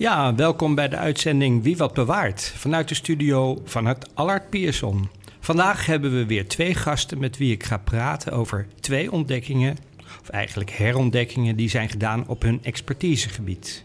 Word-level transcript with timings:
Ja, 0.00 0.34
welkom 0.34 0.74
bij 0.74 0.88
de 0.88 0.96
uitzending 0.96 1.62
Wie 1.62 1.76
wat 1.76 1.94
bewaart 1.94 2.52
vanuit 2.56 2.88
de 2.88 2.94
studio 2.94 3.62
van 3.64 3.86
het 3.86 4.10
Allard 4.14 4.50
Pierson. 4.50 5.08
Vandaag 5.40 5.86
hebben 5.86 6.12
we 6.12 6.26
weer 6.26 6.48
twee 6.48 6.74
gasten 6.74 7.18
met 7.18 7.36
wie 7.36 7.52
ik 7.52 7.64
ga 7.64 7.76
praten 7.76 8.32
over 8.32 8.66
twee 8.80 9.12
ontdekkingen, 9.12 9.76
of 10.20 10.28
eigenlijk 10.28 10.70
herontdekkingen, 10.70 11.56
die 11.56 11.68
zijn 11.68 11.88
gedaan 11.88 12.26
op 12.26 12.42
hun 12.42 12.64
expertisegebied. 12.64 13.84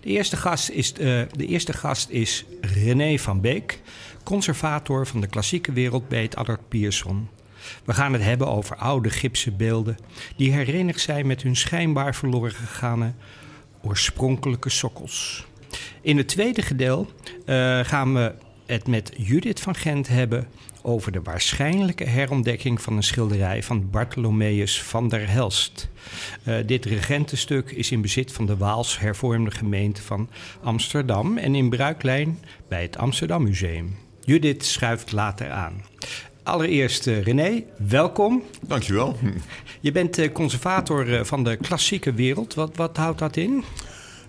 De 0.00 0.08
eerste 0.08 0.36
gast 0.36 0.68
is, 0.68 0.92
uh, 0.92 0.98
de 1.36 1.46
eerste 1.46 1.72
gast 1.72 2.08
is 2.08 2.44
René 2.60 3.18
van 3.18 3.40
Beek, 3.40 3.80
conservator 4.22 5.06
van 5.06 5.20
de 5.20 5.26
klassieke 5.26 5.72
wereld 5.72 6.08
bij 6.08 6.22
het 6.22 6.36
Allard 6.36 6.68
Pierson. 6.68 7.28
We 7.84 7.92
gaan 7.92 8.12
het 8.12 8.22
hebben 8.22 8.48
over 8.48 8.76
oude 8.76 9.10
gipsen 9.10 9.56
beelden 9.56 9.96
die 10.36 10.52
herenigd 10.52 11.00
zijn 11.00 11.26
met 11.26 11.42
hun 11.42 11.56
schijnbaar 11.56 12.14
verloren 12.14 12.52
gegaane 12.52 13.12
oorspronkelijke 13.82 14.70
sokkels. 14.70 15.48
In 16.00 16.16
het 16.16 16.28
tweede 16.28 16.62
gedeelte 16.62 17.12
uh, 17.46 17.80
gaan 17.84 18.14
we 18.14 18.34
het 18.66 18.86
met 18.86 19.12
Judith 19.16 19.60
van 19.60 19.74
Gent 19.74 20.08
hebben 20.08 20.46
over 20.82 21.12
de 21.12 21.22
waarschijnlijke 21.22 22.04
herontdekking 22.04 22.82
van 22.82 22.96
een 22.96 23.02
schilderij 23.02 23.62
van 23.62 23.90
Bartholomeus 23.90 24.82
van 24.82 25.08
der 25.08 25.30
Helst. 25.30 25.88
Uh, 26.44 26.56
dit 26.66 26.84
regentenstuk 26.84 27.70
is 27.70 27.90
in 27.90 28.00
bezit 28.00 28.32
van 28.32 28.46
de 28.46 28.56
Waals 28.56 28.98
hervormde 28.98 29.50
gemeente 29.50 30.02
van 30.02 30.28
Amsterdam 30.62 31.38
en 31.38 31.54
in 31.54 31.68
bruiklijn 31.68 32.38
bij 32.68 32.82
het 32.82 32.98
Amsterdam 32.98 33.42
Museum. 33.42 33.96
Judith 34.24 34.64
schuift 34.64 35.12
later 35.12 35.50
aan. 35.50 35.84
Allereerst 36.42 37.06
uh, 37.06 37.22
René, 37.22 37.64
welkom. 37.88 38.42
Dankjewel. 38.66 39.16
Je 39.80 39.92
bent 39.92 40.18
uh, 40.18 40.32
conservator 40.32 41.26
van 41.26 41.44
de 41.44 41.56
klassieke 41.56 42.12
wereld. 42.12 42.54
Wat, 42.54 42.76
wat 42.76 42.96
houdt 42.96 43.18
dat 43.18 43.36
in? 43.36 43.64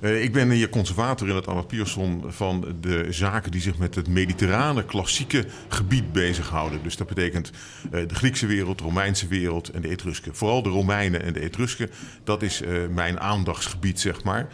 Uh, 0.02 0.24
ik 0.24 0.34
ben 0.34 0.50
hier 0.50 0.70
conservator 0.70 1.30
in 1.30 1.36
het 1.36 1.48
Anna 1.48 1.62
Pierson 1.62 2.24
van 2.28 2.76
de 2.82 3.08
zaken 3.10 3.52
die 3.52 3.62
zich 3.62 3.78
met 3.78 3.96
het 3.96 4.08
mediterrane 4.08 4.86
klassieke 4.86 5.46
gebied 5.68 6.12
bezighouden. 6.12 6.84
Dus 6.84 6.98
dat 6.98 7.08
betekent 7.08 7.52
uh, 7.86 7.92
de 8.08 8.16
Griekse 8.16 8.46
wereld, 8.46 8.78
de 8.78 8.84
Romeinse 8.84 9.28
wereld 9.28 9.70
en 9.70 9.82
de 9.82 9.90
Etrusken. 9.90 10.36
Vooral 10.36 10.64
de 10.64 10.70
Romeinen 10.70 11.24
en 11.24 11.34
de 11.34 11.40
Etrusken, 11.40 11.90
dat 12.24 12.42
is 12.42 12.62
uh, 12.62 12.88
mijn 12.88 13.20
aandachtsgebied, 13.20 14.00
zeg 14.00 14.24
maar. 14.24 14.48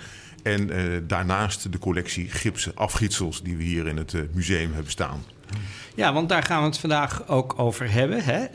En 0.44 0.70
daarnaast 1.08 1.72
de 1.72 1.80
collectie 1.80 2.30
gipsen 2.30 2.76
afgietsels 2.76 3.44
die 3.44 3.58
we 3.58 3.64
hier 3.64 3.88
in 3.88 3.98
het 3.98 4.14
museum 4.34 4.74
hebben 4.74 4.92
staan. 4.92 5.24
Ja, 5.96 6.14
want 6.14 6.30
daar 6.30 6.44
gaan 6.44 6.60
we 6.60 6.68
het 6.68 6.78
vandaag 6.78 7.28
ook 7.28 7.60
over 7.60 7.92
hebben. 7.92 8.24
Hè? 8.24 8.46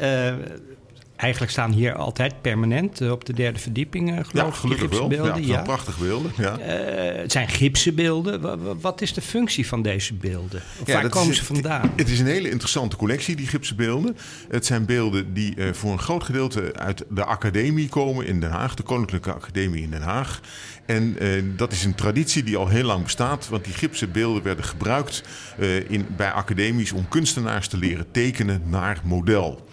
Eigenlijk 1.22 1.52
staan 1.52 1.72
hier 1.72 1.94
altijd 1.94 2.40
permanent 2.40 3.00
uh, 3.00 3.10
op 3.10 3.24
de 3.24 3.32
derde 3.32 3.58
verdieping, 3.58 4.10
uh, 4.10 4.24
geloof 4.24 4.54
ja, 4.54 4.60
gelukkig 4.60 4.90
wel. 4.90 5.12
Ja, 5.12 5.36
ja. 5.36 5.62
prachtige 5.62 6.00
beelden. 6.00 6.32
Ja. 6.36 6.58
Uh, 6.58 7.20
het 7.20 7.32
zijn 7.32 7.48
gipsen 7.48 7.94
beelden. 7.94 8.80
Wat 8.80 9.00
is 9.00 9.12
de 9.12 9.20
functie 9.20 9.66
van 9.66 9.82
deze 9.82 10.14
beelden? 10.14 10.62
Of 10.80 10.86
ja, 10.86 11.00
waar 11.00 11.10
komen 11.10 11.30
is, 11.30 11.36
ze 11.36 11.44
vandaan? 11.44 11.92
Het 11.96 12.08
is 12.08 12.20
een 12.20 12.26
hele 12.26 12.50
interessante 12.50 12.96
collectie, 12.96 13.36
die 13.36 13.46
gipsen 13.46 13.76
beelden. 13.76 14.16
Het 14.48 14.66
zijn 14.66 14.84
beelden 14.84 15.34
die 15.34 15.54
voor 15.72 15.92
een 15.92 15.98
groot 15.98 16.24
gedeelte 16.24 16.72
uit 16.74 17.04
de 17.08 17.24
academie 17.24 17.88
komen 17.88 18.26
in 18.26 18.40
Den 18.40 18.50
Haag. 18.50 18.74
De 18.74 18.82
Koninklijke 18.82 19.32
Academie 19.32 19.82
in 19.82 19.90
Den 19.90 20.02
Haag. 20.02 20.40
En 20.86 21.16
dat 21.56 21.72
is 21.72 21.84
een 21.84 21.94
traditie 21.94 22.42
die 22.42 22.56
al 22.56 22.68
heel 22.68 22.84
lang 22.84 23.02
bestaat. 23.02 23.48
Want 23.48 23.64
die 23.64 23.74
gipsen 23.74 24.12
beelden 24.12 24.42
werden 24.42 24.64
gebruikt 24.64 25.22
in, 25.88 26.06
bij 26.16 26.30
academies 26.30 26.92
om 26.92 27.08
kunstenaars 27.08 27.68
te 27.68 27.76
leren 27.76 28.10
tekenen 28.10 28.62
naar 28.66 29.00
model. 29.04 29.70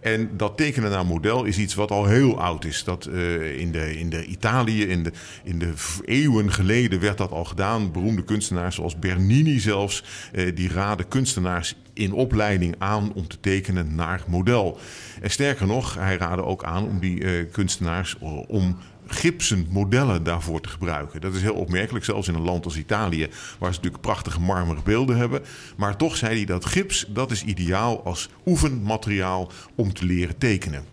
En 0.00 0.30
dat 0.36 0.56
tekenen 0.56 0.90
naar 0.90 1.06
model 1.06 1.44
is 1.44 1.58
iets 1.58 1.74
wat 1.74 1.90
al 1.90 2.06
heel 2.06 2.40
oud 2.40 2.64
is. 2.64 2.84
Dat 2.84 3.06
uh, 3.06 3.58
in, 3.58 3.72
de, 3.72 3.98
in 3.98 4.10
de 4.10 4.24
Italië, 4.24 4.82
in 4.82 5.02
de, 5.02 5.12
in 5.44 5.58
de 5.58 5.72
eeuwen 6.04 6.52
geleden 6.52 7.00
werd 7.00 7.18
dat 7.18 7.30
al 7.30 7.44
gedaan. 7.44 7.92
Beroemde 7.92 8.24
kunstenaars 8.24 8.74
zoals 8.74 8.98
Bernini 8.98 9.60
zelfs, 9.60 10.04
uh, 10.32 10.56
die 10.56 10.68
raden 10.68 11.08
kunstenaars 11.08 11.74
in 11.92 12.12
opleiding 12.12 12.74
aan 12.78 13.12
om 13.12 13.28
te 13.28 13.40
tekenen 13.40 13.94
naar 13.94 14.22
model. 14.26 14.78
En 15.20 15.30
sterker 15.30 15.66
nog, 15.66 15.94
hij 15.94 16.16
raadde 16.16 16.44
ook 16.44 16.64
aan 16.64 16.84
om 16.84 16.98
die 16.98 17.20
uh, 17.20 17.52
kunstenaars 17.52 18.16
om 18.48 18.76
gipsen 19.06 19.66
modellen 19.70 20.22
daarvoor 20.22 20.60
te 20.60 20.68
gebruiken. 20.68 21.20
Dat 21.20 21.34
is 21.34 21.42
heel 21.42 21.54
opmerkelijk, 21.54 22.04
zelfs 22.04 22.28
in 22.28 22.34
een 22.34 22.40
land 22.40 22.64
als 22.64 22.76
Italië, 22.76 23.28
waar 23.58 23.70
ze 23.72 23.76
natuurlijk 23.76 24.02
prachtige 24.02 24.40
marmeren 24.40 24.82
beelden 24.84 25.16
hebben. 25.16 25.42
Maar 25.76 25.96
toch 25.96 26.16
zei 26.16 26.36
hij 26.36 26.44
dat 26.44 26.64
gips, 26.64 27.06
dat 27.08 27.30
is 27.30 27.44
ideaal 27.44 28.04
als 28.04 28.28
oefenmateriaal 28.46 29.50
om 29.74 29.92
te 29.92 30.04
leren 30.04 30.38
tekenen. 30.38 30.84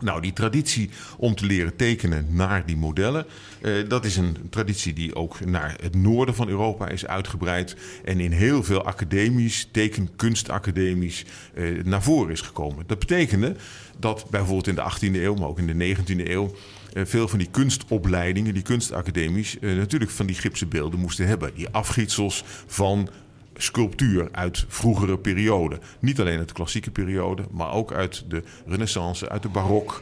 Nou, 0.00 0.20
die 0.20 0.32
traditie 0.32 0.90
om 1.16 1.34
te 1.34 1.46
leren 1.46 1.76
tekenen 1.76 2.26
naar 2.30 2.66
die 2.66 2.76
modellen, 2.76 3.26
eh, 3.60 3.72
dat 3.88 4.04
is 4.04 4.16
een 4.16 4.36
traditie 4.50 4.92
die 4.92 5.14
ook 5.14 5.44
naar 5.44 5.76
het 5.82 5.94
noorden 5.94 6.34
van 6.34 6.48
Europa 6.48 6.88
is 6.88 7.06
uitgebreid 7.06 7.76
en 8.04 8.20
in 8.20 8.32
heel 8.32 8.62
veel 8.62 8.84
academies, 8.84 9.68
tekenkunstacademies, 9.72 11.24
eh, 11.54 11.84
naar 11.84 12.02
voren 12.02 12.32
is 12.32 12.40
gekomen. 12.40 12.84
Dat 12.86 12.98
betekende 12.98 13.56
dat 13.98 14.26
bijvoorbeeld 14.30 14.66
in 14.66 14.74
de 14.74 14.80
18e 14.80 15.22
eeuw, 15.22 15.34
maar 15.34 15.48
ook 15.48 15.58
in 15.58 15.66
de 15.66 15.74
19e 15.74 16.30
eeuw, 16.30 16.54
veel 16.94 17.28
van 17.28 17.38
die 17.38 17.50
kunstopleidingen, 17.50 18.54
die 18.54 18.62
kunstacademies, 18.62 19.58
eh, 19.58 19.76
natuurlijk 19.76 20.10
van 20.10 20.26
die 20.26 20.36
gipsen 20.36 20.68
beelden 20.68 21.00
moesten 21.00 21.26
hebben. 21.26 21.54
Die 21.54 21.68
afgietsels 21.68 22.44
van 22.66 23.08
sculptuur 23.54 24.28
uit 24.32 24.64
vroegere 24.68 25.18
perioden. 25.18 25.80
Niet 26.00 26.20
alleen 26.20 26.38
uit 26.38 26.48
de 26.48 26.54
klassieke 26.54 26.90
periode, 26.90 27.44
maar 27.50 27.72
ook 27.72 27.92
uit 27.92 28.24
de 28.28 28.42
renaissance, 28.66 29.28
uit 29.28 29.42
de 29.42 29.48
barok. 29.48 30.00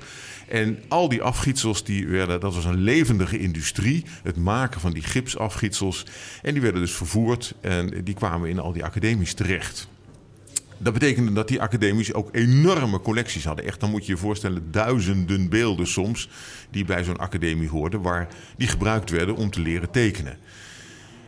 En 0.49 0.79
al 0.89 1.09
die 1.09 1.23
afgietsels, 1.23 1.85
die 1.85 2.07
werden, 2.07 2.41
dat 2.41 2.55
was 2.55 2.65
een 2.65 2.83
levendige 2.83 3.39
industrie, 3.39 4.05
het 4.23 4.37
maken 4.37 4.81
van 4.81 4.93
die 4.93 5.03
gipsafgietsels. 5.03 6.07
En 6.43 6.53
die 6.53 6.63
werden 6.63 6.81
dus 6.81 6.95
vervoerd 6.95 7.55
en 7.61 8.05
die 8.05 8.15
kwamen 8.15 8.49
in 8.49 8.59
al 8.59 8.73
die 8.73 8.85
academies 8.85 9.35
terecht. 9.35 9.89
Dat 10.79 10.93
betekende 10.93 11.33
dat 11.33 11.49
die 11.49 11.61
academies 11.61 12.15
ook 12.15 12.29
enorme 12.33 13.01
collecties 13.01 13.45
hadden. 13.45 13.65
Echt, 13.65 13.81
dan 13.81 13.91
moet 13.91 14.07
je 14.07 14.13
je 14.13 14.19
voorstellen, 14.19 14.71
duizenden 14.71 15.49
beelden 15.49 15.87
soms 15.87 16.29
die 16.71 16.85
bij 16.85 17.05
zo'n 17.05 17.17
academie 17.17 17.69
hoorden, 17.69 18.03
waar 18.03 18.29
die 18.57 18.69
gebruikt 18.69 19.11
werden 19.11 19.37
om 19.37 19.51
te 19.51 19.61
leren 19.61 19.91
tekenen. 19.91 20.39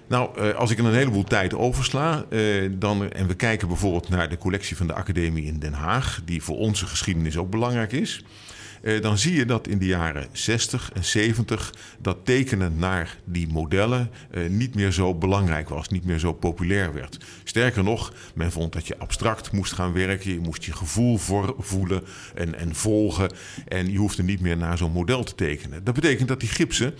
Nou, 0.09 0.39
eh, 0.39 0.55
als 0.55 0.71
ik 0.71 0.79
een 0.79 0.95
heleboel 0.95 1.25
tijd 1.25 1.55
oversla, 1.55 2.25
eh, 2.31 2.71
dan, 2.73 3.13
en 3.13 3.27
we 3.27 3.35
kijken 3.35 3.69
bijvoorbeeld 3.69 4.09
naar 4.09 4.29
de 4.29 4.39
collectie 4.39 4.77
van 4.77 4.87
de 4.87 4.95
Academie 4.95 5.45
in 5.45 5.59
Den 5.59 5.73
Haag, 5.73 6.21
die 6.25 6.43
voor 6.43 6.57
onze 6.57 6.87
geschiedenis 6.87 7.37
ook 7.37 7.51
belangrijk 7.51 7.93
is. 7.93 8.25
Eh, 8.83 9.03
dan 9.03 9.19
zie 9.19 9.35
je 9.35 9.45
dat 9.45 9.69
in 9.69 9.79
de 9.79 9.87
jaren 9.87 10.27
60 10.33 10.91
en 10.95 11.05
70 11.05 11.75
dat 11.99 12.19
tekenen 12.25 12.79
naar 12.79 13.19
die 13.25 13.49
modellen 13.49 14.11
eh, 14.31 14.49
niet 14.49 14.75
meer 14.75 14.93
zo 14.93 15.15
belangrijk 15.15 15.69
was, 15.69 15.89
niet 15.89 16.05
meer 16.05 16.19
zo 16.19 16.33
populair 16.33 16.93
werd. 16.93 17.19
Sterker 17.45 17.85
nog, 17.85 18.13
men 18.35 18.53
vond 18.53 18.73
dat 18.73 18.87
je 18.87 18.99
abstract 18.99 19.53
moest 19.53 19.73
gaan 19.73 19.93
werken, 19.93 20.33
je 20.33 20.41
moest 20.41 20.65
je 20.65 20.73
gevoel 20.73 21.19
voelen 21.59 22.03
en, 22.35 22.59
en 22.59 22.75
volgen 22.75 23.33
en 23.69 23.93
je 23.93 23.99
hoefde 23.99 24.23
niet 24.23 24.41
meer 24.41 24.57
naar 24.57 24.79
zo'n 24.79 24.93
model 24.93 25.25
te 25.25 25.35
tekenen. 25.35 25.85
Dat 25.85 25.95
betekent 25.95 26.29
dat 26.29 26.41
die 26.41 26.49
gipsen 26.49 26.95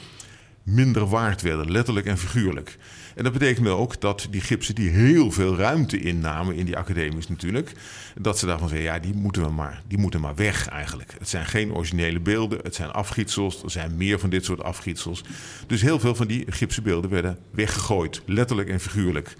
minder 0.69 1.07
waard 1.07 1.43
werden, 1.43 1.71
letterlijk 1.71 2.07
en 2.07 2.19
figuurlijk. 2.19 2.77
En 3.15 3.25
dat 3.25 3.33
betekende 3.33 3.71
ook 3.71 4.01
dat 4.01 4.27
die 4.31 4.41
gipsen 4.41 4.75
die 4.75 4.91
heel 4.91 5.31
veel 5.31 5.57
ruimte 5.57 6.01
innamen 6.01 6.55
in 6.55 6.65
die 6.65 6.77
academies 6.77 7.29
natuurlijk, 7.29 7.73
dat 8.21 8.39
ze 8.39 8.47
daarvan 8.47 8.69
zeiden, 8.69 8.93
ja, 8.93 8.99
die 8.99 9.15
moeten 9.15 9.43
we 9.43 9.51
maar, 9.51 9.83
die 9.87 9.99
moeten 9.99 10.21
maar 10.21 10.35
weg 10.35 10.69
eigenlijk. 10.69 11.15
Het 11.19 11.29
zijn 11.29 11.47
geen 11.47 11.75
originele 11.75 12.21
beelden, 12.21 12.59
het 12.63 12.75
zijn 12.75 12.91
afgietsels, 12.91 13.63
er 13.63 13.71
zijn 13.71 13.97
meer 13.97 14.19
van 14.19 14.31
dit 14.31 14.45
soort 14.45 14.63
afgietsels. 14.63 15.25
Dus 15.67 15.83
heel 15.83 16.01
veel 16.01 16.15
van 16.15 16.27
die 16.27 16.45
gipsen 16.49 16.83
beelden 16.83 17.11
werden 17.11 17.39
weggegooid, 17.51 18.23
letterlijk 18.27 18.69
en 18.69 18.81
figuurlijk. 18.81 19.37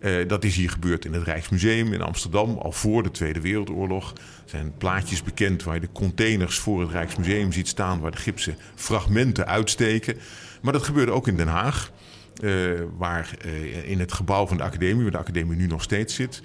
Uh, 0.00 0.28
dat 0.28 0.44
is 0.44 0.56
hier 0.56 0.70
gebeurd 0.70 1.04
in 1.04 1.12
het 1.12 1.22
Rijksmuseum 1.22 1.92
in 1.92 2.02
Amsterdam, 2.02 2.58
al 2.58 2.72
voor 2.72 3.02
de 3.02 3.10
Tweede 3.10 3.40
Wereldoorlog. 3.40 4.10
Er 4.12 4.18
zijn 4.44 4.72
plaatjes 4.78 5.22
bekend 5.22 5.62
waar 5.62 5.74
je 5.74 5.80
de 5.80 5.92
containers 5.92 6.58
voor 6.58 6.80
het 6.80 6.90
Rijksmuseum 6.90 7.52
ziet 7.52 7.68
staan, 7.68 8.00
waar 8.00 8.10
de 8.10 8.16
gipsen 8.16 8.56
fragmenten 8.74 9.46
uitsteken. 9.46 10.16
Maar 10.62 10.72
dat 10.72 10.82
gebeurde 10.82 11.12
ook 11.12 11.28
in 11.28 11.36
Den 11.36 11.48
Haag. 11.48 11.92
Uh, 12.40 12.80
waar 12.96 13.34
uh, 13.46 13.90
in 13.90 14.00
het 14.00 14.12
gebouw 14.12 14.46
van 14.46 14.56
de 14.56 14.62
academie, 14.62 15.02
waar 15.02 15.12
de 15.12 15.18
academie 15.18 15.56
nu 15.56 15.66
nog 15.66 15.82
steeds 15.82 16.14
zit. 16.14 16.42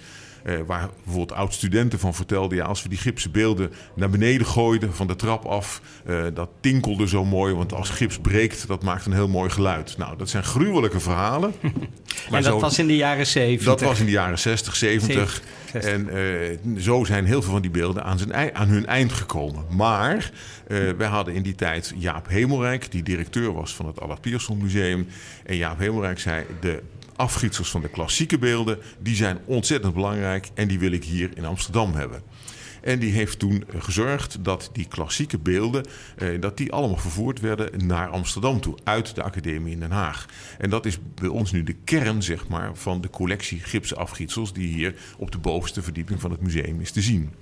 Uh, 0.47 0.55
waar 0.65 0.89
bijvoorbeeld 1.03 1.39
oud-studenten 1.39 1.99
van 1.99 2.13
vertelden... 2.13 2.57
Ja, 2.57 2.65
als 2.65 2.83
we 2.83 2.89
die 2.89 2.97
gipsen 2.97 3.31
beelden 3.31 3.71
naar 3.95 4.09
beneden 4.09 4.47
gooiden 4.47 4.95
van 4.95 5.07
de 5.07 5.15
trap 5.15 5.45
af... 5.45 5.81
Uh, 6.09 6.23
dat 6.33 6.49
tinkelde 6.59 7.07
zo 7.07 7.25
mooi, 7.25 7.53
want 7.53 7.73
als 7.73 7.89
gips 7.89 8.19
breekt, 8.19 8.67
dat 8.67 8.83
maakt 8.83 9.05
een 9.05 9.13
heel 9.13 9.27
mooi 9.27 9.49
geluid. 9.49 9.97
Nou, 9.97 10.17
dat 10.17 10.29
zijn 10.29 10.43
gruwelijke 10.43 10.99
verhalen. 10.99 11.53
maar 11.61 11.73
en 12.27 12.31
dat 12.31 12.43
zo, 12.43 12.59
was 12.59 12.79
in 12.79 12.87
de 12.87 12.95
jaren 12.95 13.27
70? 13.27 13.65
Dat 13.65 13.81
was 13.81 13.99
in 13.99 14.05
de 14.05 14.11
jaren 14.11 14.39
60, 14.39 14.75
70. 14.75 15.41
60. 15.71 15.91
En 15.91 16.09
uh, 16.13 16.79
zo 16.79 17.03
zijn 17.03 17.25
heel 17.25 17.41
veel 17.41 17.51
van 17.51 17.61
die 17.61 17.71
beelden 17.71 18.03
aan, 18.03 18.17
zijn, 18.17 18.55
aan 18.55 18.67
hun 18.67 18.85
eind 18.85 19.11
gekomen. 19.11 19.65
Maar 19.69 20.31
wij 20.97 21.07
hadden 21.07 21.33
in 21.33 21.41
die 21.41 21.55
tijd 21.55 21.93
Jaap 21.97 22.27
Hemelrijk... 22.27 22.91
die 22.91 23.03
directeur 23.03 23.53
was 23.53 23.75
van 23.75 23.85
het 23.85 24.01
Allard 24.01 24.21
Pierson 24.21 24.57
Museum. 24.57 25.07
En 25.45 25.55
Jaap 25.55 25.79
Hemelrijk 25.79 26.19
zei... 26.19 26.45
de 26.59 26.81
afgietsels 27.17 27.69
van 27.69 27.81
de 27.81 27.89
klassieke 27.89 28.37
beelden, 28.37 28.79
die 28.99 29.15
zijn 29.15 29.37
ontzettend 29.45 29.93
belangrijk 29.93 30.49
en 30.53 30.67
die 30.67 30.79
wil 30.79 30.91
ik 30.91 31.03
hier 31.03 31.29
in 31.37 31.45
Amsterdam 31.45 31.93
hebben. 31.93 32.21
En 32.81 32.99
die 32.99 33.11
heeft 33.11 33.39
toen 33.39 33.63
gezorgd 33.77 34.43
dat 34.43 34.69
die 34.73 34.87
klassieke 34.87 35.37
beelden, 35.37 35.85
eh, 36.17 36.41
dat 36.41 36.57
die 36.57 36.71
allemaal 36.71 36.97
vervoerd 36.97 37.39
werden 37.39 37.87
naar 37.87 38.09
Amsterdam 38.09 38.61
toe, 38.61 38.77
uit 38.83 39.15
de 39.15 39.23
academie 39.23 39.73
in 39.73 39.79
Den 39.79 39.91
Haag. 39.91 40.25
En 40.57 40.69
dat 40.69 40.85
is 40.85 40.97
bij 41.15 41.29
ons 41.29 41.51
nu 41.51 41.63
de 41.63 41.75
kern, 41.83 42.23
zeg 42.23 42.47
maar, 42.47 42.71
van 42.73 43.01
de 43.01 43.09
collectie 43.09 43.59
gipsen 43.59 43.97
afgietsels 43.97 44.53
die 44.53 44.67
hier 44.67 44.95
op 45.17 45.31
de 45.31 45.37
bovenste 45.37 45.81
verdieping 45.81 46.21
van 46.21 46.31
het 46.31 46.41
museum 46.41 46.81
is 46.81 46.91
te 46.91 47.01
zien. 47.01 47.33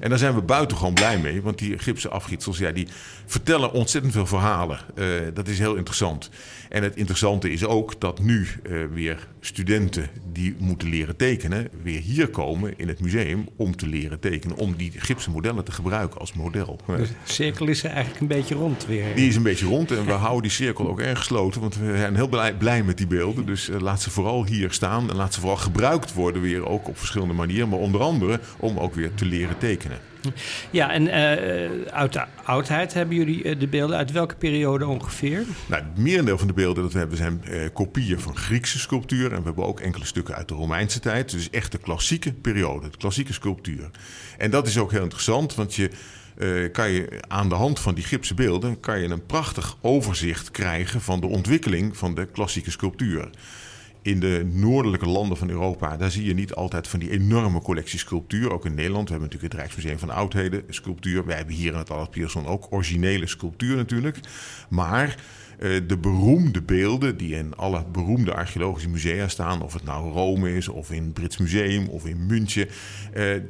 En 0.00 0.08
daar 0.08 0.18
zijn 0.18 0.34
we 0.34 0.42
buitengewoon 0.42 0.94
blij 0.94 1.18
mee, 1.18 1.42
want 1.42 1.58
die 1.58 1.78
gipsen 1.78 2.10
afgietsels, 2.10 2.58
ja, 2.58 2.70
die 2.70 2.88
vertellen 3.26 3.72
ontzettend 3.72 4.12
veel 4.12 4.26
verhalen. 4.26 4.78
Uh, 4.94 5.06
dat 5.34 5.48
is 5.48 5.58
heel 5.58 5.74
interessant. 5.74 6.30
En 6.68 6.82
het 6.82 6.96
interessante 6.96 7.50
is 7.50 7.64
ook 7.64 8.00
dat 8.00 8.20
nu 8.20 8.46
uh, 8.62 8.84
weer 8.92 9.28
studenten 9.40 10.08
die 10.32 10.54
moeten 10.58 10.88
leren 10.88 11.16
tekenen, 11.16 11.68
weer 11.82 12.00
hier 12.00 12.28
komen 12.28 12.74
in 12.76 12.88
het 12.88 13.00
museum 13.00 13.48
om 13.56 13.76
te 13.76 13.86
leren 13.86 14.20
tekenen, 14.20 14.56
om 14.56 14.74
die 14.76 14.92
gipsen 14.96 15.32
modellen 15.32 15.64
te 15.64 15.72
gebruiken 15.72 16.20
als 16.20 16.32
model. 16.32 16.80
Dus 16.86 17.08
de 17.08 17.14
cirkel 17.24 17.66
is 17.66 17.82
eigenlijk 17.82 18.20
een 18.20 18.26
beetje 18.26 18.54
rond 18.54 18.86
weer. 18.86 19.14
Die 19.14 19.28
is 19.28 19.36
een 19.36 19.42
beetje 19.42 19.66
rond 19.66 19.90
en 19.90 20.04
we 20.04 20.12
houden 20.12 20.42
die 20.42 20.50
cirkel 20.50 20.88
ook 20.88 21.00
erg 21.00 21.18
gesloten, 21.18 21.60
want 21.60 21.76
we 21.76 21.96
zijn 21.96 22.14
heel 22.14 22.28
blij, 22.28 22.54
blij 22.54 22.82
met 22.82 22.96
die 22.96 23.06
beelden. 23.06 23.46
Dus 23.46 23.68
uh, 23.68 23.80
laat 23.80 24.02
ze 24.02 24.10
vooral 24.10 24.46
hier 24.46 24.72
staan 24.72 25.10
en 25.10 25.16
laat 25.16 25.34
ze 25.34 25.40
vooral 25.40 25.58
gebruikt 25.58 26.14
worden 26.14 26.42
weer 26.42 26.66
ook 26.68 26.88
op 26.88 26.98
verschillende 26.98 27.34
manieren, 27.34 27.68
maar 27.68 27.78
onder 27.78 28.00
andere 28.00 28.40
om 28.58 28.78
ook 28.78 28.94
weer 28.94 29.14
te 29.14 29.24
leren 29.24 29.58
tekenen. 29.58 29.81
Ja, 30.70 30.90
en 30.90 31.02
uh, 31.06 31.92
uit 31.92 32.12
de 32.12 32.24
oudheid 32.44 32.94
hebben 32.94 33.16
jullie 33.16 33.44
uh, 33.44 33.60
de 33.60 33.66
beelden. 33.66 33.96
Uit 33.96 34.12
welke 34.12 34.34
periode 34.34 34.86
ongeveer? 34.86 35.44
Nou, 35.66 35.82
het 35.82 35.98
merendeel 35.98 36.38
van 36.38 36.46
de 36.46 36.52
beelden 36.52 36.82
dat 36.82 36.92
we 36.92 36.98
hebben 36.98 37.16
zijn 37.16 37.42
uh, 37.48 37.60
kopieën 37.72 38.20
van 38.20 38.36
Griekse 38.36 38.78
sculptuur. 38.78 39.32
En 39.32 39.38
we 39.38 39.44
hebben 39.44 39.66
ook 39.66 39.80
enkele 39.80 40.04
stukken 40.04 40.34
uit 40.34 40.48
de 40.48 40.54
Romeinse 40.54 41.00
tijd. 41.00 41.30
Dus 41.30 41.50
echt 41.50 41.72
de 41.72 41.78
klassieke 41.78 42.32
periode, 42.32 42.90
de 42.90 42.96
klassieke 42.96 43.32
sculptuur. 43.32 43.90
En 44.38 44.50
dat 44.50 44.66
is 44.66 44.78
ook 44.78 44.90
heel 44.90 45.02
interessant, 45.02 45.54
want 45.54 45.74
je... 45.74 45.90
kan 46.72 46.90
je 46.90 47.22
aan 47.28 47.48
de 47.48 47.54
hand 47.54 47.80
van 47.80 47.94
die 47.94 48.04
gipsen 48.04 48.36
beelden 48.36 48.80
kan 48.80 49.00
je 49.00 49.08
een 49.08 49.26
prachtig 49.26 49.76
overzicht 49.80 50.50
krijgen 50.50 51.00
van 51.00 51.20
de 51.20 51.26
ontwikkeling 51.26 51.96
van 51.96 52.14
de 52.14 52.26
klassieke 52.26 52.70
sculptuur 52.70 53.30
in 54.02 54.20
de 54.20 54.50
noordelijke 54.52 55.08
landen 55.08 55.36
van 55.36 55.50
Europa, 55.50 55.96
daar 55.96 56.10
zie 56.10 56.24
je 56.24 56.34
niet 56.34 56.54
altijd 56.54 56.88
van 56.88 56.98
die 56.98 57.10
enorme 57.10 57.60
collectie 57.60 57.98
sculptuur. 57.98 58.52
Ook 58.52 58.66
in 58.66 58.74
Nederland, 58.74 59.08
we 59.08 59.14
hebben 59.14 59.28
natuurlijk 59.28 59.52
het 59.52 59.62
Rijksmuseum 59.62 59.98
van 59.98 60.10
Oudheden, 60.10 60.62
sculptuur. 60.68 61.26
Wij 61.26 61.36
hebben 61.36 61.54
hier 61.54 61.72
in 61.72 61.78
het 61.78 61.90
Allard 61.90 62.10
Pierson 62.10 62.46
ook 62.46 62.66
originele 62.70 63.26
sculptuur 63.26 63.76
natuurlijk. 63.76 64.20
Maar 64.68 65.16
de 65.62 65.98
beroemde 66.00 66.62
beelden 66.62 67.16
die 67.16 67.34
in 67.34 67.56
alle 67.56 67.84
beroemde 67.92 68.34
archeologische 68.34 68.88
musea 68.88 69.28
staan, 69.28 69.62
of 69.62 69.72
het 69.72 69.84
nou 69.84 70.12
Rome 70.12 70.54
is, 70.54 70.68
of 70.68 70.90
in 70.90 71.02
het 71.02 71.12
Brits 71.12 71.36
Museum, 71.36 71.88
of 71.88 72.06
in 72.06 72.26
München, 72.26 72.66
uh, 72.66 72.72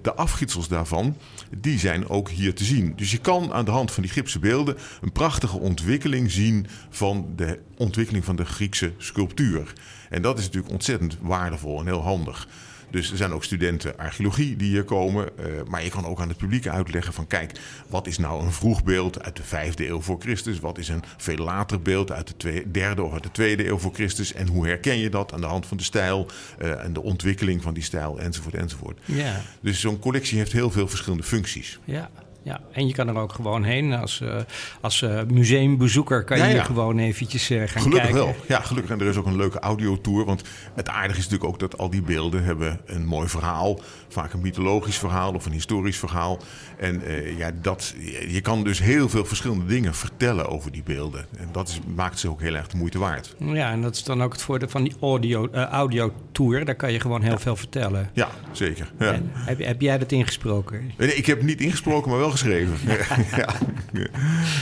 de 0.03 0.15
afgietsels 0.15 0.69
daarvan, 0.69 1.17
die 1.59 1.79
zijn 1.79 2.09
ook 2.09 2.29
hier 2.29 2.55
te 2.55 2.65
zien. 2.65 2.93
Dus 2.97 3.11
je 3.11 3.19
kan 3.19 3.53
aan 3.53 3.65
de 3.65 3.71
hand 3.71 3.93
van 3.93 4.03
die 4.03 4.13
gipsen 4.13 4.41
beelden 4.41 4.77
een 5.01 5.13
prachtige 5.13 5.59
ontwikkeling 5.59 6.31
zien 6.31 6.67
van 6.91 7.33
de 7.37 7.59
ontwikkeling 7.77 8.25
van 8.25 8.37
de 8.37 8.45
Griekse 8.45 8.93
sculptuur. 8.97 9.73
En 10.11 10.23
dat 10.23 10.39
is 10.39 10.45
natuurlijk 10.45 10.73
ontzettend 10.73 11.17
waardevol 11.21 11.81
en 11.81 11.87
heel 11.87 12.03
handig. 12.03 12.49
Dus 12.93 13.11
er 13.11 13.17
zijn 13.17 13.33
ook 13.33 13.45
studenten 13.45 13.97
archeologie 13.97 14.57
die 14.57 14.69
hier 14.69 14.85
komen. 14.85 15.29
Uh, 15.41 15.47
maar 15.69 15.85
je 15.85 15.91
kan 15.91 16.07
ook 16.07 16.21
aan 16.21 16.29
het 16.29 16.37
publiek 16.37 16.67
uitleggen 16.67 17.13
van 17.13 17.27
kijk, 17.27 17.53
wat 17.89 18.07
is 18.07 18.19
nou 18.19 18.45
een 18.45 18.53
vroeg 18.53 18.85
beeld 18.85 19.23
uit 19.23 19.37
de 19.37 19.43
vijfde 19.43 19.89
eeuw 19.89 20.01
voor 20.01 20.21
Christus? 20.21 20.61
Wat 20.61 20.79
is 20.79 20.89
een 20.89 21.03
veel 21.17 21.37
later 21.37 21.83
beeld 21.83 22.13
uit 22.13 22.35
de 22.37 22.71
derde 22.71 23.03
of 23.03 23.13
uit 23.13 23.23
de 23.23 23.31
tweede 23.31 23.69
eeuw 23.69 23.79
voor 23.79 23.95
Christus? 23.95 24.33
En 24.33 24.47
hoe 24.47 24.67
herken 24.67 24.99
je 24.99 25.11
dat 25.11 25.33
aan 25.33 25.41
de 25.41 25.47
hand 25.47 25.67
van 25.67 25.77
de 25.77 25.83
stijl 25.83 26.27
uh, 26.63 26.85
en 26.85 26.93
de 26.93 27.03
ontwikkeling 27.03 27.63
van 27.63 27.75
die 27.75 27.83
stijl 27.83 28.21
enzovoort 28.21 28.55
enzovoort. 28.55 28.99
Ja. 29.05 29.41
Dus 29.61 29.81
zo'n 29.81 29.99
collectie 29.99 30.39
heeft 30.39 30.53
heel 30.53 30.71
veel 30.71 30.89
verschillende 30.89 31.25
functies. 31.25 31.79
Ja 31.85 32.11
ja. 32.43 32.61
En 32.73 32.87
je 32.87 32.93
kan 32.93 33.09
er 33.09 33.17
ook 33.17 33.33
gewoon 33.33 33.65
heen. 33.65 33.93
Als, 33.93 34.21
uh, 34.21 34.37
als 34.81 35.03
uh, 35.03 35.21
museumbezoeker 35.29 36.25
kan 36.25 36.39
je 36.39 36.55
ja, 36.55 36.63
gewoon 36.63 36.99
eventjes 36.99 37.51
uh, 37.51 37.59
gaan 37.59 37.69
gelukkig 37.83 38.11
kijken. 38.11 38.15
Wel. 38.15 38.35
Ja, 38.49 38.61
gelukkig. 38.61 38.93
En 38.93 39.01
er 39.01 39.07
is 39.07 39.17
ook 39.17 39.27
een 39.27 39.37
leuke 39.37 39.59
audiotour. 39.59 40.25
Want 40.25 40.43
het 40.75 40.89
aardige 40.89 41.19
is 41.19 41.25
natuurlijk 41.25 41.51
ook 41.53 41.59
dat 41.59 41.79
al 41.79 41.91
die 41.91 42.03
beelden 42.03 42.45
hebben 42.45 42.81
een 42.87 43.07
mooi 43.07 43.29
verhaal. 43.29 43.81
Vaak 44.13 44.33
een 44.33 44.41
mythologisch 44.41 44.99
verhaal 44.99 45.35
of 45.35 45.47
een 45.47 45.53
historisch 45.53 45.99
verhaal. 45.99 46.39
En 46.77 47.03
ja, 47.37 47.51
dat, 47.61 47.95
je 48.29 48.41
kan 48.41 48.65
dus 48.65 48.79
heel 48.79 49.09
veel 49.09 49.25
verschillende 49.25 49.67
dingen 49.67 49.95
vertellen 49.95 50.49
over 50.49 50.73
die 50.73 50.83
beelden. 50.83 51.27
En 51.39 51.49
dat 51.53 51.69
is, 51.69 51.81
maakt 51.95 52.19
ze 52.19 52.29
ook 52.29 52.41
heel 52.41 52.55
erg 52.55 52.67
de 52.67 52.77
moeite 52.77 52.99
waard. 52.99 53.35
Ja, 53.39 53.71
en 53.71 53.83
dat 53.83 53.95
is 53.95 54.05
dan 54.05 54.23
ook 54.23 54.33
het 54.33 54.43
voordeel 54.43 54.69
van 54.69 54.83
die 54.83 54.95
audio, 55.01 55.51
audiotour. 55.51 56.65
Daar 56.65 56.75
kan 56.75 56.93
je 56.93 57.01
gewoon 57.01 57.23
heel 57.23 57.39
veel 57.39 57.57
vertellen. 57.57 58.11
Ja, 58.13 58.29
zeker. 58.53 58.93
Ja. 58.99 59.21
heb, 59.35 59.59
heb 59.59 59.81
jij 59.81 59.99
dat 59.99 60.13
ingesproken? 60.13 60.93
Nee, 60.97 61.15
ik 61.15 61.27
heb 61.27 61.43
niet 61.43 61.61
ingesproken, 61.61 62.11
maar 62.11 62.19
wel 62.19 62.31
geschreven. 62.31 62.77
ja. 63.37 63.49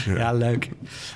ja. 0.05 0.33
leuk. 0.33 0.69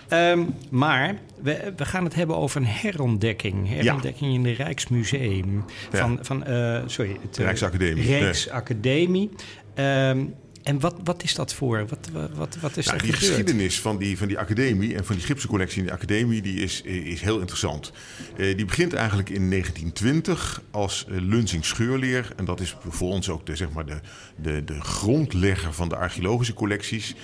Um, 0.09 0.53
maar 0.69 1.15
we, 1.41 1.73
we, 1.77 1.85
gaan 1.85 2.03
het 2.03 2.15
hebben 2.15 2.35
over 2.35 2.61
een 2.61 2.67
herontdekking. 2.67 3.69
Herontdekking 3.69 4.33
in 4.33 4.45
het 4.45 4.57
Rijksmuseum. 4.57 5.65
Van, 5.91 6.19
van 6.21 6.43
uh, 6.49 6.81
sorry, 6.85 7.17
het 7.21 7.37
uh, 7.37 7.45
Rijksacademie. 7.45 8.03
Rijksacademie. 8.03 9.29
Um, 9.75 10.35
en 10.65 10.79
wat, 10.79 10.95
wat 11.03 11.23
is 11.23 11.35
dat 11.35 11.53
voor? 11.53 11.85
Wat, 11.87 12.09
wat, 12.35 12.57
wat 12.61 12.77
is 12.77 12.85
nou, 12.85 12.99
die 12.99 13.13
geschiedenis 13.13 13.79
van 13.79 13.97
die, 13.97 14.17
van 14.17 14.27
die 14.27 14.39
academie 14.39 14.95
en 14.95 15.05
van 15.05 15.15
die 15.15 15.25
gipsencollectie 15.25 15.79
in 15.79 15.85
de 15.85 15.93
academie 15.93 16.41
die 16.41 16.59
is, 16.59 16.81
is 16.81 17.21
heel 17.21 17.39
interessant. 17.39 17.91
Uh, 18.37 18.55
die 18.55 18.65
begint 18.65 18.93
eigenlijk 18.93 19.29
in 19.29 19.49
1920 19.49 20.61
als 20.71 21.05
uh, 21.09 21.17
Lunsing 21.21 21.65
Scheurleer. 21.65 22.31
En 22.35 22.45
dat 22.45 22.59
is 22.59 22.75
voor 22.89 23.09
ons 23.09 23.29
ook 23.29 23.45
de, 23.45 23.55
zeg 23.55 23.71
maar 23.71 23.85
de, 23.85 23.99
de, 24.35 24.63
de 24.63 24.81
grondlegger 24.81 25.73
van 25.73 25.89
de 25.89 25.95
archeologische 25.95 26.53
collecties. 26.53 27.15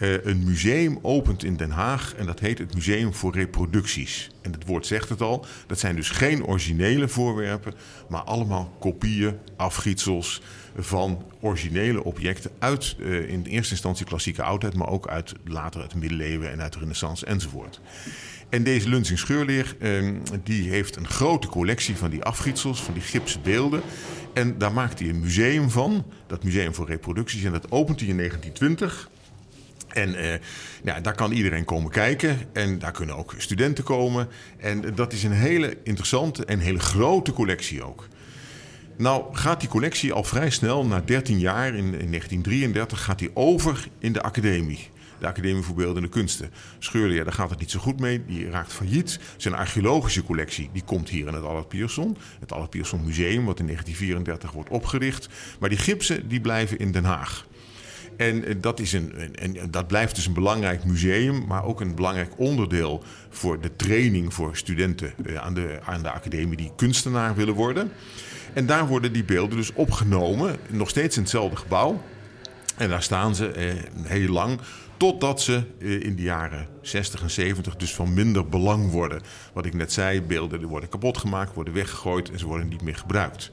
Uh, 0.00 0.24
een 0.24 0.44
museum 0.44 0.98
opent 1.02 1.44
in 1.44 1.56
Den 1.56 1.70
Haag 1.70 2.14
en 2.14 2.26
dat 2.26 2.40
heet 2.40 2.58
het 2.58 2.74
Museum 2.74 3.14
voor 3.14 3.34
Reproducties. 3.34 4.30
En 4.42 4.52
het 4.52 4.66
woord 4.66 4.86
zegt 4.86 5.08
het 5.08 5.20
al, 5.20 5.46
dat 5.66 5.78
zijn 5.78 5.96
dus 5.96 6.10
geen 6.10 6.46
originele 6.46 7.08
voorwerpen, 7.08 7.74
maar 8.08 8.22
allemaal 8.22 8.76
kopieën, 8.78 9.38
afgietsels, 9.56 10.42
van 10.76 11.24
originele 11.40 12.04
objecten 12.04 12.50
uit 12.58 12.96
uh, 12.98 13.28
in 13.28 13.42
eerste 13.42 13.72
instantie 13.72 14.06
klassieke 14.06 14.42
oudheid, 14.42 14.74
maar 14.74 14.88
ook 14.88 15.08
uit 15.08 15.32
later 15.44 15.80
uit 15.80 15.90
de 15.90 15.98
middeleeuwen 15.98 16.50
en 16.50 16.60
uit 16.60 16.72
de 16.72 16.78
renaissance 16.78 17.26
enzovoort. 17.26 17.80
En 18.48 18.62
deze 18.62 18.88
Lunsing 18.88 19.18
Scheurleer 19.18 19.76
uh, 19.78 20.14
die 20.42 20.68
heeft 20.68 20.96
een 20.96 21.08
grote 21.08 21.48
collectie 21.48 21.96
van 21.96 22.10
die 22.10 22.22
afgietsels, 22.22 22.82
van 22.82 22.94
die 22.94 23.02
gipsen 23.02 23.42
beelden. 23.42 23.82
En 24.34 24.58
daar 24.58 24.72
maakt 24.72 24.98
hij 24.98 25.08
een 25.08 25.20
museum 25.20 25.70
van, 25.70 26.04
dat 26.26 26.44
Museum 26.44 26.74
voor 26.74 26.86
Reproducties. 26.86 27.44
En 27.44 27.52
dat 27.52 27.70
opent 27.70 28.00
hij 28.00 28.08
in 28.08 28.16
1920. 28.16 29.10
En 29.92 30.40
ja, 30.82 31.00
daar 31.00 31.14
kan 31.14 31.32
iedereen 31.32 31.64
komen 31.64 31.90
kijken 31.90 32.38
en 32.52 32.78
daar 32.78 32.92
kunnen 32.92 33.16
ook 33.16 33.34
studenten 33.36 33.84
komen. 33.84 34.28
En 34.58 34.94
dat 34.94 35.12
is 35.12 35.22
een 35.22 35.32
hele 35.32 35.76
interessante 35.82 36.44
en 36.44 36.58
hele 36.58 36.78
grote 36.78 37.32
collectie 37.32 37.82
ook. 37.84 38.08
Nou 38.96 39.24
gaat 39.32 39.60
die 39.60 39.68
collectie 39.68 40.12
al 40.12 40.24
vrij 40.24 40.50
snel, 40.50 40.86
na 40.86 41.00
13 41.00 41.38
jaar, 41.38 41.68
in, 41.68 41.76
in 41.76 41.90
1933, 41.90 43.04
gaat 43.04 43.18
die 43.18 43.30
over 43.34 43.88
in 43.98 44.12
de 44.12 44.22
academie. 44.22 44.88
De 45.18 45.26
Academie 45.26 45.62
voor 45.62 45.74
Beeldende 45.74 46.08
Kunsten. 46.08 46.50
Scheurleer, 46.78 47.24
daar 47.24 47.32
gaat 47.32 47.50
het 47.50 47.58
niet 47.58 47.70
zo 47.70 47.80
goed 47.80 48.00
mee. 48.00 48.24
Die 48.26 48.50
raakt 48.50 48.72
failliet. 48.72 49.20
Zijn 49.36 49.54
archeologische 49.54 50.22
collectie 50.22 50.70
die 50.72 50.82
komt 50.84 51.08
hier 51.08 51.26
in 51.26 51.34
het 51.34 51.44
Allard 51.44 51.68
Pierson. 51.68 52.16
Het 52.40 52.52
Allard 52.52 52.70
Pierson 52.70 53.04
Museum, 53.04 53.44
wat 53.44 53.58
in 53.58 53.66
1934 53.66 54.52
wordt 54.52 54.70
opgericht. 54.70 55.28
Maar 55.58 55.68
die 55.68 55.78
gipsen 55.78 56.28
die 56.28 56.40
blijven 56.40 56.78
in 56.78 56.92
Den 56.92 57.04
Haag. 57.04 57.46
En 58.20 58.44
eh, 58.44 58.54
dat, 58.60 58.80
is 58.80 58.92
een, 58.92 59.36
en 59.36 59.70
dat 59.70 59.86
blijft 59.86 60.14
dus 60.14 60.26
een 60.26 60.32
belangrijk 60.32 60.84
museum, 60.84 61.46
maar 61.46 61.64
ook 61.64 61.80
een 61.80 61.94
belangrijk 61.94 62.32
onderdeel 62.36 63.02
voor 63.28 63.60
de 63.60 63.76
training 63.76 64.34
voor 64.34 64.56
studenten 64.56 65.12
eh, 65.24 65.34
aan 65.34 65.54
de, 65.54 65.78
aan 65.84 66.02
de 66.02 66.10
academie 66.10 66.56
die 66.56 66.72
kunstenaar 66.76 67.34
willen 67.34 67.54
worden. 67.54 67.92
En 68.52 68.66
daar 68.66 68.86
worden 68.86 69.12
die 69.12 69.24
beelden 69.24 69.56
dus 69.56 69.72
opgenomen, 69.72 70.56
nog 70.70 70.88
steeds 70.88 71.16
in 71.16 71.22
hetzelfde 71.22 71.56
gebouw. 71.56 72.02
En 72.76 72.88
daar 72.88 73.02
staan 73.02 73.34
ze 73.34 73.48
eh, 73.48 73.74
heel 74.02 74.32
lang, 74.32 74.60
totdat 74.96 75.42
ze 75.42 75.62
eh, 75.80 76.02
in 76.02 76.16
de 76.16 76.22
jaren 76.22 76.66
60 76.80 77.22
en 77.22 77.30
70 77.30 77.76
dus 77.76 77.94
van 77.94 78.14
minder 78.14 78.48
belang 78.48 78.90
worden. 78.90 79.20
Wat 79.52 79.66
ik 79.66 79.74
net 79.74 79.92
zei, 79.92 80.22
beelden 80.22 80.64
worden 80.64 80.88
kapot 80.88 81.18
gemaakt, 81.18 81.54
worden 81.54 81.74
weggegooid 81.74 82.30
en 82.30 82.38
ze 82.38 82.46
worden 82.46 82.68
niet 82.68 82.82
meer 82.82 82.96
gebruikt. 82.96 83.52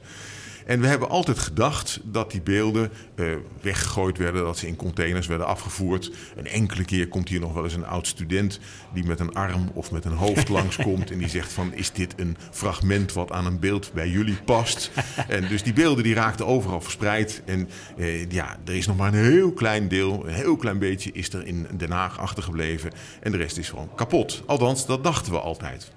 En 0.67 0.81
we 0.81 0.88
hebben 0.88 1.09
altijd 1.09 1.39
gedacht 1.39 2.00
dat 2.03 2.31
die 2.31 2.41
beelden 2.41 2.91
uh, 3.15 3.36
weggegooid 3.62 4.17
werden, 4.17 4.43
dat 4.43 4.57
ze 4.57 4.67
in 4.67 4.75
containers 4.75 5.27
werden 5.27 5.47
afgevoerd. 5.47 6.12
Een 6.36 6.47
enkele 6.47 6.86
keer 6.86 7.07
komt 7.07 7.29
hier 7.29 7.39
nog 7.39 7.53
wel 7.53 7.63
eens 7.63 7.74
een 7.74 7.86
oud 7.86 8.07
student 8.07 8.59
die 8.93 9.03
met 9.03 9.19
een 9.19 9.33
arm 9.33 9.69
of 9.74 9.91
met 9.91 10.05
een 10.05 10.13
hoofd 10.13 10.50
langskomt 10.57 11.12
en 11.12 11.17
die 11.17 11.29
zegt 11.29 11.53
van 11.53 11.74
is 11.74 11.91
dit 11.91 12.13
een 12.17 12.38
fragment 12.51 13.13
wat 13.13 13.31
aan 13.31 13.45
een 13.45 13.59
beeld 13.59 13.93
bij 13.93 14.09
jullie 14.09 14.38
past? 14.45 14.91
En 15.27 15.47
dus 15.47 15.63
die 15.63 15.74
beelden 15.74 16.03
die 16.03 16.13
raakten 16.13 16.45
overal 16.45 16.81
verspreid 16.81 17.41
en 17.45 17.69
uh, 17.97 18.29
ja, 18.29 18.57
er 18.65 18.75
is 18.75 18.88
nog 18.88 18.97
maar 18.97 19.13
een 19.13 19.24
heel 19.24 19.51
klein 19.51 19.88
deel, 19.88 20.27
een 20.27 20.33
heel 20.33 20.55
klein 20.55 20.79
beetje 20.79 21.12
is 21.12 21.33
er 21.33 21.45
in 21.45 21.67
Den 21.77 21.91
Haag 21.91 22.19
achtergebleven 22.19 22.91
en 23.21 23.31
de 23.31 23.38
rest 23.38 23.57
is 23.57 23.69
gewoon 23.69 23.89
kapot. 23.95 24.43
Althans, 24.45 24.86
dat 24.86 25.03
dachten 25.03 25.31
we 25.31 25.39
altijd. 25.39 25.91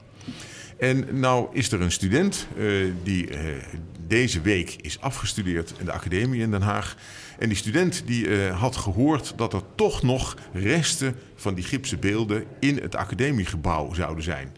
En 0.81 1.21
nou 1.21 1.49
is 1.53 1.73
er 1.73 1.81
een 1.81 1.93
student 1.93 2.47
uh, 2.57 2.93
die 3.03 3.31
uh, 3.31 3.39
deze 4.07 4.41
week 4.41 4.77
is 4.81 5.01
afgestudeerd 5.01 5.73
in 5.79 5.85
de 5.85 5.93
academie 5.93 6.41
in 6.41 6.51
Den 6.51 6.63
Haag. 6.63 6.97
En 7.39 7.49
die 7.49 7.57
student 7.57 8.03
die 8.07 8.27
uh, 8.27 8.61
had 8.61 8.77
gehoord 8.77 9.33
dat 9.37 9.53
er 9.53 9.63
toch 9.75 10.03
nog 10.03 10.37
resten 10.53 11.15
van 11.35 11.55
die 11.55 11.65
gipsen 11.65 12.01
beelden 12.01 12.45
in 12.59 12.79
het 12.83 12.97
academiegebouw 12.97 13.95
zouden 13.95 14.25
zijn. 14.25 14.57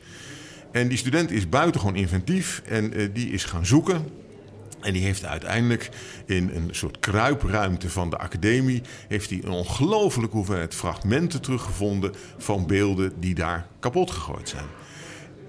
En 0.73 0.89
die 0.89 0.99
student 0.99 1.31
is 1.31 1.49
buitengewoon 1.49 1.97
inventief 1.97 2.63
en 2.65 3.13
die 3.13 3.31
is 3.31 3.45
gaan 3.45 3.67
zoeken. 3.67 4.05
En 4.81 4.93
die 4.93 5.03
heeft 5.03 5.25
uiteindelijk 5.25 5.89
in 6.27 6.51
een 6.55 6.69
soort 6.71 6.99
kruipruimte 6.99 7.91
van 7.91 8.11
de 8.11 8.19
academie... 8.19 8.83
heeft 9.09 9.31
hij 9.31 9.41
een 9.45 9.51
ongelofelijke 9.51 10.37
hoeveelheid 10.37 10.75
fragmenten 10.75 11.41
teruggevonden... 11.41 12.15
van 12.39 12.67
beelden 12.67 13.13
die 13.21 13.35
daar 13.35 13.67
kapot 13.81 14.11
gegooid 14.11 14.49
zijn. 14.49 14.67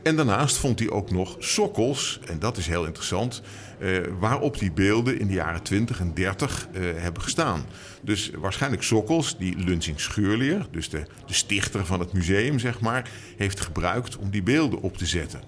En 0.03 0.15
daarnaast 0.15 0.57
vond 0.57 0.79
hij 0.79 0.89
ook 0.89 1.11
nog 1.11 1.35
sokkels, 1.39 2.19
en 2.25 2.39
dat 2.39 2.57
is 2.57 2.67
heel 2.67 2.85
interessant, 2.85 3.41
eh, 3.79 3.97
waarop 4.19 4.59
die 4.59 4.71
beelden 4.71 5.19
in 5.19 5.27
de 5.27 5.33
jaren 5.33 5.63
20 5.63 5.99
en 5.99 6.13
30 6.13 6.67
eh, 6.73 6.81
hebben 6.95 7.21
gestaan. 7.21 7.65
Dus 8.01 8.31
waarschijnlijk 8.37 8.83
sokkels 8.83 9.37
die 9.37 9.57
Lunsing 9.57 9.99
Scheurleer, 9.99 10.67
dus 10.71 10.89
de, 10.89 11.05
de 11.25 11.33
stichter 11.33 11.85
van 11.85 11.99
het 11.99 12.13
museum, 12.13 12.59
zeg 12.59 12.79
maar, 12.79 13.09
heeft 13.37 13.59
gebruikt 13.59 14.17
om 14.17 14.29
die 14.29 14.43
beelden 14.43 14.81
op 14.81 14.97
te 14.97 15.05
zetten. 15.05 15.41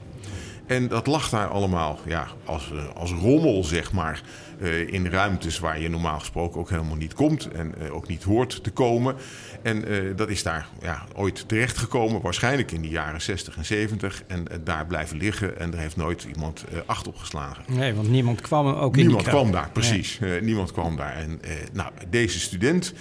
En 0.66 0.88
dat 0.88 1.08
lag 1.08 1.30
daar 1.30 1.48
allemaal 1.48 2.00
ja, 2.06 2.28
als, 2.46 2.72
eh, 2.72 2.96
als 2.96 3.12
rommel, 3.12 3.64
zeg 3.64 3.92
maar, 3.92 4.22
uh, 4.62 4.94
in 4.94 5.08
ruimtes 5.08 5.60
waar 5.60 5.80
je 5.80 5.90
normaal 5.90 6.20
gesproken 6.20 6.60
ook 6.60 6.70
helemaal 6.70 6.96
niet 6.96 7.14
komt 7.14 7.48
en 7.48 7.74
uh, 7.82 7.96
ook 7.96 8.08
niet 8.08 8.24
hoort 8.24 8.64
te 8.64 8.72
komen. 8.72 9.16
En 9.62 9.92
uh, 9.92 10.18
dat 10.18 10.30
is 10.30 10.44
daar 10.44 10.68
ja, 10.82 11.06
ooit 11.16 11.48
terechtgekomen, 11.48 12.22
waarschijnlijk 12.22 12.72
in 12.72 12.82
de 12.82 12.90
jaren 12.90 13.22
60 13.22 13.58
en 13.58 13.66
70. 13.66 14.24
En 14.28 14.46
daar 14.64 14.86
blijven 14.86 15.18
liggen 15.18 15.60
en 15.60 15.74
er 15.74 15.80
heeft 15.80 15.96
nooit 15.96 16.24
iemand 16.24 16.66
acht 16.86 17.08
op 17.08 17.18
geslagen. 17.18 17.64
Nee, 17.68 17.94
want 17.94 18.10
niemand 18.10 18.42
kwam 18.42 18.68
ook 18.68 18.98
in 18.98 19.06
Niemand 19.06 19.28
kwam 19.28 19.52
daar, 19.52 19.70
precies. 19.70 20.20
Nee. 20.20 20.42
niemand 20.42 20.72
kwam 20.72 20.96
daar. 20.96 21.16
En 21.16 21.40
nou, 21.74 21.92
deze 22.10 22.40
student, 22.40 22.94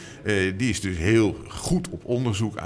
die 0.56 0.70
is 0.70 0.80
dus 0.80 0.96
heel 0.96 1.36
goed 1.48 1.88
op 1.88 2.04
onderzoek 2.04 2.56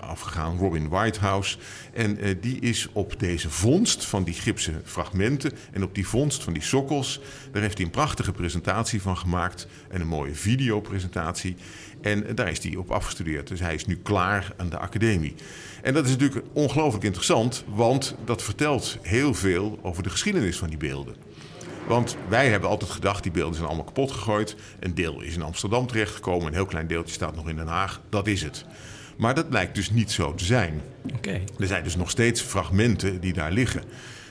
afgegaan, 0.00 0.58
Robin 0.58 0.88
Whitehouse. 0.88 1.58
En 1.92 2.18
die 2.40 2.60
is 2.60 2.88
op 2.92 3.14
deze 3.18 3.50
vondst 3.50 4.04
van 4.04 4.24
die 4.24 4.34
gipsen 4.34 4.82
fragmenten 4.84 5.52
en 5.72 5.82
op 5.82 5.94
die 5.94 6.08
vondst 6.08 6.42
van 6.42 6.52
die 6.52 6.62
sokkels, 6.62 7.20
daar 7.52 7.62
heeft 7.62 7.76
hij 7.76 7.86
een 7.86 7.90
prachtig 7.90 8.08
prachtige 8.10 8.32
presentatie 8.32 9.02
van 9.02 9.16
gemaakt 9.16 9.66
en 9.88 10.00
een 10.00 10.06
mooie 10.06 10.34
videopresentatie. 10.34 11.56
En 12.00 12.34
daar 12.34 12.50
is 12.50 12.62
hij 12.62 12.76
op 12.76 12.90
afgestudeerd. 12.90 13.48
Dus 13.48 13.60
hij 13.60 13.74
is 13.74 13.86
nu 13.86 13.96
klaar 14.02 14.52
aan 14.56 14.68
de 14.68 14.78
academie. 14.78 15.34
En 15.82 15.94
dat 15.94 16.04
is 16.04 16.10
natuurlijk 16.10 16.46
ongelooflijk 16.52 17.04
interessant, 17.04 17.64
want 17.68 18.14
dat 18.24 18.42
vertelt 18.42 18.98
heel 19.02 19.34
veel 19.34 19.78
over 19.82 20.02
de 20.02 20.10
geschiedenis 20.10 20.58
van 20.58 20.68
die 20.68 20.78
beelden. 20.78 21.14
Want 21.86 22.16
wij 22.28 22.48
hebben 22.48 22.68
altijd 22.68 22.90
gedacht, 22.90 23.22
die 23.22 23.32
beelden 23.32 23.54
zijn 23.54 23.66
allemaal 23.66 23.84
kapot 23.84 24.10
gegooid. 24.10 24.56
Een 24.80 24.94
deel 24.94 25.20
is 25.20 25.34
in 25.34 25.42
Amsterdam 25.42 25.86
terechtgekomen, 25.86 26.46
een 26.46 26.54
heel 26.54 26.66
klein 26.66 26.86
deeltje 26.86 27.14
staat 27.14 27.36
nog 27.36 27.48
in 27.48 27.56
Den 27.56 27.66
Haag. 27.66 28.00
Dat 28.08 28.26
is 28.26 28.42
het. 28.42 28.64
Maar 29.16 29.34
dat 29.34 29.48
blijkt 29.48 29.74
dus 29.74 29.90
niet 29.90 30.10
zo 30.10 30.34
te 30.34 30.44
zijn. 30.44 30.80
Okay. 31.16 31.44
Er 31.58 31.66
zijn 31.66 31.84
dus 31.84 31.96
nog 31.96 32.10
steeds 32.10 32.40
fragmenten 32.40 33.20
die 33.20 33.32
daar 33.32 33.52
liggen. 33.52 33.82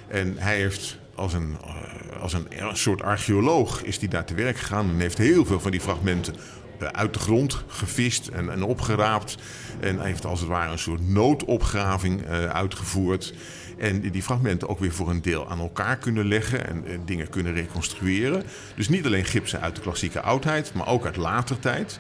En 0.07 0.35
hij 0.38 0.55
heeft 0.55 0.97
als 1.19 1.33
een, 1.33 1.57
eh, 1.63 2.21
als 2.21 2.33
een, 2.33 2.47
soort 2.73 3.01
archeoloog 3.01 3.83
is 3.83 3.97
hij 3.97 4.07
daar 4.07 4.25
te 4.25 4.33
werk 4.33 4.57
gegaan 4.57 4.89
en 4.89 4.99
heeft 4.99 5.17
heel 5.17 5.45
veel 5.45 5.59
van 5.59 5.71
die 5.71 5.81
fragmenten 5.81 6.35
eh, 6.79 6.88
uit 6.88 7.13
de 7.13 7.19
grond 7.19 7.63
gevist 7.67 8.27
en, 8.27 8.51
en 8.51 8.63
opgeraapt. 8.63 9.38
En 9.79 10.01
heeft 10.01 10.25
als 10.25 10.39
het 10.39 10.49
ware 10.49 10.71
een 10.71 10.79
soort 10.79 11.09
noodopgraving 11.09 12.21
uh, 12.21 12.45
uitgevoerd. 12.45 13.33
En 13.77 14.01
die 14.01 14.23
fragmenten 14.23 14.69
ook 14.69 14.79
weer 14.79 14.91
voor 14.91 15.09
een 15.09 15.21
deel 15.21 15.49
aan 15.49 15.59
elkaar 15.59 15.97
kunnen 15.97 16.27
leggen 16.27 16.67
en 16.67 17.01
dingen 17.05 17.29
kunnen 17.29 17.53
reconstrueren. 17.53 18.43
Dus 18.75 18.89
niet 18.89 19.05
alleen 19.05 19.25
gipsen 19.25 19.61
uit 19.61 19.75
de 19.75 19.81
klassieke 19.81 20.21
oudheid, 20.21 20.73
maar 20.73 20.88
ook 20.88 21.05
uit 21.05 21.15
later 21.15 21.59
tijd. 21.59 21.99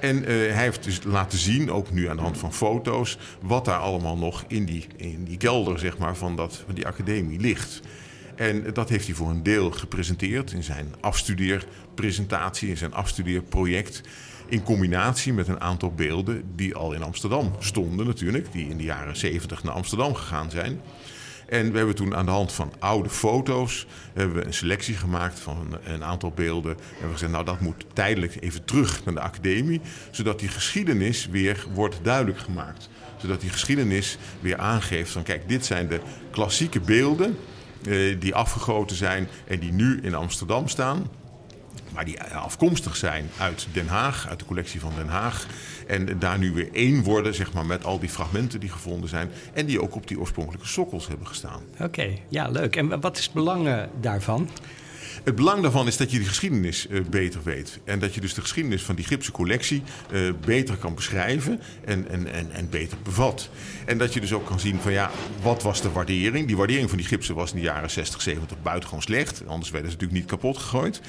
En 0.00 0.22
hij 0.24 0.62
heeft 0.62 0.84
dus 0.84 1.02
laten 1.04 1.38
zien, 1.38 1.70
ook 1.70 1.90
nu 1.90 2.08
aan 2.08 2.16
de 2.16 2.22
hand 2.22 2.38
van 2.38 2.52
foto's, 2.52 3.18
wat 3.40 3.64
daar 3.64 3.78
allemaal 3.78 4.16
nog 4.16 4.44
in 4.48 4.64
die, 4.64 4.86
in 4.96 5.24
die 5.24 5.36
kelder 5.36 5.78
zeg 5.78 5.98
maar, 5.98 6.16
van, 6.16 6.36
dat, 6.36 6.62
van 6.66 6.74
die 6.74 6.86
academie 6.86 7.40
ligt. 7.40 7.80
En 8.42 8.72
dat 8.72 8.88
heeft 8.88 9.06
hij 9.06 9.14
voor 9.14 9.30
een 9.30 9.42
deel 9.42 9.70
gepresenteerd 9.70 10.52
in 10.52 10.62
zijn 10.62 10.94
afstudeerpresentatie, 11.00 12.68
in 12.68 12.76
zijn 12.76 12.94
afstudeerproject. 12.94 14.00
In 14.48 14.62
combinatie 14.62 15.32
met 15.32 15.48
een 15.48 15.60
aantal 15.60 15.92
beelden 15.94 16.42
die 16.56 16.74
al 16.74 16.92
in 16.92 17.02
Amsterdam 17.02 17.54
stonden 17.58 18.06
natuurlijk, 18.06 18.52
die 18.52 18.68
in 18.68 18.76
de 18.76 18.84
jaren 18.84 19.16
70 19.16 19.62
naar 19.62 19.74
Amsterdam 19.74 20.14
gegaan 20.14 20.50
zijn. 20.50 20.80
En 21.48 21.70
we 21.70 21.76
hebben 21.76 21.94
toen 21.94 22.14
aan 22.14 22.24
de 22.24 22.30
hand 22.30 22.52
van 22.52 22.72
oude 22.78 23.08
foto's 23.08 23.86
hebben 24.14 24.36
we 24.36 24.44
een 24.44 24.54
selectie 24.54 24.94
gemaakt 24.94 25.40
van 25.40 25.78
een 25.84 26.04
aantal 26.04 26.30
beelden. 26.30 26.76
En 27.00 27.06
we 27.06 27.12
gezegd, 27.12 27.32
nou 27.32 27.44
dat 27.44 27.60
moet 27.60 27.84
tijdelijk 27.92 28.36
even 28.40 28.64
terug 28.64 29.04
naar 29.04 29.14
de 29.14 29.20
academie, 29.20 29.80
zodat 30.10 30.38
die 30.38 30.48
geschiedenis 30.48 31.26
weer 31.26 31.66
wordt 31.74 31.98
duidelijk 32.02 32.38
gemaakt. 32.38 32.88
Zodat 33.16 33.40
die 33.40 33.50
geschiedenis 33.50 34.18
weer 34.40 34.56
aangeeft 34.56 35.10
van 35.10 35.22
kijk, 35.22 35.48
dit 35.48 35.64
zijn 35.64 35.88
de 35.88 36.00
klassieke 36.30 36.80
beelden 36.80 37.36
die 38.18 38.34
afgegoten 38.34 38.96
zijn 38.96 39.28
en 39.46 39.58
die 39.58 39.72
nu 39.72 40.00
in 40.02 40.14
Amsterdam 40.14 40.68
staan. 40.68 41.06
Maar 41.92 42.04
die 42.04 42.22
afkomstig 42.22 42.96
zijn 42.96 43.30
uit 43.38 43.66
Den 43.72 43.88
Haag, 43.88 44.28
uit 44.28 44.38
de 44.38 44.44
collectie 44.44 44.80
van 44.80 44.92
Den 44.96 45.08
Haag. 45.08 45.46
En 45.86 46.18
daar 46.18 46.38
nu 46.38 46.52
weer 46.52 46.68
één 46.72 47.02
worden 47.02 47.34
zeg 47.34 47.52
maar, 47.52 47.66
met 47.66 47.84
al 47.84 47.98
die 47.98 48.08
fragmenten 48.08 48.60
die 48.60 48.70
gevonden 48.70 49.08
zijn. 49.08 49.30
En 49.52 49.66
die 49.66 49.82
ook 49.82 49.94
op 49.94 50.08
die 50.08 50.20
oorspronkelijke 50.20 50.66
sokkels 50.66 51.08
hebben 51.08 51.26
gestaan. 51.26 51.62
Oké, 51.80 52.08
ja, 52.28 52.48
leuk. 52.48 52.76
En 52.76 53.00
wat 53.00 53.16
is 53.16 53.24
het 53.24 53.32
belang 53.32 53.86
daarvan? 54.00 54.48
Het 55.24 55.34
belang 55.34 55.62
daarvan 55.62 55.86
is 55.86 55.96
dat 55.96 56.10
je 56.10 56.18
die 56.18 56.26
geschiedenis 56.26 56.86
uh, 56.90 57.04
beter 57.10 57.40
weet. 57.42 57.80
En 57.84 57.98
dat 57.98 58.14
je 58.14 58.20
dus 58.20 58.34
de 58.34 58.40
geschiedenis 58.40 58.82
van 58.82 58.94
die 58.94 59.04
Gipse 59.04 59.32
collectie 59.32 59.82
uh, 60.12 60.32
beter 60.44 60.76
kan 60.76 60.94
beschrijven 60.94 61.60
en, 61.84 62.08
en, 62.08 62.32
en, 62.32 62.50
en 62.50 62.68
beter 62.70 62.98
bevat. 63.02 63.48
En 63.86 63.98
dat 63.98 64.14
je 64.14 64.20
dus 64.20 64.32
ook 64.32 64.46
kan 64.46 64.60
zien 64.60 64.80
van 64.80 64.92
ja, 64.92 65.10
wat 65.42 65.62
was 65.62 65.82
de 65.82 65.90
waardering? 65.90 66.46
Die 66.46 66.56
waardering 66.56 66.88
van 66.88 66.98
die 66.98 67.06
gipsen 67.06 67.34
was 67.34 67.50
in 67.50 67.56
de 67.56 67.62
jaren 67.62 67.90
60, 67.90 68.22
70 68.22 68.62
buitengewoon 68.62 69.02
slecht. 69.02 69.46
Anders 69.46 69.70
werden 69.70 69.90
ze 69.90 69.96
natuurlijk 69.96 70.20
niet 70.20 70.30
kapot 70.30 70.58
gegooid. 70.58 71.00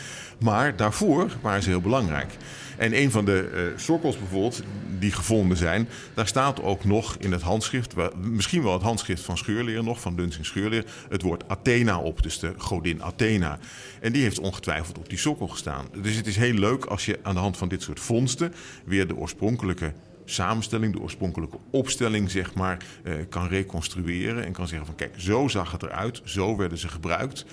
Maar 0.44 0.76
daarvoor 0.76 1.32
waren 1.42 1.64
ze 1.64 1.70
heel 1.70 1.82
belangrijk. 1.82 2.38
En 2.78 2.98
een 2.98 3.12
van 3.12 3.26
de 3.26 3.52
uh, 3.54 3.80
sokkels 3.80 4.18
bijvoorbeeld, 4.18 4.64
die 5.00 5.12
gevonden 5.12 5.58
zijn, 5.58 5.88
daar 6.14 6.28
staat 6.28 6.62
ook 6.62 6.84
nog 6.84 7.16
in 7.20 7.32
het 7.32 7.42
handschrift, 7.42 7.94
misschien 8.16 8.64
wel 8.64 8.74
het 8.74 8.82
handschrift 8.82 9.24
van 9.24 9.38
Scheurleer 9.38 9.84
nog, 9.84 10.02
van 10.02 10.16
Dunsing 10.16 10.46
Scheurleer, 10.46 10.86
het 11.10 11.22
woord 11.22 11.44
Athena 11.48 12.00
op, 12.00 12.24
dus 12.24 12.40
de 12.40 12.54
godin 12.58 13.04
Athena. 13.04 13.60
En 14.02 14.12
die 14.12 14.24
heeft 14.24 14.40
ongetwijfeld 14.40 14.98
op 14.98 15.10
die 15.10 15.18
sokkel 15.18 15.48
gestaan. 15.48 15.88
Dus 16.02 16.16
het 16.16 16.28
is 16.28 16.36
heel 16.36 16.54
leuk 16.54 16.86
als 16.86 17.06
je 17.06 17.20
aan 17.22 17.34
de 17.34 17.40
hand 17.42 17.58
van 17.58 17.68
dit 17.68 17.82
soort 17.82 18.00
vondsten 18.00 18.54
weer 18.86 19.08
de 19.08 19.16
oorspronkelijke 19.16 19.94
samenstelling, 20.26 20.94
de 20.94 21.02
oorspronkelijke 21.02 21.58
opstelling, 21.72 22.32
zeg 22.32 22.54
maar, 22.54 22.78
uh, 23.04 23.14
kan 23.30 23.48
reconstrueren. 23.48 24.46
En 24.46 24.52
kan 24.52 24.68
zeggen 24.68 24.86
van 24.86 24.96
kijk, 24.96 25.14
zo 25.18 25.48
zag 25.48 25.72
het 25.72 25.84
eruit, 25.84 26.22
zo 26.24 26.58
werden 26.58 26.78
ze 26.78 26.88
gebruikt. 26.88 27.46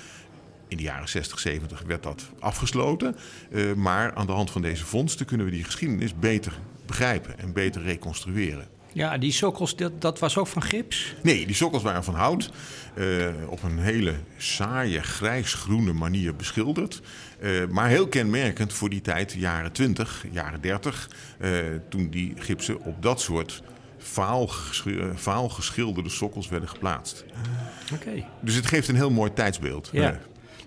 In 0.70 0.76
de 0.76 0.82
jaren 0.82 1.08
60, 1.08 1.38
70 1.38 1.82
werd 1.86 2.02
dat 2.02 2.30
afgesloten. 2.38 3.16
Uh, 3.50 3.74
maar 3.74 4.14
aan 4.14 4.26
de 4.26 4.32
hand 4.32 4.50
van 4.50 4.62
deze 4.62 4.84
vondsten 4.84 5.26
kunnen 5.26 5.46
we 5.46 5.52
die 5.52 5.64
geschiedenis 5.64 6.18
beter 6.18 6.58
begrijpen 6.86 7.38
en 7.38 7.52
beter 7.52 7.82
reconstrueren. 7.82 8.68
Ja, 8.92 9.18
die 9.18 9.32
sokkels, 9.32 9.76
dat, 9.76 10.00
dat 10.00 10.18
was 10.18 10.36
ook 10.36 10.46
van 10.46 10.62
gips? 10.62 11.14
Nee, 11.22 11.46
die 11.46 11.54
sokkels 11.54 11.82
waren 11.82 12.04
van 12.04 12.14
hout. 12.14 12.50
Uh, 12.94 13.26
op 13.48 13.62
een 13.62 13.78
hele 13.78 14.14
saaie, 14.36 15.02
grijsgroene 15.02 15.92
manier 15.92 16.36
beschilderd. 16.36 17.00
Uh, 17.40 17.66
maar 17.66 17.88
heel 17.88 18.08
kenmerkend 18.08 18.72
voor 18.72 18.90
die 18.90 19.00
tijd, 19.00 19.32
jaren 19.32 19.72
20, 19.72 20.24
jaren 20.30 20.60
30. 20.60 21.10
Uh, 21.38 21.50
toen 21.88 22.10
die 22.10 22.32
gipsen 22.36 22.80
op 22.84 23.02
dat 23.02 23.20
soort 23.20 23.62
vaal, 23.98 24.50
vaal 25.14 25.48
geschilderde 25.48 26.08
sokkels 26.08 26.48
werden 26.48 26.68
geplaatst. 26.68 27.24
Oké. 27.92 28.08
Okay. 28.08 28.26
Dus 28.40 28.54
het 28.54 28.66
geeft 28.66 28.88
een 28.88 28.94
heel 28.94 29.10
mooi 29.10 29.32
tijdsbeeld. 29.32 29.88
Ja. 29.92 30.20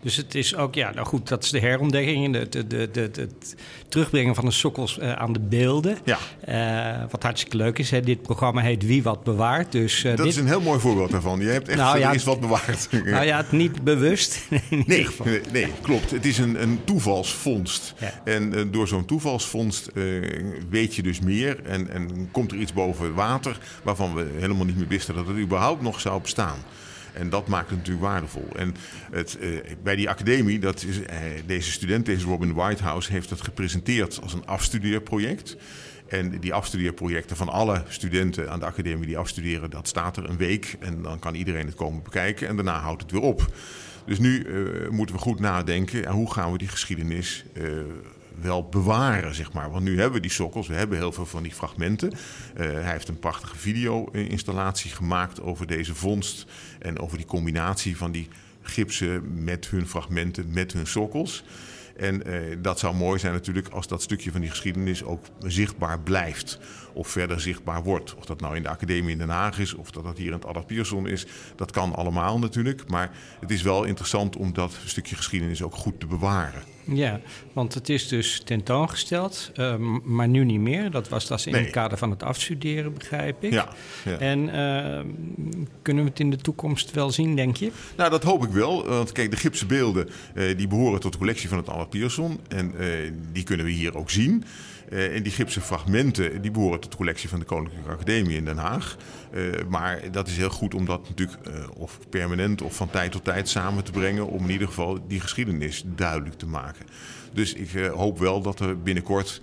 Dus 0.04 0.16
het 0.16 0.36
is 0.36 0.56
ook, 0.56 0.76
ja, 0.76 0.92
nou 0.94 1.08
goed, 1.08 1.28
dat 1.28 1.44
is 1.44 1.50
de 1.50 1.60
herontdekking. 1.60 2.34
De, 2.34 2.50
de, 2.50 2.68
de, 2.68 2.90
de, 2.92 3.02
het 3.02 3.56
terugbrengen 3.90 4.36
van 4.36 4.46
de 4.46 4.52
sokkels 4.52 4.98
uh, 4.98 5.14
aan 5.14 5.34
de 5.34 5.40
beelden. 5.40 5.98
Ja. 6.04 6.18
Uh, 6.50 7.04
wat 7.12 7.24
hartstikke 7.24 7.58
leuk 7.58 7.80
is. 7.80 7.92
Hè. 7.92 8.02
Dit 8.02 8.22
programma 8.22 8.62
heet 8.62 8.86
Wie 8.86 9.04
Wat 9.04 9.24
Bewaart. 9.24 9.72
Dus, 9.72 10.04
uh, 10.04 10.04
dat 10.04 10.18
dit... 10.18 10.28
is 10.28 10.36
een 10.36 10.48
heel 10.48 10.62
mooi 10.62 10.80
voorbeeld 10.80 11.12
daarvan. 11.12 11.40
Je 11.40 11.48
hebt 11.48 11.68
echt 11.68 11.78
nou, 11.78 12.00
ja, 12.00 12.14
iets 12.14 12.24
wat 12.24 12.40
bewaard. 12.40 12.88
Nou 13.04 13.26
ja, 13.26 13.38
het 13.38 13.52
niet 13.52 13.84
bewust. 13.84 14.40
nee, 14.70 15.08
nee, 15.24 15.42
nee, 15.52 15.68
klopt. 15.82 16.12
Het 16.12 16.26
is 16.26 16.38
een, 16.38 16.62
een 16.62 16.80
toevalsvondst. 16.84 17.94
Ja. 18.00 18.22
En 18.24 18.72
door 18.72 18.88
zo'n 18.88 19.06
toevalsvondst 19.06 19.90
weet 20.70 20.96
je 20.96 21.02
dus 21.02 21.20
meer. 21.20 21.64
En, 21.66 21.90
en 21.90 22.30
komt 22.32 22.52
er 22.52 22.58
iets 22.58 22.74
boven 22.74 23.14
water 23.14 23.58
waarvan 23.84 24.14
we 24.16 24.26
helemaal 24.40 24.66
niet 24.66 24.78
meer 24.78 24.88
wisten 24.88 25.16
dat 25.16 25.28
het 25.28 25.38
überhaupt 25.38 25.82
nog 25.82 26.00
zou 26.00 26.22
bestaan. 26.22 26.58
En 27.14 27.30
dat 27.30 27.48
maakt 27.48 27.70
het 27.70 27.78
natuurlijk 27.78 28.06
waardevol. 28.06 28.48
En 28.56 28.76
het, 29.12 29.38
uh, 29.42 29.60
bij 29.84 29.96
die 29.96 30.10
academie, 30.10 30.60
dat 30.60 30.84
is, 30.84 31.00
uh, 31.00 31.06
deze 31.46 31.72
student, 31.72 32.06
deze 32.06 32.26
Robin 32.26 32.54
Whitehouse, 32.54 33.12
heeft 33.12 33.30
dat 33.30 33.42
gepresenteerd 33.42 34.22
als 34.22 34.34
een 34.34 34.46
afstudeerproject. 34.46 35.58
En 36.08 36.40
die 36.40 36.54
afstudeerprojecten 36.54 37.36
van 37.36 37.50
alle 37.50 37.84
studenten 37.88 38.52
aan 38.52 38.60
de 38.60 38.66
academie 38.66 39.08
die 39.08 39.18
afstuderen, 39.18 39.70
dat 39.70 39.88
staat 39.88 40.18
er 40.18 40.30
een 40.30 40.38
week. 40.38 40.76
En 40.80 41.02
dan 41.02 41.20
kan 41.20 41.36
iedereen 41.36 41.66
het 41.66 41.76
komen 41.76 42.04
bekijken 42.04 42.48
en 42.48 42.56
daarna 42.56 42.80
houdt 42.80 43.02
het 43.02 43.12
weer 43.12 43.22
op. 43.22 43.54
Dus 44.06 44.20
nu 44.20 44.44
uh, 44.44 44.90
moeten 44.90 45.16
we 45.16 45.22
goed 45.22 45.40
nadenken, 45.40 46.10
hoe 46.10 46.32
gaan 46.32 46.52
we 46.52 46.58
die 46.58 46.68
geschiedenis 46.68 47.46
wel 48.42 48.70
bewaren, 48.70 49.36
zeg 49.36 49.54
maar. 49.54 49.72
Want 49.72 49.84
nu 49.84 49.96
hebben 49.96 50.14
we 50.14 50.28
die 50.28 50.32
sokkels, 50.32 50.68
we 50.68 50.74
hebben 50.74 50.98
heel 50.98 51.12
veel 51.12 51.26
van 51.26 51.44
die 51.44 51.54
fragmenten. 51.54 52.12
Uh, 52.12 52.18
hij 52.58 52.92
heeft 52.92 53.08
een 53.08 53.20
prachtige 53.20 53.58
video-installatie 53.58 54.92
gemaakt 54.92 55.42
over 55.42 55.68
deze 55.68 55.96
vondst 55.96 56.46
en 56.80 57.00
over 57.00 57.18
die 57.18 57.26
combinatie 57.26 57.98
van 57.98 58.12
die 58.12 58.28
gipsen 58.62 59.44
met 59.44 59.68
hun 59.70 59.88
fragmenten, 59.88 60.46
met 60.50 60.74
hun 60.74 60.88
sokkels. 60.88 61.44
En 61.98 62.30
uh, 62.30 62.58
dat 62.62 62.80
zou 62.80 62.96
mooi 62.96 63.20
zijn 63.20 63.34
natuurlijk 63.34 63.68
als 63.68 63.88
dat 63.88 64.02
stukje 64.02 64.32
van 64.32 64.42
die 64.42 64.50
geschiedenis 64.50 65.04
ook 65.04 65.26
zichtbaar 65.40 66.00
blijft. 66.00 66.60
Of 66.94 67.08
verder 67.08 67.42
zichtbaar 67.42 67.84
wordt. 67.84 68.16
Of 68.16 68.26
dat 68.26 68.42
nou 68.42 68.56
in 68.56 68.64
de 68.64 68.70
academie 68.70 69.12
in 69.12 69.18
Den 69.18 69.30
Haag 69.30 69.60
is, 69.60 69.74
of 69.74 69.92
dat 69.92 70.04
dat 70.04 70.18
hier 70.18 70.28
in 70.28 70.34
het 70.34 70.46
Adda 70.46 70.62
Pierson 70.62 71.08
is. 71.08 71.26
Dat 71.56 71.72
kan 71.72 71.96
allemaal 71.96 72.40
natuurlijk. 72.40 72.90
Maar 72.90 73.12
het 73.40 73.52
is 73.52 73.62
wel 73.62 73.84
interessant 73.84 74.36
om 74.36 74.54
dat 74.54 74.78
stukje 74.86 75.16
geschiedenis 75.16 75.62
ook 75.62 75.76
goed 75.76 76.00
te 76.00 76.06
bewaren. 76.06 76.62
Ja, 76.86 77.20
want 77.54 77.74
het 77.74 77.90
is 77.90 78.08
dus 78.08 78.42
tentoongesteld, 78.46 79.52
uh, 79.56 79.76
maar 80.04 80.28
nu 80.28 80.46
niet 80.46 80.60
meer. 80.60 80.92
Dat 80.92 81.10
was 81.10 81.28
dat 81.28 81.46
in 81.46 81.52
nee. 81.52 81.62
het 81.62 81.72
kader 81.72 81.98
van 81.98 82.10
het 82.10 82.24
afstuderen, 82.24 82.94
begrijp 82.94 83.44
ik. 83.44 83.52
Ja, 83.52 83.70
ja. 84.06 84.18
En 84.18 84.40
uh, 84.40 85.14
kunnen 85.82 86.04
we 86.04 86.10
het 86.10 86.20
in 86.20 86.30
de 86.30 86.38
toekomst 86.38 86.92
wel 86.92 87.12
zien, 87.12 87.36
denk 87.36 87.58
je? 87.58 87.72
Nou, 87.98 88.10
dat 88.10 88.24
hoop 88.24 88.44
ik 88.44 88.52
wel. 88.52 88.88
Want 88.88 89.12
kijk, 89.12 89.32
de 89.32 89.38
gipsen 89.38 89.68
beelden 89.68 90.10
uh, 90.36 90.58
die 90.58 90.68
behoren 90.68 91.00
tot 91.00 91.12
de 91.12 91.18
collectie 91.18 91.50
van 91.50 91.58
het 91.58 91.70
Albert 91.70 91.90
Pierson. 91.90 92.40
En 92.48 92.74
die 93.32 93.44
kunnen 93.44 93.66
we 93.66 93.72
hier 93.72 93.98
ook 93.98 94.10
zien. 94.10 94.44
En 94.94 95.24
die 95.24 95.32
gipsen 95.32 95.62
fragmenten 95.62 96.42
die 96.42 96.52
behoren 96.52 96.80
tot 96.80 96.92
de 96.92 96.98
collectie 96.98 97.30
van 97.30 97.40
de 97.40 97.46
Koninklijke 97.46 97.90
Academie 97.90 98.38
in 98.38 98.46
Den 98.46 98.58
Haag. 98.58 98.98
Uh, 99.34 99.54
maar 99.70 100.12
dat 100.12 100.28
is 100.28 100.38
heel 100.38 100.50
goed 100.50 100.74
om 100.74 100.86
dat 100.86 101.10
natuurlijk 101.10 101.48
uh, 101.48 101.54
of 101.78 102.00
permanent 102.10 102.62
of 102.62 102.76
van 102.76 102.90
tijd 102.90 103.12
tot 103.12 103.24
tijd 103.24 103.50
samen 103.50 103.84
te 103.84 103.92
brengen. 103.92 104.28
Om 104.28 104.44
in 104.44 104.50
ieder 104.50 104.68
geval 104.68 105.08
die 105.08 105.20
geschiedenis 105.20 105.84
duidelijk 105.86 106.38
te 106.38 106.46
maken. 106.46 106.86
Dus 107.32 107.54
ik 107.54 107.70
hoop 107.94 108.20
wel 108.20 108.42
dat 108.42 108.60
er 108.60 108.82
binnenkort 108.82 109.42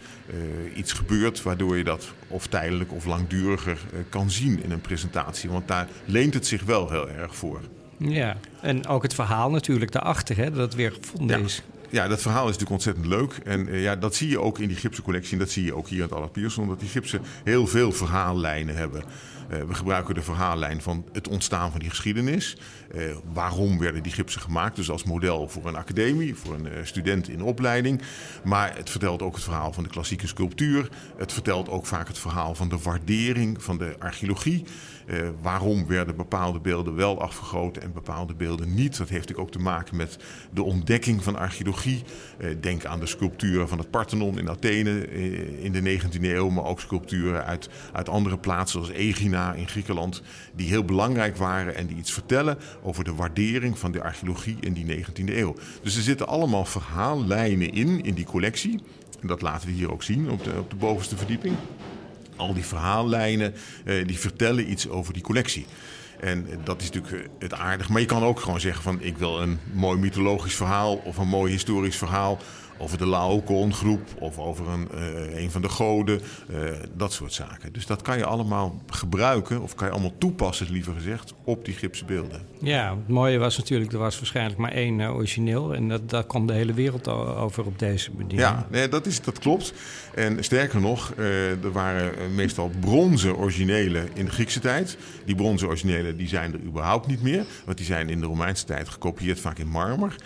iets 0.74 0.92
gebeurt 0.92 1.42
waardoor 1.42 1.76
je 1.76 1.84
dat 1.84 2.12
of 2.28 2.46
tijdelijk 2.46 2.92
of 2.92 3.04
langduriger 3.04 3.78
kan 4.08 4.30
zien 4.30 4.62
in 4.62 4.70
een 4.70 4.80
presentatie. 4.80 5.50
Want 5.50 5.68
daar 5.68 5.88
leent 6.04 6.34
het 6.34 6.46
zich 6.46 6.62
wel 6.62 6.90
heel 6.90 7.10
erg 7.10 7.36
voor. 7.36 7.60
Ja, 7.96 8.36
en 8.60 8.86
ook 8.86 9.02
het 9.02 9.14
verhaal 9.14 9.50
natuurlijk 9.50 9.92
daarachter, 9.92 10.36
hè, 10.36 10.50
dat 10.50 10.58
het 10.58 10.74
weer 10.74 10.92
gevonden 10.92 11.38
ja. 11.38 11.44
is 11.44 11.62
ja, 11.90 12.08
dat 12.08 12.22
verhaal 12.22 12.48
is 12.48 12.56
natuurlijk 12.56 12.70
ontzettend 12.70 13.06
leuk. 13.06 13.32
En 13.44 13.68
uh, 13.68 13.82
ja, 13.82 13.96
dat 13.96 14.14
zie 14.14 14.28
je 14.28 14.40
ook 14.40 14.58
in 14.58 14.68
die 14.68 14.76
gipsencollectie. 14.76 15.32
En 15.32 15.38
dat 15.38 15.50
zie 15.50 15.64
je 15.64 15.74
ook 15.74 15.88
hier 15.88 15.98
in 15.98 16.04
het 16.04 16.12
Allard 16.12 16.32
Pierson. 16.32 16.68
Dat 16.68 16.80
die 16.80 16.88
gipsen 16.88 17.20
heel 17.44 17.66
veel 17.66 17.92
verhaallijnen 17.92 18.76
hebben. 18.76 19.02
Uh, 19.52 19.62
we 19.62 19.74
gebruiken 19.74 20.14
de 20.14 20.22
verhaallijn 20.22 20.82
van 20.82 21.04
het 21.12 21.28
ontstaan 21.28 21.70
van 21.70 21.80
die 21.80 21.90
geschiedenis. 21.90 22.56
Uh, 22.94 23.02
waarom 23.32 23.78
werden 23.78 24.02
die 24.02 24.12
gipsen 24.12 24.40
gemaakt? 24.40 24.76
Dus 24.76 24.90
als 24.90 25.04
model 25.04 25.48
voor 25.48 25.66
een 25.66 25.76
academie, 25.76 26.34
voor 26.34 26.54
een 26.54 26.86
student 26.86 27.28
in 27.28 27.42
opleiding. 27.42 28.02
Maar 28.44 28.76
het 28.76 28.90
vertelt 28.90 29.22
ook 29.22 29.34
het 29.34 29.44
verhaal 29.44 29.72
van 29.72 29.82
de 29.82 29.90
klassieke 29.90 30.26
sculptuur. 30.26 30.88
Het 31.16 31.32
vertelt 31.32 31.68
ook 31.68 31.86
vaak 31.86 32.08
het 32.08 32.18
verhaal 32.18 32.54
van 32.54 32.68
de 32.68 32.78
waardering 32.78 33.62
van 33.62 33.78
de 33.78 33.94
archeologie. 33.98 34.64
Uh, 35.10 35.28
waarom 35.42 35.86
werden 35.86 36.16
bepaalde 36.16 36.60
beelden 36.60 36.94
wel 36.94 37.20
afgegoten 37.20 37.82
en 37.82 37.92
bepaalde 37.92 38.34
beelden 38.34 38.74
niet? 38.74 38.96
Dat 38.96 39.08
heeft 39.08 39.36
ook 39.36 39.50
te 39.50 39.58
maken 39.58 39.96
met 39.96 40.18
de 40.52 40.62
ontdekking 40.62 41.24
van 41.24 41.36
archeologie. 41.36 42.02
Uh, 42.38 42.50
denk 42.60 42.84
aan 42.84 43.00
de 43.00 43.06
sculpturen 43.06 43.68
van 43.68 43.78
het 43.78 43.90
Parthenon 43.90 44.38
in 44.38 44.48
Athene 44.48 45.08
uh, 45.08 45.64
in 45.64 45.72
de 45.72 46.00
19e 46.00 46.22
eeuw, 46.22 46.48
maar 46.48 46.64
ook 46.64 46.80
sculpturen 46.80 47.44
uit, 47.44 47.68
uit 47.92 48.08
andere 48.08 48.38
plaatsen 48.38 48.84
zoals 48.84 48.98
Egina 48.98 49.54
in 49.54 49.68
Griekenland, 49.68 50.22
die 50.54 50.68
heel 50.68 50.84
belangrijk 50.84 51.36
waren 51.36 51.74
en 51.74 51.86
die 51.86 51.96
iets 51.96 52.12
vertellen 52.12 52.58
over 52.82 53.04
de 53.04 53.14
waardering 53.14 53.78
van 53.78 53.92
de 53.92 54.02
archeologie 54.02 54.56
in 54.60 54.72
die 54.72 54.96
19e 54.96 55.24
eeuw. 55.24 55.54
Dus 55.82 55.96
er 55.96 56.02
zitten 56.02 56.26
allemaal 56.26 56.64
verhaallijnen 56.64 57.72
in, 57.72 58.02
in 58.04 58.14
die 58.14 58.26
collectie. 58.26 58.80
En 59.20 59.28
dat 59.28 59.42
laten 59.42 59.68
we 59.68 59.74
hier 59.74 59.92
ook 59.92 60.02
zien 60.02 60.30
op 60.30 60.44
de, 60.44 60.52
op 60.58 60.70
de 60.70 60.76
bovenste 60.76 61.16
verdieping 61.16 61.56
al 62.40 62.54
die 62.54 62.64
verhaallijnen, 62.64 63.54
uh, 63.84 64.06
die 64.06 64.18
vertellen 64.18 64.70
iets 64.70 64.88
over 64.88 65.12
die 65.12 65.22
collectie. 65.22 65.66
En 66.20 66.46
dat 66.64 66.82
is 66.82 66.90
natuurlijk 66.90 67.28
het 67.38 67.54
aardig. 67.54 67.88
Maar 67.88 68.00
je 68.00 68.06
kan 68.06 68.22
ook 68.22 68.40
gewoon 68.40 68.60
zeggen 68.60 68.82
van 68.82 68.98
ik 69.00 69.18
wil 69.18 69.40
een 69.40 69.58
mooi 69.72 69.98
mythologisch 69.98 70.54
verhaal 70.54 70.94
of 70.94 71.16
een 71.16 71.28
mooi 71.28 71.52
historisch 71.52 71.96
verhaal 71.96 72.38
over 72.80 72.98
de 72.98 73.06
Laocoon-groep 73.06 74.02
of 74.18 74.38
over 74.38 74.68
een, 74.68 74.88
uh, 74.94 75.42
een 75.42 75.50
van 75.50 75.62
de 75.62 75.68
goden, 75.68 76.20
uh, 76.50 76.58
dat 76.96 77.12
soort 77.12 77.32
zaken. 77.32 77.72
Dus 77.72 77.86
dat 77.86 78.02
kan 78.02 78.18
je 78.18 78.24
allemaal 78.24 78.82
gebruiken, 78.86 79.62
of 79.62 79.74
kan 79.74 79.86
je 79.86 79.92
allemaal 79.92 80.18
toepassen, 80.18 80.70
liever 80.70 80.92
gezegd, 80.92 81.34
op 81.44 81.64
die 81.64 81.74
gipsen 81.74 82.06
beelden. 82.06 82.42
Ja, 82.60 82.90
het 82.90 83.08
mooie 83.08 83.38
was 83.38 83.58
natuurlijk, 83.58 83.92
er 83.92 83.98
was 83.98 84.16
waarschijnlijk 84.16 84.58
maar 84.58 84.72
één 84.72 84.98
uh, 84.98 85.14
origineel 85.14 85.74
en 85.74 85.88
dat, 85.88 86.10
daar 86.10 86.26
kwam 86.26 86.46
de 86.46 86.52
hele 86.52 86.72
wereld 86.72 87.08
over 87.08 87.66
op 87.66 87.78
deze 87.78 88.10
bediening. 88.10 88.40
Ja, 88.40 88.66
nee, 88.70 88.88
dat, 88.88 89.06
is, 89.06 89.20
dat 89.20 89.38
klopt. 89.38 89.72
En 90.14 90.44
sterker 90.44 90.80
nog, 90.80 91.12
er 91.16 91.72
waren 91.72 92.34
meestal 92.34 92.70
bronzen 92.80 93.36
originelen 93.36 94.08
in 94.14 94.24
de 94.24 94.30
Griekse 94.30 94.60
tijd. 94.60 94.96
Die 95.24 95.34
bronzen 95.34 95.68
originelen 95.68 96.16
die 96.16 96.28
zijn 96.28 96.52
er 96.52 96.60
überhaupt 96.60 97.06
niet 97.06 97.22
meer, 97.22 97.44
want 97.64 97.76
die 97.76 97.86
zijn 97.86 98.08
in 98.08 98.20
de 98.20 98.26
Romeinse 98.26 98.64
tijd 98.64 98.88
gekopieerd 98.88 99.40
vaak 99.40 99.58
in 99.58 99.68
marmer. 99.68 100.16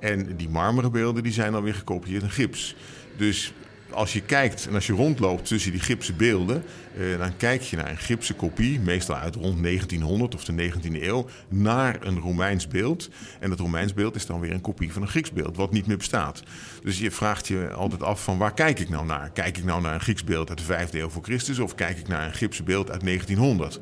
En 0.00 0.36
die 0.36 0.48
marmeren 0.48 0.92
beelden 0.92 1.22
die 1.22 1.32
zijn 1.32 1.52
dan 1.52 1.62
weer 1.62 1.74
gekopieerd 1.74 2.22
in 2.22 2.30
gips. 2.30 2.76
Dus 3.16 3.52
als 3.92 4.12
je 4.12 4.22
kijkt 4.22 4.66
en 4.66 4.74
als 4.74 4.86
je 4.86 4.92
rondloopt 4.92 5.46
tussen 5.46 5.70
die 5.72 5.80
gipsen 5.80 6.16
beelden, 6.16 6.64
eh, 6.96 7.18
dan 7.18 7.36
kijk 7.36 7.62
je 7.62 7.76
naar 7.76 7.90
een 7.90 7.96
gipsen 7.96 8.36
kopie, 8.36 8.80
meestal 8.80 9.16
uit 9.16 9.34
rond 9.34 9.60
1900 9.60 10.34
of 10.34 10.44
de 10.44 10.52
19e 10.52 11.06
eeuw, 11.06 11.26
naar 11.48 11.98
een 12.00 12.18
Romeins 12.18 12.68
beeld. 12.68 13.08
En 13.40 13.50
dat 13.50 13.58
Romeins 13.58 13.94
beeld 13.94 14.14
is 14.14 14.26
dan 14.26 14.40
weer 14.40 14.52
een 14.52 14.60
kopie 14.60 14.92
van 14.92 15.02
een 15.02 15.08
Grieks 15.08 15.32
beeld, 15.32 15.56
wat 15.56 15.72
niet 15.72 15.86
meer 15.86 15.96
bestaat. 15.96 16.42
Dus 16.82 16.98
je 16.98 17.10
vraagt 17.10 17.48
je 17.48 17.70
altijd 17.70 18.02
af 18.02 18.24
van 18.24 18.38
waar 18.38 18.54
kijk 18.54 18.78
ik 18.78 18.88
nou 18.88 19.06
naar? 19.06 19.30
Kijk 19.30 19.58
ik 19.58 19.64
nou 19.64 19.82
naar 19.82 19.94
een 19.94 20.00
Grieks 20.00 20.24
beeld 20.24 20.48
uit 20.48 20.58
de 20.58 20.64
5e 20.64 20.98
eeuw 20.98 21.08
voor 21.08 21.22
Christus 21.22 21.58
of 21.58 21.74
kijk 21.74 21.98
ik 21.98 22.08
naar 22.08 22.26
een 22.26 22.34
gipsen 22.34 22.64
beeld 22.64 22.90
uit 22.90 23.04
1900? 23.04 23.80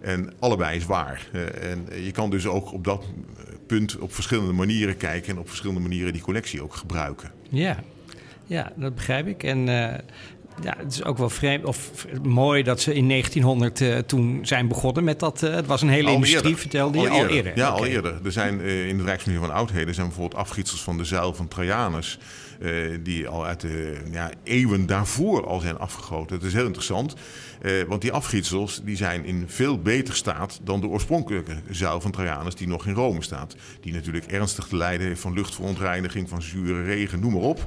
En 0.00 0.32
allebei 0.38 0.76
is 0.76 0.86
waar. 0.86 1.28
Uh, 1.32 1.70
en 1.70 1.86
je 2.04 2.10
kan 2.10 2.30
dus 2.30 2.46
ook 2.46 2.72
op 2.72 2.84
dat 2.84 3.04
punt 3.66 3.98
op 3.98 4.14
verschillende 4.14 4.52
manieren 4.52 4.96
kijken 4.96 5.32
en 5.32 5.38
op 5.38 5.48
verschillende 5.48 5.80
manieren 5.80 6.12
die 6.12 6.22
collectie 6.22 6.62
ook 6.62 6.74
gebruiken. 6.74 7.30
Ja, 7.48 7.78
ja 8.46 8.72
dat 8.76 8.94
begrijp 8.94 9.26
ik. 9.26 9.42
En 9.42 9.58
uh, 9.58 9.94
ja, 10.62 10.74
het 10.78 10.92
is 10.92 11.04
ook 11.04 11.18
wel 11.18 11.30
vreemd 11.30 11.64
of 11.64 12.06
mooi 12.22 12.62
dat 12.62 12.80
ze 12.80 12.94
in 12.94 13.08
1900 13.08 13.80
uh, 13.80 13.98
toen 13.98 14.38
zijn 14.42 14.68
begonnen 14.68 15.04
met 15.04 15.20
dat. 15.20 15.42
Uh, 15.42 15.54
het 15.54 15.66
was 15.66 15.82
een 15.82 15.88
hele 15.88 16.08
al 16.08 16.14
industrie, 16.14 16.42
eerder. 16.42 16.58
vertelde 16.58 16.98
al 16.98 17.04
je 17.04 17.10
eerder. 17.10 17.28
al 17.28 17.34
eerder. 17.34 17.56
Ja, 17.56 17.68
okay. 17.68 17.80
al 17.80 17.86
eerder. 17.86 18.20
Er 18.24 18.32
zijn 18.32 18.60
uh, 18.60 18.88
in 18.88 18.96
het 18.96 19.06
Rijksmuseum 19.06 19.44
van 19.44 19.54
Oudheden 19.54 19.94
zijn 19.94 20.06
bijvoorbeeld 20.06 20.40
afgietsels 20.40 20.82
van 20.82 20.96
de 20.96 21.04
zuil 21.04 21.34
van 21.34 21.48
Trajanus. 21.48 22.18
die 23.02 23.28
al 23.28 23.46
uit 23.46 23.60
de 23.60 23.96
ja, 24.10 24.30
eeuwen 24.44 24.86
daarvoor 24.86 25.46
al 25.46 25.60
zijn 25.60 25.78
afgegoten. 25.78 26.36
Het 26.36 26.44
is 26.44 26.52
heel 26.52 26.66
interessant. 26.66 27.14
Want 27.88 28.00
die 28.00 28.12
afgietsels 28.12 28.80
die 28.84 28.96
zijn 28.96 29.24
in 29.24 29.44
veel 29.46 29.78
beter 29.78 30.14
staat 30.14 30.60
dan 30.62 30.80
de 30.80 30.86
oorspronkelijke 30.86 31.56
zuil 31.70 32.00
van 32.00 32.10
Trajanus 32.10 32.54
die 32.54 32.68
nog 32.68 32.86
in 32.86 32.94
Rome 32.94 33.22
staat. 33.22 33.56
Die 33.80 33.92
natuurlijk 33.92 34.26
ernstig 34.26 34.66
te 34.66 34.76
lijden 34.76 35.06
heeft 35.06 35.20
van 35.20 35.32
luchtverontreiniging, 35.32 36.28
van 36.28 36.42
zure 36.42 36.82
regen, 36.82 37.20
noem 37.20 37.32
maar 37.32 37.42
op. 37.42 37.66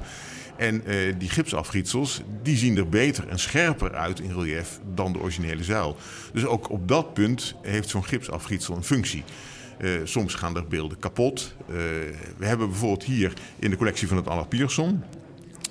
En 0.56 0.82
uh, 0.86 1.14
die 1.18 1.28
gipsafgietsels 1.28 2.22
die 2.42 2.56
zien 2.56 2.76
er 2.76 2.88
beter 2.88 3.28
en 3.28 3.38
scherper 3.38 3.94
uit 3.94 4.20
in 4.20 4.32
relief 4.32 4.80
dan 4.94 5.12
de 5.12 5.18
originele 5.18 5.64
zuil. 5.64 5.96
Dus 6.32 6.44
ook 6.44 6.70
op 6.70 6.88
dat 6.88 7.14
punt 7.14 7.54
heeft 7.62 7.88
zo'n 7.88 8.04
gipsafgietsel 8.04 8.76
een 8.76 8.84
functie. 8.84 9.24
Uh, 9.78 10.00
soms 10.04 10.34
gaan 10.34 10.56
er 10.56 10.66
beelden 10.66 10.98
kapot. 10.98 11.54
We 12.36 12.46
hebben 12.46 12.68
bijvoorbeeld 12.68 13.04
hier 13.04 13.32
in 13.58 13.70
de 13.70 13.76
collectie 13.76 14.08
van 14.08 14.16
het 14.16 14.28
Allard 14.28 14.48
Pierson 14.48 15.02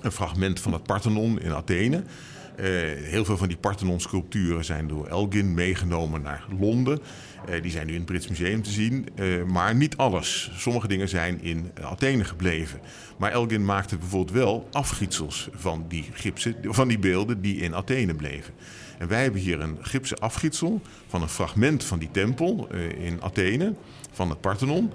een 0.01 0.12
fragment 0.12 0.59
van 0.59 0.73
het 0.73 0.83
Parthenon 0.83 1.39
in 1.39 1.53
Athene. 1.53 2.03
Heel 2.55 3.25
veel 3.25 3.37
van 3.37 3.47
die 3.47 3.57
Parthenon-sculpturen 3.57 4.65
zijn 4.65 4.87
door 4.87 5.07
Elgin 5.07 5.53
meegenomen 5.53 6.21
naar 6.21 6.45
Londen. 6.59 6.99
die 7.61 7.71
zijn 7.71 7.85
nu 7.85 7.91
in 7.91 7.97
het 7.97 8.07
Brits 8.07 8.27
Museum 8.27 8.61
te 8.61 8.69
zien, 8.69 9.07
maar 9.47 9.75
niet 9.75 9.97
alles. 9.97 10.51
Sommige 10.55 10.87
dingen 10.87 11.09
zijn 11.09 11.41
in 11.41 11.71
Athene 11.81 12.23
gebleven. 12.23 12.79
Maar 13.17 13.31
Elgin 13.31 13.65
maakte 13.65 13.97
bijvoorbeeld 13.97 14.37
wel 14.37 14.67
afgietsels 14.71 15.49
van 15.53 15.85
die 15.87 16.05
gipsen, 16.13 16.55
van 16.61 16.87
die 16.87 16.99
beelden 16.99 17.41
die 17.41 17.57
in 17.57 17.75
Athene 17.75 18.13
bleven. 18.15 18.53
En 18.97 19.07
wij 19.07 19.23
hebben 19.23 19.41
hier 19.41 19.59
een 19.59 19.77
gipsen 19.81 20.19
afgietsel 20.19 20.81
van 21.07 21.21
een 21.21 21.29
fragment 21.29 21.83
van 21.83 21.99
die 21.99 22.11
tempel 22.11 22.67
in 22.97 23.21
Athene, 23.21 23.73
van 24.11 24.29
het 24.29 24.41
Parthenon. 24.41 24.91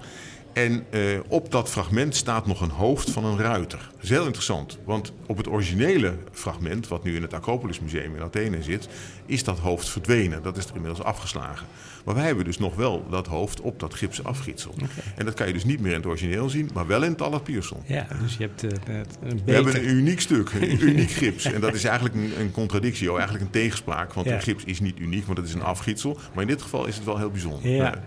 En 0.59 0.85
uh, 0.91 1.19
op 1.27 1.51
dat 1.51 1.69
fragment 1.69 2.15
staat 2.15 2.45
nog 2.45 2.61
een 2.61 2.69
hoofd 2.69 3.09
van 3.09 3.25
een 3.25 3.37
ruiter. 3.37 3.89
Dat 3.93 4.03
is 4.03 4.09
heel 4.09 4.25
interessant, 4.25 4.77
want 4.85 5.13
op 5.25 5.37
het 5.37 5.47
originele 5.47 6.15
fragment, 6.31 6.87
wat 6.87 7.03
nu 7.03 7.15
in 7.15 7.21
het 7.21 7.33
Acropolis 7.33 7.79
Museum 7.79 8.15
in 8.15 8.21
Athene 8.21 8.63
zit, 8.63 8.87
is 9.25 9.43
dat 9.43 9.59
hoofd 9.59 9.89
verdwenen. 9.89 10.43
Dat 10.43 10.57
is 10.57 10.65
er 10.65 10.75
inmiddels 10.75 11.03
afgeslagen. 11.03 11.67
Maar 12.05 12.15
wij 12.15 12.25
hebben 12.25 12.45
dus 12.45 12.57
nog 12.57 12.75
wel 12.75 13.05
dat 13.09 13.27
hoofd 13.27 13.61
op 13.61 13.79
dat 13.79 13.93
gipsen 13.93 14.23
afgietsel. 14.25 14.75
En 15.15 15.25
dat 15.25 15.33
kan 15.33 15.47
je 15.47 15.53
dus 15.53 15.63
niet 15.63 15.79
meer 15.79 15.91
in 15.91 15.97
het 15.97 16.05
origineel 16.05 16.49
zien, 16.49 16.69
maar 16.73 16.87
wel 16.87 17.03
in 17.03 17.11
het 17.11 17.21
Allard 17.21 17.43
Pierson. 17.43 17.81
Ja, 17.85 18.07
dus 18.21 18.37
je 18.37 18.43
hebt 18.43 18.63
uh, 18.63 18.69
een 18.69 18.79
beter... 19.21 19.45
We 19.45 19.51
hebben 19.53 19.75
een 19.75 19.95
uniek 19.95 20.21
stuk, 20.21 20.51
een 20.53 20.87
uniek 20.89 21.11
gips. 21.11 21.45
En 21.45 21.61
dat 21.61 21.73
is 21.73 21.83
eigenlijk 21.83 22.15
een, 22.15 22.31
een 22.39 22.51
contradictie, 22.51 23.09
eigenlijk 23.09 23.43
een 23.43 23.49
tegenspraak. 23.49 24.13
Want 24.13 24.27
ja. 24.27 24.33
een 24.33 24.41
gips 24.41 24.63
is 24.63 24.79
niet 24.79 24.99
uniek, 24.99 25.25
want 25.25 25.37
het 25.37 25.47
is 25.47 25.53
een 25.53 25.63
afgietsel. 25.63 26.19
Maar 26.33 26.43
in 26.43 26.49
dit 26.49 26.61
geval 26.61 26.85
is 26.85 26.95
het 26.95 27.05
wel 27.05 27.17
heel 27.17 27.31
bijzonder. 27.31 27.69
Ja. 27.69 28.03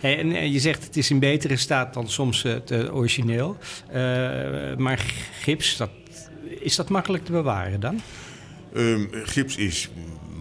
Hey, 0.00 0.18
en 0.18 0.32
eh, 0.32 0.52
je 0.52 0.60
zegt 0.60 0.84
het 0.84 0.96
is 0.96 1.10
in 1.10 1.18
betere 1.18 1.56
staat 1.56 1.94
dan 1.94 2.08
soms 2.08 2.42
het 2.42 2.70
uh, 2.70 2.94
origineel. 2.94 3.56
Uh, 3.88 3.94
maar 4.76 5.04
gips, 5.40 5.76
dat, 5.76 5.90
is 6.60 6.76
dat 6.76 6.88
makkelijk 6.88 7.24
te 7.24 7.32
bewaren 7.32 7.80
dan? 7.80 8.00
Um, 8.76 9.08
gips 9.12 9.56
is 9.56 9.90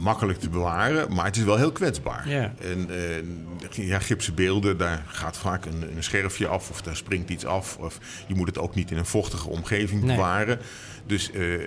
makkelijk 0.02 0.40
te 0.40 0.50
bewaren, 0.50 1.14
maar 1.14 1.26
het 1.26 1.38
is 1.38 1.44
wel 1.44 1.58
heel 1.58 1.72
kwetsbaar. 1.72 2.30
Ja. 2.30 2.54
En 2.62 2.90
uh, 2.90 3.88
ja, 3.88 4.00
gipsen 4.00 4.36
beelden, 4.36 4.78
daar 4.78 5.04
gaat 5.08 5.38
vaak 5.38 5.66
een, 5.66 5.96
een, 5.96 6.04
scherfje 6.04 6.48
af 6.48 6.70
of 6.70 6.82
daar 6.82 6.96
springt 6.96 7.30
iets 7.30 7.46
af. 7.46 7.78
Of 7.78 8.00
je 8.28 8.36
moet 8.36 8.48
het 8.48 8.58
ook 8.58 8.76
niet 8.76 8.92
in 8.92 8.98
een 8.98 9.06
vochtige 9.06 9.50
omgeving 9.50 10.06
bewaren. 10.06 10.60
Dus 11.06 11.32
uh, 11.34 11.60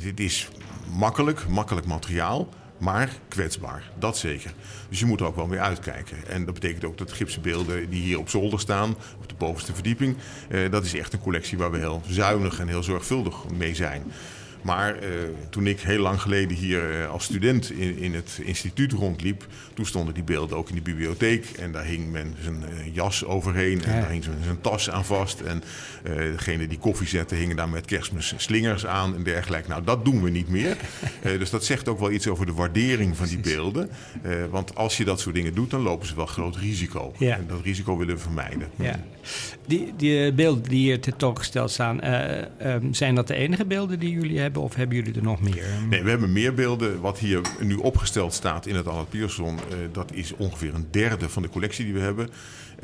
het 0.00 0.20
is 0.20 0.48
makkelijk, 0.92 1.48
makkelijk 1.48 1.86
materiaal, 1.86 2.48
maar 2.78 3.10
kwetsbaar. 3.28 3.90
Dat 3.98 4.18
zeker. 4.18 4.52
Dus 4.88 4.98
je 4.98 5.06
moet 5.06 5.20
er 5.20 5.26
ook 5.26 5.36
wel 5.36 5.46
mee 5.46 5.60
uitkijken. 5.60 6.16
En 6.28 6.44
dat 6.44 6.54
betekent 6.54 6.84
ook 6.84 6.98
dat 6.98 7.12
gipsen 7.12 7.42
beelden 7.42 7.90
die 7.90 8.02
hier 8.02 8.18
op 8.18 8.28
zolder 8.28 8.60
staan, 8.60 8.96
op 9.18 9.28
de 9.28 9.34
bovenste 9.38 9.74
verdieping, 9.74 10.16
uh, 10.48 10.70
dat 10.70 10.84
is 10.84 10.94
echt 10.94 11.12
een 11.12 11.20
collectie 11.20 11.58
waar 11.58 11.70
we 11.70 11.78
heel 11.78 12.02
zuinig 12.08 12.58
en 12.58 12.68
heel 12.68 12.82
zorgvuldig 12.82 13.36
mee 13.56 13.74
zijn. 13.74 14.12
Maar 14.62 14.94
uh, 14.94 15.08
toen 15.50 15.66
ik 15.66 15.80
heel 15.80 16.00
lang 16.00 16.20
geleden 16.20 16.56
hier 16.56 17.00
uh, 17.00 17.10
als 17.10 17.24
student 17.24 17.70
in, 17.70 17.98
in 17.98 18.14
het 18.14 18.40
instituut 18.42 18.92
rondliep, 18.92 19.46
toen 19.74 19.86
stonden 19.86 20.14
die 20.14 20.22
beelden 20.22 20.56
ook 20.56 20.68
in 20.68 20.74
de 20.74 20.80
bibliotheek. 20.80 21.46
En 21.46 21.72
daar 21.72 21.84
hing 21.84 22.10
men 22.10 22.34
zijn 22.42 22.62
uh, 22.62 22.94
jas 22.94 23.24
overheen 23.24 23.84
en 23.84 23.94
ja. 23.94 24.00
daar 24.00 24.10
hing 24.10 24.24
zijn 24.24 24.60
tas 24.60 24.90
aan 24.90 25.04
vast. 25.04 25.40
En 25.40 25.62
degene 26.02 26.66
die 26.66 26.78
koffie 26.78 27.06
zetten 27.06 27.36
hingen 27.36 27.56
daar 27.56 27.68
met 27.68 27.84
kerstmis 27.84 28.34
slingers 28.36 28.86
aan 28.86 29.14
en 29.14 29.22
dergelijke. 29.22 29.68
Nou, 29.68 29.84
dat 29.84 30.04
doen 30.04 30.22
we 30.22 30.30
niet 30.30 30.48
meer. 30.48 30.76
dus 31.38 31.50
dat 31.50 31.64
zegt 31.64 31.88
ook 31.88 31.98
wel 31.98 32.10
iets 32.10 32.28
over 32.28 32.46
de 32.46 32.52
waardering 32.52 33.16
van 33.16 33.26
die 33.26 33.38
beelden. 33.38 33.90
want 34.50 34.74
als 34.74 34.96
je 34.96 35.04
dat 35.04 35.20
soort 35.20 35.34
dingen 35.34 35.54
doet, 35.54 35.70
dan 35.70 35.80
lopen 35.80 36.06
ze 36.06 36.14
wel 36.14 36.26
groot 36.26 36.56
risico. 36.56 37.14
Ja. 37.18 37.36
En 37.36 37.46
dat 37.46 37.60
risico 37.62 37.96
willen 37.96 38.14
we 38.14 38.20
vermijden. 38.20 38.68
Ja. 38.76 39.00
Die, 39.66 39.92
die 39.96 40.32
beelden 40.32 40.62
die 40.62 40.78
hier 40.78 41.00
tentoongesteld 41.00 41.70
staan, 41.70 42.04
um, 42.66 42.94
zijn 42.94 43.14
dat 43.14 43.26
de 43.26 43.34
enige 43.34 43.64
beelden 43.64 43.98
die 43.98 44.10
jullie 44.10 44.38
hebben? 44.38 44.47
Of 44.56 44.74
hebben 44.74 44.96
jullie 44.96 45.14
er 45.14 45.22
nog 45.22 45.40
meer? 45.40 45.64
Nee, 45.88 46.02
we 46.02 46.10
hebben 46.10 46.32
meer 46.32 46.54
beelden. 46.54 47.00
Wat 47.00 47.18
hier 47.18 47.40
nu 47.60 47.74
opgesteld 47.74 48.32
staat 48.32 48.66
in 48.66 48.74
het 48.74 48.88
Allard 48.88 49.08
Pierson, 49.08 49.54
uh, 49.54 49.76
dat 49.92 50.12
is 50.12 50.34
ongeveer 50.36 50.74
een 50.74 50.88
derde 50.90 51.28
van 51.28 51.42
de 51.42 51.48
collectie 51.48 51.84
die 51.84 51.94
we 51.94 52.00
hebben. 52.00 52.28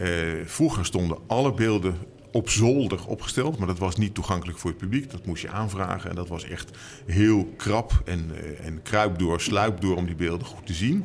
Uh, 0.01 0.09
vroeger 0.45 0.85
stonden 0.85 1.19
alle 1.27 1.55
beelden 1.55 1.97
op 2.33 2.51
zolder 2.51 3.07
opgesteld, 3.07 3.59
maar 3.59 3.67
dat 3.67 3.79
was 3.79 3.97
niet 3.97 4.15
toegankelijk 4.15 4.59
voor 4.59 4.71
het 4.71 4.79
publiek. 4.79 5.11
Dat 5.11 5.27
moest 5.27 5.43
je 5.43 5.51
aanvragen 5.51 6.11
en 6.11 6.17
dat 6.17 6.29
was 6.29 6.45
echt 6.45 6.71
heel 7.07 7.55
krap 7.57 8.03
en, 8.05 8.31
uh, 8.31 8.67
en 8.67 8.83
kruip 8.83 9.19
door, 9.19 9.41
sluip 9.41 9.81
door 9.81 9.97
om 9.97 10.07
die 10.07 10.15
beelden 10.15 10.47
goed 10.47 10.67
te 10.67 10.73
zien. 10.73 11.05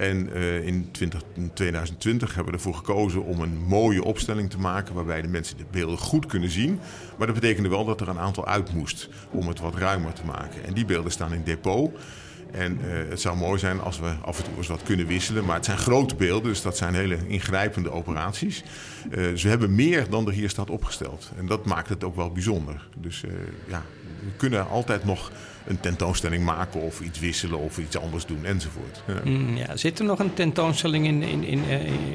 En 0.00 0.30
uh, 0.36 0.66
in, 0.66 0.88
20, 0.90 1.22
in 1.34 1.50
2020 1.54 2.34
hebben 2.34 2.52
we 2.52 2.58
ervoor 2.58 2.74
gekozen 2.74 3.24
om 3.24 3.40
een 3.40 3.58
mooie 3.66 4.04
opstelling 4.04 4.50
te 4.50 4.58
maken 4.58 4.94
waarbij 4.94 5.22
de 5.22 5.28
mensen 5.28 5.56
de 5.56 5.64
beelden 5.70 5.98
goed 5.98 6.26
kunnen 6.26 6.50
zien. 6.50 6.80
Maar 7.18 7.26
dat 7.26 7.40
betekende 7.40 7.68
wel 7.68 7.84
dat 7.84 8.00
er 8.00 8.08
een 8.08 8.18
aantal 8.18 8.46
uit 8.46 8.74
moest 8.74 9.08
om 9.30 9.48
het 9.48 9.60
wat 9.60 9.74
ruimer 9.74 10.12
te 10.12 10.24
maken. 10.24 10.64
En 10.64 10.74
die 10.74 10.84
beelden 10.84 11.12
staan 11.12 11.32
in 11.32 11.42
depot. 11.44 11.90
En 12.52 12.78
uh, 12.84 13.08
het 13.08 13.20
zou 13.20 13.36
mooi 13.36 13.58
zijn 13.58 13.80
als 13.80 14.00
we 14.00 14.12
af 14.22 14.38
en 14.38 14.44
toe 14.44 14.56
eens 14.56 14.66
wat 14.66 14.82
kunnen 14.82 15.06
wisselen. 15.06 15.44
Maar 15.44 15.56
het 15.56 15.64
zijn 15.64 15.78
grote 15.78 16.14
beelden, 16.14 16.48
dus 16.48 16.62
dat 16.62 16.76
zijn 16.76 16.94
hele 16.94 17.18
ingrijpende 17.26 17.90
operaties. 17.90 18.64
Uh, 19.10 19.34
we 19.34 19.48
hebben 19.48 19.74
meer 19.74 20.10
dan 20.10 20.26
er 20.26 20.32
hier 20.32 20.50
staat 20.50 20.70
opgesteld. 20.70 21.30
En 21.36 21.46
dat 21.46 21.64
maakt 21.66 21.88
het 21.88 22.04
ook 22.04 22.16
wel 22.16 22.30
bijzonder. 22.30 22.88
Dus 22.96 23.24
ja, 23.68 23.82
we 24.20 24.30
kunnen 24.36 24.68
altijd 24.68 25.04
nog 25.04 25.32
een 25.66 25.80
tentoonstelling 25.80 26.44
maken 26.44 26.80
of 26.80 27.00
iets 27.00 27.18
wisselen 27.18 27.58
of 27.58 27.78
iets 27.78 27.98
anders 27.98 28.26
doen 28.26 28.44
enzovoort. 28.44 29.02
Ja. 29.06 29.20
Mm, 29.24 29.56
ja. 29.56 29.76
Zit 29.76 29.98
er 29.98 30.04
nog 30.04 30.18
een 30.18 30.34
tentoonstelling 30.34 31.06
in, 31.06 31.22
in, 31.22 31.44
in, 31.44 31.62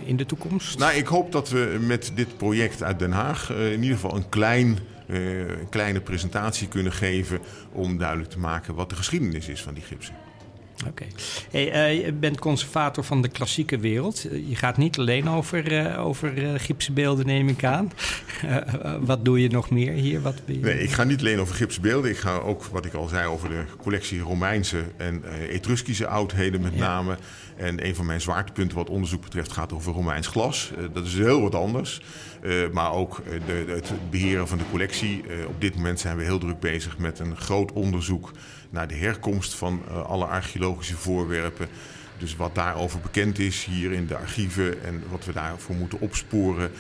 in 0.06 0.18
de 0.18 0.26
toekomst? 0.26 0.80
Nou, 0.80 0.94
ik 0.94 1.08
hoop 1.08 1.32
dat 1.32 1.50
we 1.50 1.78
met 1.82 2.12
dit 2.16 2.38
project 2.38 2.84
uit 2.84 3.00
Den 3.00 3.12
Haag 3.12 3.50
in 3.50 3.82
ieder 3.82 3.98
geval 3.98 4.16
een 4.16 4.30
klein 4.30 4.80
uh, 5.08 5.40
een 5.40 5.70
kleine 5.70 6.02
presentatie 6.02 6.68
kunnen 6.68 6.92
geven 6.92 7.40
om 7.72 7.98
duidelijk 7.98 8.30
te 8.30 8.40
maken 8.40 8.76
wat 8.76 8.90
de 8.90 8.96
geschiedenis 8.96 9.48
is 9.48 9.62
van 9.62 9.74
die 9.74 9.84
gipsen. 9.84 10.16
Oké. 10.88 11.06
Hey, 11.52 11.96
uh, 11.96 12.06
je 12.06 12.14
bent 12.14 12.40
conservator 12.40 13.04
van 13.04 13.22
de 13.22 13.28
klassieke 13.28 13.78
wereld. 13.78 14.22
Je 14.22 14.56
gaat 14.56 14.78
niet 14.78 14.98
alleen 14.98 15.30
over, 15.30 15.72
uh, 15.72 16.06
over 16.06 16.60
gipsbeelden, 16.60 17.26
neem 17.26 17.48
ik 17.48 17.64
aan. 17.64 17.92
wat 19.02 19.26
doe 19.26 19.42
je 19.42 19.50
nog 19.50 19.70
meer 19.70 19.94
hier? 19.94 20.22
Wat 20.22 20.42
je... 20.46 20.54
Nee, 20.54 20.80
ik 20.80 20.92
ga 20.92 21.04
niet 21.04 21.20
alleen 21.20 21.40
over 21.40 21.56
gipsbeelden. 21.56 22.12
Ik 22.12 22.18
ga 22.18 22.38
ook, 22.38 22.64
wat 22.64 22.86
ik 22.86 22.94
al 22.94 23.08
zei, 23.08 23.28
over 23.28 23.50
de 23.50 23.64
collectie 23.82 24.20
Romeinse 24.20 24.84
en 24.98 25.24
Etruskische 25.50 26.08
oudheden 26.08 26.62
met 26.62 26.74
ja. 26.74 26.80
name. 26.80 27.18
En 27.56 27.86
een 27.86 27.96
van 27.96 28.06
mijn 28.06 28.22
zwaartepunten 28.22 28.78
wat 28.78 28.90
onderzoek 28.90 29.22
betreft 29.22 29.52
gaat 29.52 29.74
over 29.74 29.94
Romeins 29.94 30.28
glas. 30.28 30.72
dat 30.94 31.06
is 31.06 31.14
heel 31.14 31.42
wat 31.42 31.56
anders. 31.56 32.02
maar 32.72 32.92
ook 32.92 33.22
de, 33.46 33.66
het 33.68 33.92
beheren 34.10 34.48
van 34.48 34.58
de 34.58 34.70
collectie. 34.72 35.24
op 35.48 35.62
dit 35.62 35.76
moment 35.76 36.00
zijn 36.00 36.18
we 36.18 36.24
heel 36.24 36.40
druk 36.40 36.60
bezig 36.60 36.98
met 36.98 37.20
een 37.20 37.38
groot 37.38 37.72
onderzoek 37.72 38.32
naar 38.70 38.88
de 38.88 38.96
herkomst 38.96 39.54
van 39.54 39.82
alle 40.06 40.26
archeologische 40.26 40.98
voorwerpen. 40.98 41.68
Dus 42.18 42.36
wat 42.36 42.56
daarover 42.56 43.00
bekend 43.00 43.40
is 43.40 43.66
hier 43.66 43.92
in 43.92 44.08
de 44.08 44.18
archieven 44.18 44.84
en 44.84 45.04
wat 45.10 45.26
we 45.26 45.34
daarvoor 45.34 45.76
moeten 45.76 46.00
opsporen. 46.00 46.72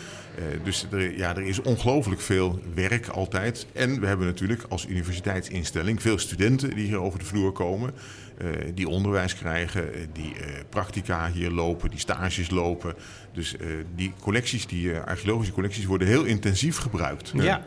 Dus 0.64 0.88
er, 0.92 1.18
ja, 1.18 1.36
er 1.36 1.44
is 1.44 1.62
ongelooflijk 1.62 2.22
veel 2.22 2.60
werk 2.74 3.08
altijd. 3.08 3.68
En 3.74 4.00
we 4.00 4.08
hebben 4.08 4.26
natuurlijk 4.26 4.66
als 4.70 4.88
universiteitsinstelling 4.88 6.02
veel 6.02 6.20
studenten 6.20 6.76
die 6.76 6.86
hier 6.86 7.00
over 7.00 7.20
de 7.20 7.26
vloer 7.26 7.52
komen. 7.52 7.94
Uh, 8.42 8.50
die 8.74 8.88
onderwijs 8.90 9.36
krijgen, 9.36 10.10
die 10.14 10.34
practica 10.70 11.32
hier 11.32 11.50
lopen, 11.50 11.90
die 11.90 12.00
stages 12.00 12.50
lopen. 12.50 12.94
Dus 13.34 13.56
die 13.96 14.14
collecties, 14.20 14.68
die 14.68 14.98
archeologische 14.98 15.54
collecties, 15.54 15.86
worden 15.86 16.08
heel 16.08 16.24
intensief 16.24 16.78
gebruikt. 16.78 17.32
Ja 17.36 17.64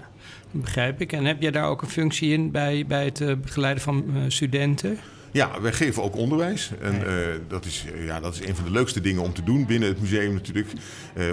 begrijp 0.50 1.00
ik. 1.00 1.12
En 1.12 1.24
heb 1.24 1.42
jij 1.42 1.50
daar 1.50 1.68
ook 1.68 1.82
een 1.82 1.88
functie 1.88 2.32
in 2.32 2.50
bij, 2.50 2.84
bij 2.86 3.04
het 3.04 3.20
uh, 3.20 3.34
begeleiden 3.36 3.82
van 3.82 4.04
uh, 4.14 4.22
studenten? 4.28 4.98
Ja, 5.32 5.60
wij 5.60 5.72
geven 5.72 6.02
ook 6.02 6.16
onderwijs. 6.16 6.70
En 6.80 6.94
uh, 6.94 7.26
dat, 7.48 7.64
is, 7.64 7.84
ja, 8.04 8.20
dat 8.20 8.34
is 8.34 8.46
een 8.46 8.54
van 8.54 8.64
de 8.64 8.70
leukste 8.70 9.00
dingen 9.00 9.22
om 9.22 9.32
te 9.32 9.42
doen 9.42 9.66
binnen 9.66 9.88
het 9.88 10.00
museum 10.00 10.32
natuurlijk. 10.32 10.68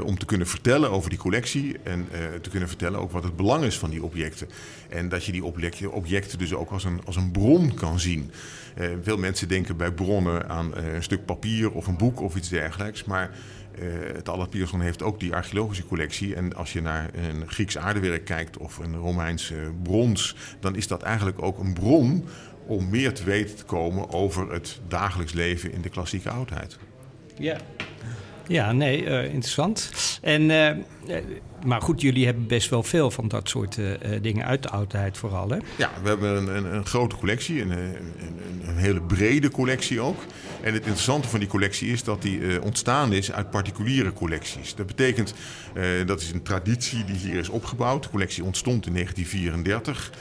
om 0.03 0.17
te 0.17 0.25
kunnen 0.25 0.47
vertellen 0.47 0.91
over 0.91 1.09
die 1.09 1.19
collectie 1.19 1.75
en 1.83 2.07
te 2.41 2.49
kunnen 2.49 2.69
vertellen 2.69 2.99
ook 2.99 3.11
wat 3.11 3.23
het 3.23 3.35
belang 3.35 3.63
is 3.63 3.77
van 3.77 3.89
die 3.89 4.03
objecten. 4.03 4.49
En 4.89 5.09
dat 5.09 5.25
je 5.25 5.31
die 5.31 5.45
objecten, 5.45 5.91
objecten 5.91 6.37
dus 6.37 6.53
ook 6.53 6.71
als 6.71 6.83
een, 6.83 7.01
als 7.05 7.15
een 7.15 7.31
bron 7.31 7.73
kan 7.73 7.99
zien. 7.99 8.31
veel 9.01 9.17
mensen 9.17 9.47
denken 9.47 9.77
bij 9.77 9.91
bronnen 9.91 10.49
aan 10.49 10.77
een 10.77 11.03
stuk 11.03 11.25
papier 11.25 11.71
of 11.71 11.87
een 11.87 11.97
boek 11.97 12.21
of 12.21 12.35
iets 12.35 12.49
dergelijks. 12.49 13.03
Maar 13.03 13.31
uh, 13.79 14.15
het 14.15 14.29
Allard 14.29 14.49
Pierson 14.49 14.81
heeft 14.81 15.03
ook 15.03 15.19
die 15.19 15.33
archeologische 15.33 15.85
collectie. 15.85 16.35
En 16.35 16.55
als 16.55 16.73
je 16.73 16.81
naar 16.81 17.09
een 17.13 17.49
Grieks 17.49 17.77
aardewerk 17.77 18.25
kijkt 18.25 18.57
of 18.57 18.77
een 18.77 18.95
Romeins 18.95 19.51
uh, 19.51 19.57
brons, 19.83 20.35
dan 20.59 20.75
is 20.75 20.87
dat 20.87 21.01
eigenlijk 21.01 21.41
ook 21.41 21.59
een 21.59 21.73
bron 21.73 22.25
om 22.65 22.89
meer 22.89 23.13
te 23.13 23.23
weten 23.23 23.55
te 23.55 23.63
komen 23.63 24.09
over 24.09 24.51
het 24.51 24.79
dagelijks 24.87 25.33
leven 25.33 25.71
in 25.71 25.81
de 25.81 25.89
klassieke 25.89 26.29
oudheid. 26.29 26.77
Ja. 27.37 27.57
Ja, 28.47 28.71
nee, 28.71 29.03
interessant. 29.25 29.91
En 30.21 30.51
maar 31.65 31.81
goed, 31.81 32.01
jullie 32.01 32.25
hebben 32.25 32.47
best 32.47 32.69
wel 32.69 32.83
veel 32.83 33.11
van 33.11 33.27
dat 33.27 33.49
soort 33.49 33.77
dingen 34.21 34.45
uit 34.45 34.63
de 34.63 34.69
oudheid 34.69 35.17
vooral, 35.17 35.49
hè? 35.49 35.57
Ja, 35.77 35.91
we 36.01 36.07
hebben 36.07 36.37
een, 36.37 36.55
een, 36.55 36.75
een 36.75 36.85
grote 36.85 37.15
collectie, 37.15 37.61
een, 37.61 37.71
een, 37.71 38.77
hele 38.77 39.01
brede 39.01 39.51
collectie 39.51 40.01
ook. 40.01 40.23
En 40.61 40.73
het 40.73 40.83
interessante 40.83 41.27
van 41.27 41.39
die 41.39 41.47
collectie 41.47 41.91
is 41.91 42.03
dat 42.03 42.21
die 42.21 42.61
ontstaan 42.61 43.13
is 43.13 43.31
uit 43.31 43.49
particuliere 43.49 44.13
collecties. 44.13 44.75
Dat 44.75 44.87
betekent, 44.87 45.33
dat 46.05 46.21
is 46.21 46.31
een 46.31 46.43
traditie 46.43 47.03
die 47.03 47.15
hier 47.15 47.39
is 47.39 47.49
opgebouwd. 47.49 48.03
De 48.03 48.09
collectie 48.09 48.43
ontstond 48.43 48.85
in 48.85 48.93
1934, 48.93 50.11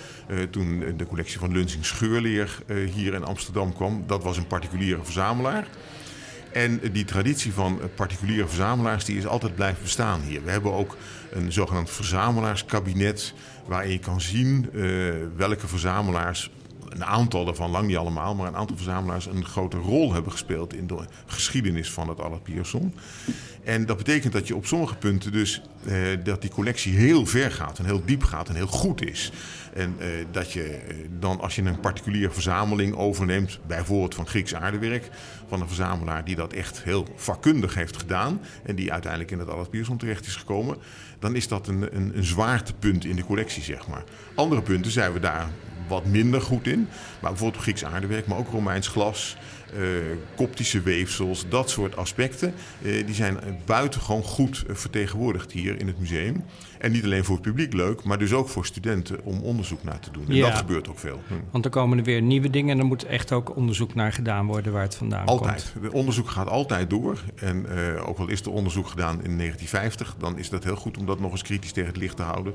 toen 0.51 0.85
de 0.97 1.07
collectie 1.07 1.39
van 1.39 1.53
Lunsing 1.53 1.85
Scheurleer 1.85 2.59
hier 2.95 3.15
in 3.15 3.25
Amsterdam 3.25 3.75
kwam. 3.75 4.05
Dat 4.07 4.23
was 4.23 4.37
een 4.37 4.47
particuliere 4.47 5.05
verzamelaar. 5.05 5.67
En 6.55 6.81
die 6.93 7.05
traditie 7.05 7.53
van 7.53 7.81
particuliere 7.95 8.47
verzamelaars 8.47 9.05
die 9.05 9.17
is 9.17 9.27
altijd 9.27 9.55
blijven 9.55 9.83
bestaan 9.83 10.21
hier. 10.21 10.45
We 10.45 10.51
hebben 10.51 10.73
ook 10.73 10.97
een 11.31 11.53
zogenaamd 11.53 11.91
verzamelaarskabinet 11.91 13.35
waarin 13.67 13.91
je 13.91 13.99
kan 13.99 14.21
zien 14.21 14.69
uh, 14.73 15.15
welke 15.37 15.69
verzamelaars 15.69 16.51
een 16.89 17.05
aantal 17.05 17.45
daarvan, 17.45 17.71
lang 17.71 17.87
niet 17.87 17.97
allemaal, 17.97 18.35
maar 18.35 18.47
een 18.47 18.57
aantal 18.57 18.77
verzamelaars 18.77 19.27
een 19.27 19.45
grote 19.45 19.77
rol 19.77 20.13
hebben 20.13 20.33
gespeeld 20.33 20.75
in 20.75 20.87
de 20.87 20.99
geschiedenis 21.27 21.91
van 21.91 22.09
het 22.09 22.21
Allard 22.21 22.43
Pierson. 22.43 22.95
En 23.65 23.87
dat 23.87 23.97
betekent 23.97 24.33
dat 24.33 24.49
je 24.49 24.57
op 24.57 24.67
sommige 24.67 24.95
punten 24.95 25.33
dus 25.33 25.63
eh, 25.87 25.97
dat 26.25 26.41
die 26.41 26.51
collectie 26.51 26.97
heel 26.97 27.27
ver 27.27 27.51
gaat 27.51 27.79
en 27.79 27.85
heel 27.85 28.03
diep 28.05 28.23
gaat 28.23 28.49
en 28.49 28.55
heel 28.55 28.67
goed 28.67 29.05
is. 29.07 29.33
En 29.75 29.95
eh, 29.99 30.09
dat 30.31 30.53
je 30.53 30.63
eh, 30.63 30.97
dan 31.19 31.41
als 31.41 31.55
je 31.55 31.63
een 31.63 31.81
particuliere 31.81 32.33
verzameling 32.33 32.95
overneemt, 32.95 33.59
bijvoorbeeld 33.67 34.15
van 34.15 34.27
Grieks 34.27 34.55
aardewerk, 34.55 35.11
van 35.49 35.61
een 35.61 35.67
verzamelaar 35.67 36.25
die 36.25 36.37
dat 36.37 36.53
echt 36.53 36.83
heel 36.83 37.07
vakkundig 37.17 37.75
heeft 37.75 37.97
gedaan 37.97 38.41
en 38.63 38.75
die 38.75 38.93
uiteindelijk 38.93 39.31
in 39.31 39.39
het 39.39 39.49
Allard 39.49 39.71
Pierson 39.71 39.97
terecht 39.97 40.27
is 40.27 40.37
gekomen, 40.37 40.77
dan 41.19 41.37
is 41.37 41.49
dat 41.49 41.69
een, 41.69 41.97
een, 41.97 42.17
een 42.17 42.25
zwaartepunt 42.25 43.05
in 43.05 43.17
de 43.17 43.25
collectie, 43.25 43.63
zeg 43.63 43.89
maar. 43.89 44.05
Andere 44.35 44.63
punten 44.63 44.91
zijn 44.91 45.13
we 45.13 45.21
daar 45.21 45.49
wat 45.89 46.07
minder 46.07 46.41
goed 46.41 46.67
in. 46.67 46.89
Maar 47.21 47.31
bijvoorbeeld 47.31 47.63
Grieks 47.63 47.85
aardewerk, 47.85 48.27
maar 48.27 48.39
ook 48.39 48.51
Romeins 48.51 48.89
glas, 48.89 49.37
uh, 49.79 49.89
koptische 50.37 50.83
weefsels, 50.83 51.45
dat 51.49 51.71
soort 51.71 51.97
aspecten. 51.97 52.55
Uh, 52.83 53.07
die 53.07 53.15
zijn 53.15 53.39
buitengewoon 53.65 54.23
goed 54.23 54.65
vertegenwoordigd 54.69 55.53
hier 55.53 55.81
in 55.81 55.87
het 55.87 55.99
museum. 55.99 56.45
En 56.79 56.93
niet 56.93 57.05
alleen 57.05 57.25
voor 57.25 57.35
het 57.35 57.45
publiek 57.45 57.73
leuk, 57.73 58.05
maar 58.05 58.19
dus 58.19 58.33
ook 58.33 58.49
voor 58.49 58.67
studenten 58.67 59.25
om 59.25 59.41
onderzoek 59.41 59.83
naar 59.83 59.99
te 59.99 60.11
doen. 60.11 60.29
En 60.29 60.41
dat 60.41 60.55
gebeurt 60.55 60.89
ook 60.89 60.99
veel. 60.99 61.21
Hm. 61.29 61.35
Want 61.51 61.65
er 61.65 61.71
komen 61.71 61.99
er 61.99 62.05
weer 62.05 62.23
nieuwe 62.23 62.51
dingen 62.51 62.71
en 62.71 62.79
er 62.79 62.85
moet 62.85 63.05
echt 63.05 63.33
ook 63.33 63.57
onderzoek 63.57 63.95
naar 63.95 64.13
gedaan 64.13 64.47
worden 64.47 64.73
waar 64.73 64.83
het 64.83 64.95
vandaan 64.95 65.27
altijd. 65.27 65.63
komt. 65.63 65.75
Altijd. 65.75 65.85
Het 65.85 65.93
onderzoek 65.93 66.31
gaat 66.31 66.49
altijd 66.49 66.91
door. 66.91 67.19
En 67.35 67.67
uh, 67.69 68.09
ook 68.09 68.19
al 68.19 68.29
is 68.29 68.41
er 68.41 68.51
onderzoek 68.51 68.89
gedaan 68.89 69.15
in 69.15 69.39
1950, 69.39 70.15
dan 70.19 70.39
is 70.39 70.49
dat 70.51 70.65
heel 70.65 70.77
goed 70.77 70.99
om 70.99 71.07
dat 71.07 71.21
nog 71.21 71.31
eens 71.31 71.43
kritisch 71.43 71.73
tegen 71.73 71.91
het 71.91 71.99
licht 71.99 72.17
te 72.17 72.23
houden. 72.23 72.55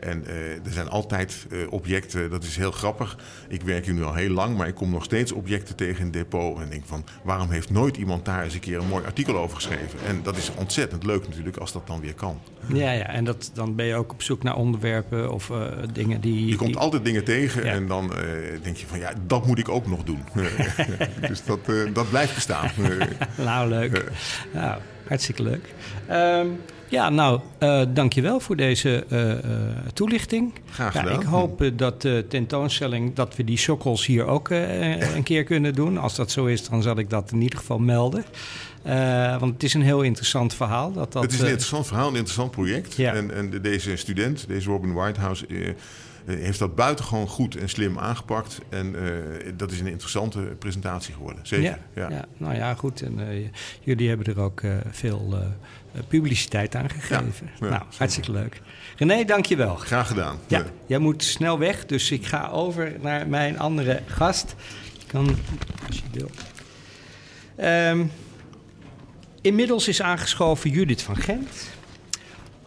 En 0.00 0.24
uh, 0.26 0.52
er 0.52 0.72
zijn 0.72 0.88
altijd 0.88 1.46
uh, 1.50 1.72
objecten, 1.72 2.30
dat 2.30 2.44
is 2.44 2.56
heel 2.56 2.70
grappig. 2.70 3.18
Ik 3.48 3.62
werk 3.62 3.84
hier 3.84 3.94
nu 3.94 4.04
al 4.04 4.14
heel 4.14 4.30
lang, 4.30 4.56
maar 4.56 4.68
ik 4.68 4.74
kom 4.74 4.90
nog 4.90 5.04
steeds 5.04 5.32
objecten 5.32 5.76
tegen 5.76 5.98
in 5.98 6.04
het 6.04 6.12
depot. 6.12 6.60
En 6.60 6.70
denk 6.70 6.82
van, 6.86 7.04
waarom 7.22 7.50
heeft 7.50 7.70
nooit 7.70 7.96
iemand 7.96 8.24
daar 8.24 8.44
eens 8.44 8.54
een 8.54 8.60
keer 8.60 8.78
een 8.78 8.88
mooi 8.88 9.04
artikel 9.04 9.36
over 9.36 9.56
geschreven? 9.56 9.98
En 10.06 10.20
dat 10.22 10.36
is 10.36 10.50
ontzettend 10.54 11.04
leuk 11.04 11.28
natuurlijk 11.28 11.56
als 11.56 11.72
dat 11.72 11.86
dan 11.86 12.00
weer 12.00 12.14
kan. 12.14 12.40
Ja, 12.72 12.92
ja 12.92 13.06
en 13.06 13.24
dat, 13.24 13.50
dan 13.54 13.74
ben 13.74 13.86
je 13.86 13.94
ook 13.94 14.12
op 14.12 14.22
zoek 14.22 14.42
naar 14.42 14.56
onderwerpen 14.56 15.32
of 15.32 15.48
uh, 15.48 15.66
dingen 15.92 16.20
die... 16.20 16.46
Je 16.46 16.56
komt 16.56 16.76
altijd 16.76 17.04
dingen 17.04 17.24
tegen 17.24 17.64
ja. 17.64 17.72
en 17.72 17.86
dan 17.86 18.12
denk 18.62 18.76
je 18.76 18.86
van, 18.86 18.98
ja, 18.98 19.12
dat 19.26 19.46
moet 19.46 19.58
ik 19.58 19.68
ook 19.68 19.86
nog 19.86 20.04
doen. 20.04 20.22
dus 21.28 21.44
dat, 21.44 21.60
dat 21.92 22.08
blijft 22.08 22.34
bestaan. 22.34 22.70
nou, 23.36 23.68
leuk. 23.68 24.04
Nou, 24.52 24.80
hartstikke 25.06 25.42
leuk. 25.42 25.74
Um, 26.10 26.58
ja, 26.88 27.08
nou, 27.08 27.40
uh, 27.60 27.82
dankjewel 27.94 28.40
voor 28.40 28.56
deze 28.56 29.04
uh, 29.08 29.32
toelichting. 29.92 30.52
Graag 30.70 30.92
gedaan. 30.92 31.12
Ja, 31.12 31.20
ik 31.20 31.26
hoop 31.26 31.70
dat 31.76 32.02
de 32.02 32.24
tentoonstelling, 32.28 33.14
dat 33.14 33.36
we 33.36 33.44
die 33.44 33.58
sokkels 33.58 34.06
hier 34.06 34.26
ook 34.26 34.48
een 35.16 35.22
keer 35.22 35.44
kunnen 35.44 35.74
doen. 35.74 35.98
Als 35.98 36.14
dat 36.14 36.30
zo 36.30 36.46
is, 36.46 36.68
dan 36.68 36.82
zal 36.82 36.98
ik 36.98 37.10
dat 37.10 37.32
in 37.32 37.40
ieder 37.40 37.58
geval 37.58 37.78
melden. 37.78 38.24
want 39.38 39.52
het 39.52 39.62
is 39.62 39.74
een 39.74 39.82
heel 39.82 40.02
interessant 40.02 40.54
verhaal. 40.54 40.92
Dat, 40.92 41.12
dat, 41.12 41.22
het 41.22 41.32
is 41.32 41.40
een 41.40 41.46
interessant 41.46 41.86
verhaal, 41.86 42.08
een 42.08 42.14
interessant 42.14 42.50
project. 42.50 42.96
Ja. 42.96 43.14
En, 43.14 43.34
en 43.34 43.62
deze 43.62 43.96
student, 43.96 44.44
deze 44.48 44.70
Robin 44.70 44.92
Whitehouse 44.92 45.46
heeft 46.36 46.58
dat 46.58 46.74
buitengewoon 46.74 47.28
goed 47.28 47.56
en 47.56 47.68
slim 47.68 47.98
aangepakt. 47.98 48.58
En 48.68 48.94
uh, 48.94 49.52
dat 49.56 49.70
is 49.70 49.80
een 49.80 49.86
interessante 49.86 50.40
presentatie 50.40 51.14
geworden. 51.14 51.46
Zeker. 51.46 51.78
Ja, 51.94 52.10
ja. 52.10 52.24
nou 52.36 52.54
ja, 52.54 52.74
goed. 52.74 53.02
En 53.02 53.18
uh, 53.18 53.48
jullie 53.80 54.08
hebben 54.08 54.26
er 54.26 54.40
ook 54.40 54.60
uh, 54.60 54.76
veel 54.90 55.34
publiciteit 56.08 56.74
aan 56.74 56.90
gegeven. 56.90 57.50
Ja, 57.60 57.68
nou, 57.68 57.82
hartstikke 57.96 58.32
leuk. 58.32 58.60
René, 58.96 59.24
dankjewel. 59.24 59.74
Graag 59.74 60.08
gedaan. 60.08 60.38
Ja, 60.46 60.64
jij 60.86 60.98
moet 60.98 61.24
snel 61.24 61.58
weg, 61.58 61.86
dus 61.86 62.10
ik 62.10 62.26
ga 62.26 62.48
over 62.48 62.92
naar 63.00 63.28
mijn 63.28 63.58
andere 63.58 64.02
gast. 64.06 64.54
Je 64.98 65.06
kan, 65.06 65.36
als 65.86 65.96
je 65.96 66.02
wil. 66.12 66.30
Um, 67.90 68.10
inmiddels 69.40 69.88
is 69.88 70.02
aangeschoven 70.02 70.70
Judith 70.70 71.02
van 71.02 71.16
Gent 71.16 71.76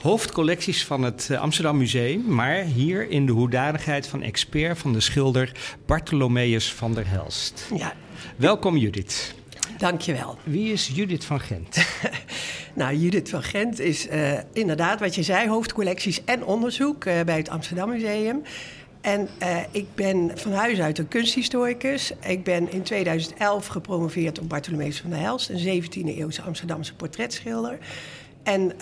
hoofdcollecties 0.02 0.86
van 0.86 1.04
het 1.04 1.28
eh, 1.30 1.42
Amsterdam 1.42 1.78
Museum, 1.78 2.26
maar 2.26 2.56
hier 2.56 3.10
in 3.10 3.26
de 3.26 3.32
hoedanigheid 3.32 4.08
van 4.08 4.22
expert 4.22 4.78
van 4.78 4.94
de 4.94 5.00
schilder 5.00 5.52
Bartholomeus 5.86 6.74
van 6.74 6.94
der 6.94 7.08
Helst. 7.08 7.68
Ja. 7.76 7.94
Welkom 8.36 8.78
Judith. 8.78 9.36
Dankjewel. 9.78 10.38
Wie 10.44 10.72
is 10.72 10.92
Judith 10.94 11.26
van 11.26 11.40
Gent? 11.40 11.86
nou, 12.74 12.96
Judith 12.96 13.30
van 13.30 13.44
Gent 13.44 13.80
is 13.80 14.08
uh, 14.08 14.32
inderdaad 14.54 15.00
wat 15.00 15.16
je 15.16 15.24
zei, 15.24 15.50
hoofdcollecties 15.50 16.24
en 16.24 16.46
onderzoek 16.46 17.06
uh, 17.06 17.22
bij 17.22 17.38
het 17.38 17.50
Amsterdam 17.50 17.90
Museum. 17.90 18.42
En 19.02 19.30
uh, 19.42 19.58
ik 19.72 19.96
ben 19.96 20.32
van 20.36 20.52
huis 20.52 20.80
uit 20.80 20.98
een 20.98 21.08
kunsthistoricus. 21.08 22.12
Ik 22.20 22.44
ben 22.44 22.72
in 22.72 22.82
2011 22.82 23.68
gepromoveerd 23.68 24.40
op 24.40 24.50
Bartholomeus 24.50 25.00
van 25.00 25.10
der 25.10 25.20
Helst, 25.20 25.50
een 25.50 25.84
17e 25.84 26.18
eeuwse 26.18 26.42
Amsterdamse 26.42 26.96
portretschilder. 26.96 27.78
En 28.44 28.74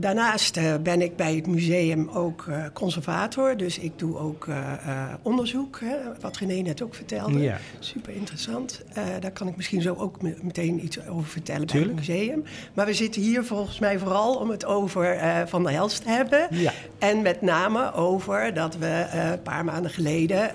Daarnaast 0.00 0.56
uh, 0.56 0.74
ben 0.82 1.02
ik 1.02 1.16
bij 1.16 1.34
het 1.34 1.46
museum 1.46 2.08
ook 2.08 2.46
uh, 2.48 2.64
conservator. 2.72 3.56
Dus 3.56 3.78
ik 3.78 3.98
doe 3.98 4.18
ook 4.18 4.46
uh, 4.46 4.72
onderzoek, 5.22 5.80
hè, 5.80 5.96
wat 6.20 6.36
René 6.36 6.54
net 6.54 6.82
ook 6.82 6.94
vertelde. 6.94 7.38
Ja. 7.38 7.58
Super 7.78 8.14
interessant. 8.14 8.82
daar 9.20 9.30
kan 9.30 9.48
ik 9.48 9.56
misschien 9.56 9.82
zo 9.82 9.94
ook 9.94 10.22
meteen 10.42 10.84
iets 10.84 11.06
over 11.08 11.30
vertellen 11.30 11.66
Tuurlijk. 11.66 11.94
bij 11.94 12.04
het 12.04 12.16
museum. 12.16 12.44
Maar 12.74 12.86
we 12.86 12.94
zitten 12.94 13.22
hier 13.22 13.44
volgens 13.44 13.78
mij 13.78 13.98
vooral 13.98 14.34
om 14.34 14.50
het 14.50 14.64
over 14.64 15.18
Van 15.46 15.62
der 15.62 15.72
Helst 15.72 16.02
te 16.02 16.08
hebben. 16.08 16.46
Ja. 16.50 16.72
En 16.98 17.22
met 17.22 17.42
name 17.42 17.92
over 17.92 18.54
dat 18.54 18.76
we 18.76 19.06
een 19.12 19.42
paar 19.42 19.64
maanden 19.64 19.90
geleden 19.90 20.50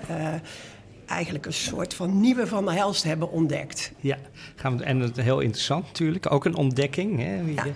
eigenlijk 1.06 1.46
een 1.46 1.52
soort 1.52 1.94
van 1.94 2.20
nieuwe 2.20 2.46
Van 2.46 2.64
der 2.64 2.74
Helst 2.74 3.02
hebben 3.02 3.30
ontdekt. 3.30 3.92
Ja, 4.00 4.18
gaan 4.56 4.78
we, 4.78 4.84
en 4.84 5.00
het 5.00 5.16
heel 5.16 5.40
interessant 5.40 5.86
natuurlijk, 5.86 6.32
ook 6.32 6.44
een 6.44 6.56
ontdekking. 6.56 7.18
Hè? 7.18 7.40
Ja. 7.40 7.66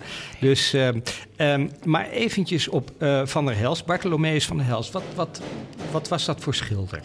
Dus, 0.41 0.73
um, 0.73 1.03
um, 1.37 1.71
maar 1.85 2.11
eventjes 2.11 2.69
op 2.69 2.91
uh, 2.99 3.27
Van 3.27 3.47
der 3.47 3.57
Helst, 3.57 3.87
Bartholomeus 3.87 4.47
van 4.47 4.57
der 4.57 4.67
Helst. 4.67 4.93
Wat, 4.93 5.03
wat, 5.15 5.41
wat 5.91 6.09
was 6.09 6.25
dat 6.25 6.41
voor 6.41 6.55
schilder? 6.55 7.01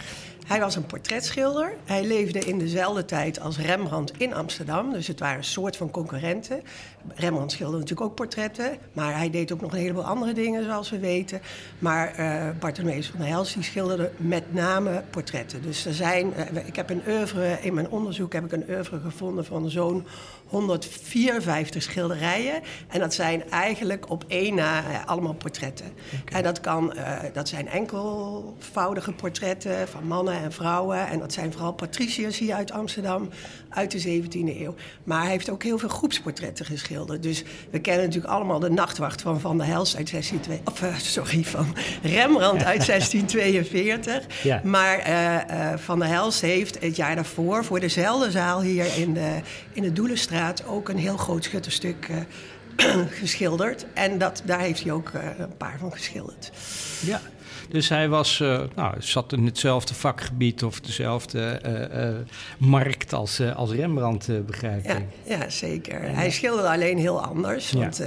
Hij 0.47 0.59
was 0.59 0.75
een 0.75 0.85
portretschilder. 0.85 1.73
Hij 1.85 2.03
leefde 2.03 2.39
in 2.39 2.59
dezelfde 2.59 3.05
tijd 3.05 3.39
als 3.39 3.57
Rembrandt 3.57 4.11
in 4.17 4.33
Amsterdam. 4.33 4.91
Dus 4.91 5.07
het 5.07 5.19
waren 5.19 5.37
een 5.37 5.43
soort 5.43 5.77
van 5.77 5.91
concurrenten. 5.91 6.61
Rembrandt 7.07 7.51
schilderde 7.51 7.79
natuurlijk 7.79 8.09
ook 8.09 8.15
portretten. 8.15 8.77
Maar 8.93 9.17
hij 9.17 9.29
deed 9.29 9.51
ook 9.51 9.61
nog 9.61 9.71
een 9.71 9.79
heleboel 9.79 10.05
andere 10.05 10.33
dingen, 10.33 10.63
zoals 10.63 10.89
we 10.89 10.99
weten. 10.99 11.41
Maar 11.79 12.19
uh, 12.19 12.49
Bartholomeus 12.59 13.07
van 13.07 13.19
der 13.19 13.27
Helst 13.27 13.55
schilderde 13.59 14.11
met 14.17 14.53
name 14.53 15.03
portretten. 15.09 15.61
Dus 15.61 15.85
er 15.85 15.93
zijn, 15.93 16.33
uh, 16.53 16.67
ik 16.67 16.75
heb 16.75 16.89
een 16.89 17.01
oeuvre, 17.07 17.57
in 17.61 17.73
mijn 17.73 17.89
onderzoek 17.89 18.33
heb 18.33 18.45
ik 18.45 18.51
een 18.51 18.65
oeuvre 18.69 18.99
gevonden 18.99 19.45
van 19.45 19.69
zo'n 19.69 20.05
154 20.47 21.83
schilderijen. 21.83 22.61
En 22.87 22.99
dat 22.99 23.13
zijn 23.13 23.49
eigenlijk 23.49 24.09
op 24.09 24.23
één 24.27 24.55
na 24.55 24.79
uh, 24.79 25.05
allemaal 25.05 25.33
portretten. 25.33 25.85
Okay. 25.85 26.37
En 26.37 26.43
dat, 26.43 26.59
kan, 26.59 26.93
dat 27.33 27.49
zijn 27.49 27.67
enkelvoudige 27.67 29.11
portretten 29.11 29.87
van 29.87 30.07
mannen 30.07 30.32
en 30.41 30.51
vrouwen. 30.51 31.07
En 31.07 31.19
dat 31.19 31.33
zijn 31.33 31.51
vooral 31.51 31.73
patriciërs 31.73 32.37
hier 32.37 32.55
uit 32.55 32.71
Amsterdam 32.71 33.29
uit 33.69 33.91
de 33.91 34.21
17e 34.21 34.31
eeuw. 34.31 34.75
Maar 35.03 35.21
hij 35.21 35.31
heeft 35.31 35.49
ook 35.49 35.63
heel 35.63 35.77
veel 35.77 35.89
groepsportretten 35.89 36.65
geschilderd. 36.65 37.23
Dus 37.23 37.43
we 37.69 37.79
kennen 37.79 38.05
natuurlijk 38.05 38.33
allemaal 38.33 38.59
de 38.59 38.69
nachtwacht 38.69 39.21
van 39.21 39.39
Van 39.39 39.57
der 39.57 39.67
Helst 39.67 39.95
uit 39.95 40.11
1642. 40.11 40.73
Of 40.73 40.81
uh, 40.81 40.97
sorry, 40.97 41.43
van 41.43 41.75
Rembrandt 42.01 42.63
uit 42.63 42.85
1642. 42.87 44.43
Ja. 44.43 44.61
Maar 44.63 45.09
uh, 45.09 45.35
uh, 45.35 45.77
Van 45.77 45.99
der 45.99 46.07
Helst 46.07 46.41
heeft 46.41 46.81
het 46.81 46.95
jaar 46.95 47.15
daarvoor 47.15 47.65
voor 47.65 47.79
dezelfde 47.79 48.31
zaal 48.31 48.61
hier 48.61 48.97
in 48.97 49.13
de, 49.13 49.39
in 49.71 49.83
de 49.83 49.93
Doelenstraat 49.93 50.65
ook 50.65 50.89
een 50.89 50.97
heel 50.97 51.17
groot 51.17 51.43
schutterstuk 51.43 52.09
geschilderd. 53.21 53.85
En 53.93 54.17
dat, 54.17 54.41
daar 54.45 54.59
heeft 54.59 54.83
hij 54.83 54.91
ook 54.91 55.11
een 55.37 55.57
paar 55.57 55.77
van 55.79 55.91
geschilderd. 55.91 56.51
Ja. 56.99 57.21
Dus 57.73 57.89
hij 57.89 58.09
was, 58.09 58.39
uh, 58.39 58.61
nou, 58.75 58.95
zat 58.99 59.33
in 59.33 59.45
hetzelfde 59.45 59.93
vakgebied 59.93 60.63
of 60.63 60.79
dezelfde 60.79 61.61
uh, 61.65 62.67
markt 62.69 63.13
als, 63.13 63.41
als 63.55 63.71
Rembrandt, 63.71 64.45
begrijp 64.45 64.83
ik. 64.83 64.91
Ja, 65.23 65.37
ja, 65.37 65.49
zeker. 65.49 66.01
Hij 66.01 66.31
schilderde 66.31 66.69
alleen 66.69 66.97
heel 66.97 67.23
anders. 67.23 67.71
Want 67.71 67.97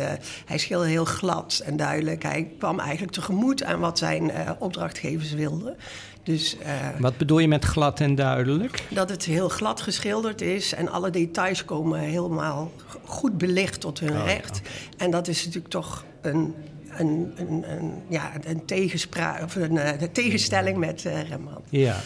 hij 0.46 0.58
schilderde 0.58 0.92
heel 0.92 1.04
glad 1.04 1.62
en 1.64 1.76
duidelijk. 1.76 2.22
Hij 2.22 2.50
kwam 2.58 2.80
eigenlijk 2.80 3.12
tegemoet 3.12 3.64
aan 3.64 3.80
wat 3.80 3.98
zijn 3.98 4.32
opdrachtgevers 4.58 5.32
wilden. 5.32 5.76
Dus, 6.22 6.56
Wat 6.98 7.16
bedoel 7.16 7.38
je 7.38 7.48
met 7.48 7.64
glad 7.64 8.00
en 8.00 8.14
duidelijk? 8.14 8.82
Dat 8.88 9.10
het 9.10 9.24
heel 9.24 9.48
glad 9.48 9.80
geschilderd 9.80 10.40
is 10.40 10.74
en 10.74 10.88
alle 10.88 11.10
details 11.10 11.64
komen 11.64 12.00
helemaal 12.00 12.72
goed 13.04 13.38
belicht 13.38 13.80
tot 13.80 14.00
hun 14.00 14.16
oh, 14.16 14.24
recht. 14.24 14.60
En 14.96 15.10
dat 15.10 15.28
is 15.28 15.44
natuurlijk 15.44 15.72
toch 15.72 16.04
een 16.22 16.54
een, 17.00 17.32
een, 17.36 17.70
een, 17.70 17.92
ja, 18.08 18.32
een, 18.44 18.64
tegenspraak, 18.64 19.42
of 19.42 19.54
een, 19.54 19.78
eh, 19.78 20.08
tegenstelling 20.12 20.76
met 20.76 21.04
uh, 21.04 21.28
Rembrandt. 21.28 21.66
Ja. 21.70 21.96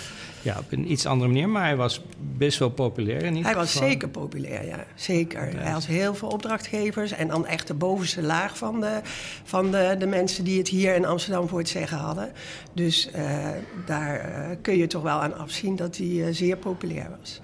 ja, 0.43 0.59
op 0.59 0.73
een 0.73 0.91
iets 0.91 1.07
andere 1.07 1.31
manier, 1.31 1.49
maar 1.49 1.65
hij 1.65 1.77
was 1.77 2.03
best 2.37 2.59
wel 2.59 2.71
populair. 2.71 3.23
In 3.23 3.45
hij 3.45 3.55
was 3.55 3.73
zeker 3.73 4.09
populair, 4.09 4.67
ja. 4.67 4.85
Zeker. 4.95 5.53
Hij 5.57 5.71
had 5.71 5.87
heel 5.87 6.15
veel 6.15 6.29
opdrachtgevers 6.29 7.13
en 7.13 7.29
dan 7.29 7.47
echt 7.47 7.67
de 7.67 7.75
bovenste 7.75 8.23
laag 8.23 8.59
van 8.59 8.81
de, 8.81 9.01
van 9.45 9.71
de, 9.71 9.97
de 9.99 10.07
mensen 10.07 10.45
die 10.45 10.59
het 10.59 10.69
hier 10.69 10.95
in 10.95 11.05
Amsterdam 11.05 11.49
voor 11.49 11.59
het 11.59 11.69
zeggen 11.69 11.99
hadden. 11.99 12.33
Dus 12.73 13.11
uh, 13.17 13.49
daar 13.87 14.27
kun 14.63 14.77
je 14.77 14.87
toch 14.87 15.03
wel 15.03 15.21
aan 15.21 15.37
afzien 15.39 15.77
dat 15.77 15.97
hij 15.97 16.33
zeer 16.33 16.57
populair 16.57 17.11
was. 17.21 17.41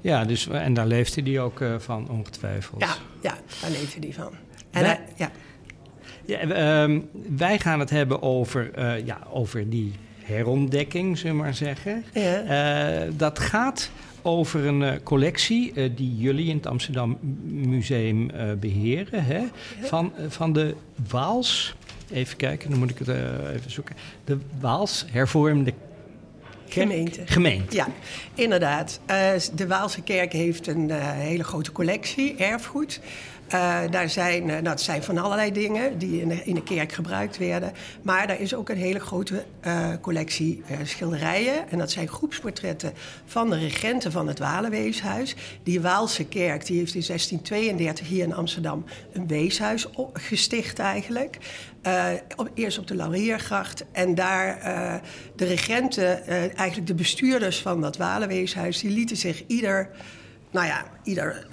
Ja, 0.00 0.24
dus, 0.24 0.48
en 0.48 0.74
daar 0.74 0.86
leefde 0.86 1.22
hij 1.22 1.40
ook 1.40 1.64
van, 1.78 2.08
ongetwijfeld. 2.08 2.80
Ja, 2.80 2.94
ja 3.22 3.36
daar 3.60 3.70
leefde 3.70 4.00
hij 4.00 4.12
van. 4.12 4.32
En 4.70 4.98
ja. 5.16 5.30
Ja, 6.26 6.38
ehm, 6.38 7.00
wij 7.36 7.58
gaan 7.58 7.80
het 7.80 7.90
hebben 7.90 8.22
over, 8.22 8.70
uh, 8.78 9.06
ja, 9.06 9.18
over 9.30 9.70
die 9.70 9.92
herontdekking, 10.22 11.18
zullen 11.18 11.36
we 11.36 11.42
maar 11.42 11.54
zeggen. 11.54 12.04
Ja. 12.12 13.04
Uh, 13.04 13.12
dat 13.16 13.38
gaat 13.38 13.90
over 14.22 14.66
een 14.66 14.80
uh, 14.80 14.92
collectie 15.02 15.94
die 15.94 16.16
jullie 16.16 16.48
in 16.48 16.56
het 16.56 16.66
Amsterdam 16.66 17.18
Museum 17.44 18.30
beheren. 18.60 19.24
Hè? 19.24 19.40
Van, 19.80 20.12
van 20.28 20.52
de 20.52 20.74
Waals. 21.08 21.74
Even 22.12 22.36
kijken, 22.36 22.70
dan 22.70 22.78
moet 22.78 22.90
ik 22.90 22.98
het 22.98 23.08
even 23.08 23.70
zoeken. 23.70 23.96
De 24.24 24.38
Waals 24.60 25.04
hervormde 25.10 25.72
Gemeente. 26.68 27.22
Gemeente. 27.24 27.76
Ja, 27.76 27.86
inderdaad. 28.34 29.00
de 29.54 29.66
Waalse 29.66 30.02
kerk 30.02 30.32
heeft 30.32 30.66
een 30.66 30.90
hele 31.00 31.44
grote 31.44 31.72
collectie, 31.72 32.36
erfgoed. 32.36 33.00
Uh, 33.46 33.80
daar 33.90 34.08
zijn, 34.08 34.48
uh, 34.48 34.58
nou, 34.58 34.78
zijn 34.78 35.02
van 35.02 35.18
allerlei 35.18 35.52
dingen 35.52 35.98
die 35.98 36.20
in 36.20 36.28
de, 36.28 36.44
in 36.44 36.54
de 36.54 36.62
kerk 36.62 36.92
gebruikt 36.92 37.38
werden. 37.38 37.72
Maar 38.02 38.26
daar 38.26 38.40
is 38.40 38.54
ook 38.54 38.68
een 38.68 38.76
hele 38.76 39.00
grote 39.00 39.44
uh, 39.66 39.88
collectie 40.00 40.62
schilderijen. 40.82 41.70
En 41.70 41.78
dat 41.78 41.90
zijn 41.90 42.08
groepsportretten 42.08 42.92
van 43.24 43.50
de 43.50 43.58
regenten 43.58 44.12
van 44.12 44.28
het 44.28 44.38
Walenweeshuis. 44.38 45.36
Die 45.62 45.80
Waalse 45.80 46.24
kerk 46.24 46.66
die 46.66 46.78
heeft 46.78 46.94
in 46.94 47.04
1632 47.06 48.08
hier 48.08 48.24
in 48.24 48.34
Amsterdam 48.34 48.84
een 49.12 49.26
weeshuis 49.26 49.88
gesticht 50.12 50.78
eigenlijk. 50.78 51.38
Op, 52.36 52.50
eerst 52.54 52.78
op 52.78 52.86
de 52.86 52.94
Lauriergracht. 52.94 53.84
En 53.92 54.14
daar 54.14 54.58
de 55.36 55.44
regenten, 55.44 56.26
eigenlijk 56.56 56.86
de 56.86 56.94
bestuurders 56.94 57.60
van 57.60 57.80
dat 57.80 57.96
Walenweeshuis... 57.96 58.80
die 58.80 58.90
lieten 58.90 59.16
zich 59.16 59.44
ieder 59.46 59.90
nou 60.50 60.66
ja, 60.66 60.84
ieder 61.02 61.46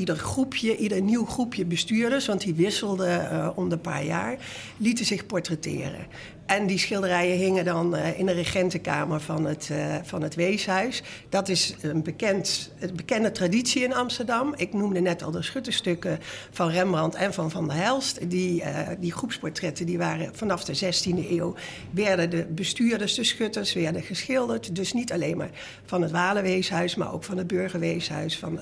ieder 0.00 0.16
groepje, 0.16 0.76
ieder 0.76 1.02
nieuw 1.02 1.24
groepje 1.24 1.64
bestuurders, 1.64 2.26
want 2.26 2.40
die 2.40 2.54
wisselden 2.54 3.32
uh, 3.32 3.50
om 3.54 3.68
de 3.68 3.78
paar 3.78 4.04
jaar, 4.04 4.38
lieten 4.76 5.04
zich 5.04 5.26
portretteren. 5.26 6.06
En 6.50 6.66
die 6.66 6.78
schilderijen 6.78 7.36
hingen 7.36 7.64
dan 7.64 7.96
uh, 7.96 8.18
in 8.18 8.26
de 8.26 8.32
regentenkamer 8.32 9.20
van 9.20 9.44
het, 9.44 9.68
uh, 9.72 9.96
van 10.02 10.22
het 10.22 10.34
weeshuis. 10.34 11.02
Dat 11.28 11.48
is 11.48 11.74
een, 11.80 12.02
bekend, 12.02 12.70
een 12.78 12.96
bekende 12.96 13.32
traditie 13.32 13.82
in 13.82 13.94
Amsterdam. 13.94 14.54
Ik 14.56 14.72
noemde 14.72 15.00
net 15.00 15.22
al 15.22 15.30
de 15.30 15.42
schutterstukken 15.42 16.18
van 16.50 16.68
Rembrandt 16.68 17.14
en 17.14 17.34
van 17.34 17.50
Van 17.50 17.68
der 17.68 17.76
Helst. 17.76 18.30
Die, 18.30 18.62
uh, 18.62 18.88
die 18.98 19.12
groepsportretten 19.12 19.86
die 19.86 19.98
waren 19.98 20.34
vanaf 20.34 20.64
de 20.64 20.76
16e 20.76 21.30
eeuw... 21.30 21.54
werden 21.90 22.30
de 22.30 22.46
bestuurders, 22.46 23.14
de 23.14 23.24
schutters, 23.24 23.72
werden 23.72 24.02
geschilderd. 24.02 24.74
Dus 24.76 24.92
niet 24.92 25.12
alleen 25.12 25.36
maar 25.36 25.50
van 25.84 26.02
het 26.02 26.10
Walenweeshuis... 26.10 26.94
maar 26.94 27.12
ook 27.12 27.24
van 27.24 27.38
het 27.38 27.46
Burgerweeshuis, 27.46 28.38
van 28.38 28.52
uh, 28.54 28.60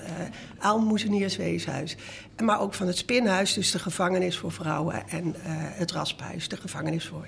Aalmoezeniersweeshuis... 0.57 1.97
maar 2.43 2.61
ook 2.61 2.73
van 2.73 2.87
het 2.87 2.97
Spinhuis, 2.97 3.53
dus 3.53 3.71
de 3.71 3.79
gevangenis 3.79 4.37
voor 4.37 4.51
vrouwen... 4.51 5.09
en 5.09 5.35
het 5.73 5.91
Rasphuis, 5.91 6.47
de 6.47 6.57
gevangenis 6.57 7.07
voor 7.07 7.27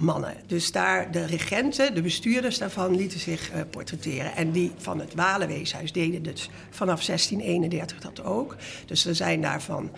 mannen. 0.00 0.34
Dus 0.46 0.72
daar 0.72 1.10
de 1.10 1.26
regenten, 1.26 1.94
de 1.94 2.02
bestuurders 2.02 2.58
daarvan, 2.58 2.96
lieten 2.96 3.20
zich 3.20 3.52
uh, 3.52 3.60
portretteren. 3.70 4.36
En 4.36 4.50
die 4.50 4.72
van 4.76 4.98
het 4.98 5.14
Walenweeshuis 5.14 5.92
deden 5.92 6.22
dus 6.22 6.50
vanaf 6.70 7.04
1631 7.04 7.98
dat 7.98 8.24
ook. 8.24 8.56
Dus 8.86 9.04
er 9.04 9.14
zijn 9.14 9.40
daarvan 9.40 9.90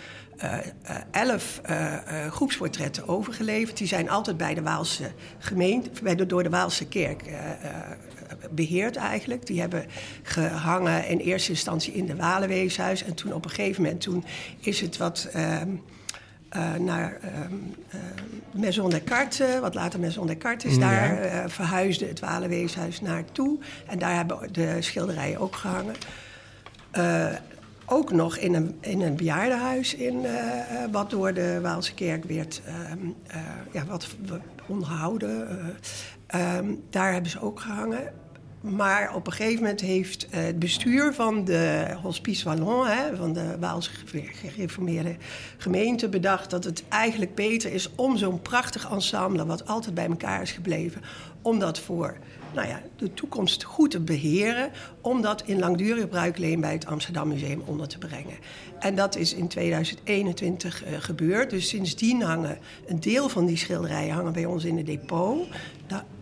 uh, 0.44 0.52
uh, 0.52 0.96
elf 1.10 1.60
groepsportretten 2.30 3.08
overgeleverd. 3.08 3.76
Die 3.76 3.86
zijn 3.86 4.10
altijd 4.10 4.36
bij 4.36 4.54
de 4.54 4.62
Waalse 4.62 5.10
gemeente, 5.38 5.90
bij 6.02 6.14
door 6.14 6.42
de 6.42 6.50
Waalse 6.50 6.86
kerk 6.86 7.22
beheerd 8.50 8.96
eigenlijk. 8.96 9.46
Die 9.46 9.60
hebben 9.60 9.86
gehangen 10.22 11.08
in 11.08 11.18
eerste 11.18 11.50
instantie 11.50 11.92
in 11.92 12.06
de 12.06 12.16
Walenweeshuis. 12.16 13.04
En 13.04 13.14
toen 13.14 13.32
op 13.32 13.44
een 13.44 13.50
gegeven 13.50 13.82
moment 13.82 14.00
toen 14.00 14.24
is 14.60 14.80
het 14.80 14.96
wat... 14.96 15.28
Uh, 16.56 16.74
naar 16.74 17.20
um, 17.50 17.74
uh, 17.94 18.00
Maison 18.60 18.90
Descartes, 18.90 19.58
wat 19.60 19.74
later 19.74 20.00
Maison 20.00 20.26
Descartes 20.26 20.70
is. 20.70 20.78
Daar 20.78 21.24
uh, 21.24 21.44
verhuisde 21.46 22.06
het 22.06 22.20
Walenweeshuis 22.20 23.00
naartoe. 23.00 23.58
En 23.86 23.98
daar 23.98 24.14
hebben 24.14 24.52
de 24.52 24.76
schilderijen 24.82 25.38
ook 25.38 25.56
gehangen. 25.56 25.94
ook 27.86 28.12
nog 28.12 28.36
in 28.36 28.54
een, 28.54 28.76
in 28.80 29.00
een 29.00 29.16
bejaardenhuis, 29.16 29.94
in, 29.94 30.26
wat 30.92 31.10
door 31.10 31.34
de 31.34 31.60
Waalse 31.60 31.94
kerk 31.94 32.24
werd 32.24 32.62
ehm, 32.66 33.06
ja, 33.70 33.84
wat 33.84 34.06
onderhouden. 34.66 35.48
Um, 36.34 36.82
daar 36.90 37.12
hebben 37.12 37.30
ze 37.30 37.40
ook 37.40 37.60
gehangen. 37.60 38.12
Maar 38.70 39.14
op 39.14 39.26
een 39.26 39.32
gegeven 39.32 39.62
moment 39.62 39.80
heeft 39.80 40.28
eh, 40.28 40.42
het 40.42 40.58
bestuur 40.58 41.14
van 41.14 41.44
de 41.44 41.86
Hospice 42.02 42.44
Wallon, 42.44 42.86
hè, 42.86 43.16
van 43.16 43.32
de 43.32 43.58
Waalse 43.58 43.90
gereformeerde 44.32 45.16
gemeente, 45.56 46.08
bedacht 46.08 46.50
dat 46.50 46.64
het 46.64 46.84
eigenlijk 46.88 47.34
beter 47.34 47.72
is 47.72 47.90
om 47.94 48.16
zo'n 48.16 48.42
prachtig 48.42 48.90
ensemble, 48.90 49.46
wat 49.46 49.66
altijd 49.66 49.94
bij 49.94 50.06
elkaar 50.06 50.42
is 50.42 50.52
gebleven, 50.52 51.02
om 51.42 51.58
dat 51.58 51.78
voor 51.78 52.16
nou 52.54 52.68
ja, 52.68 52.82
de 52.96 53.14
toekomst 53.14 53.62
goed 53.62 53.90
te 53.90 54.00
beheren, 54.00 54.70
om 55.00 55.22
dat 55.22 55.42
in 55.46 55.58
langdurig 55.58 56.08
bruikleen 56.08 56.60
bij 56.60 56.72
het 56.72 56.86
Amsterdam 56.86 57.28
Museum 57.28 57.62
onder 57.64 57.88
te 57.88 57.98
brengen. 57.98 58.36
En 58.78 58.94
dat 58.94 59.16
is 59.16 59.34
in 59.34 59.48
2021 59.48 60.84
uh, 60.84 60.94
eh, 60.94 61.02
gebeurd. 61.02 61.50
Dus 61.50 61.68
sindsdien 61.68 62.22
hangen 62.22 62.58
een 62.86 63.00
deel 63.00 63.28
van 63.28 63.46
die 63.46 63.56
schilderijen 63.56 64.14
hangen 64.14 64.32
bij 64.32 64.44
ons 64.44 64.64
in 64.64 64.76
het 64.76 64.86
depot. 64.86 65.46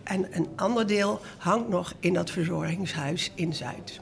En 0.03 0.27
een 0.31 0.47
ander 0.55 0.87
deel 0.87 1.21
hangt 1.37 1.69
nog 1.69 1.93
in 1.99 2.13
dat 2.13 2.31
verzorgingshuis 2.31 3.31
in 3.35 3.53
Zuid. 3.53 4.01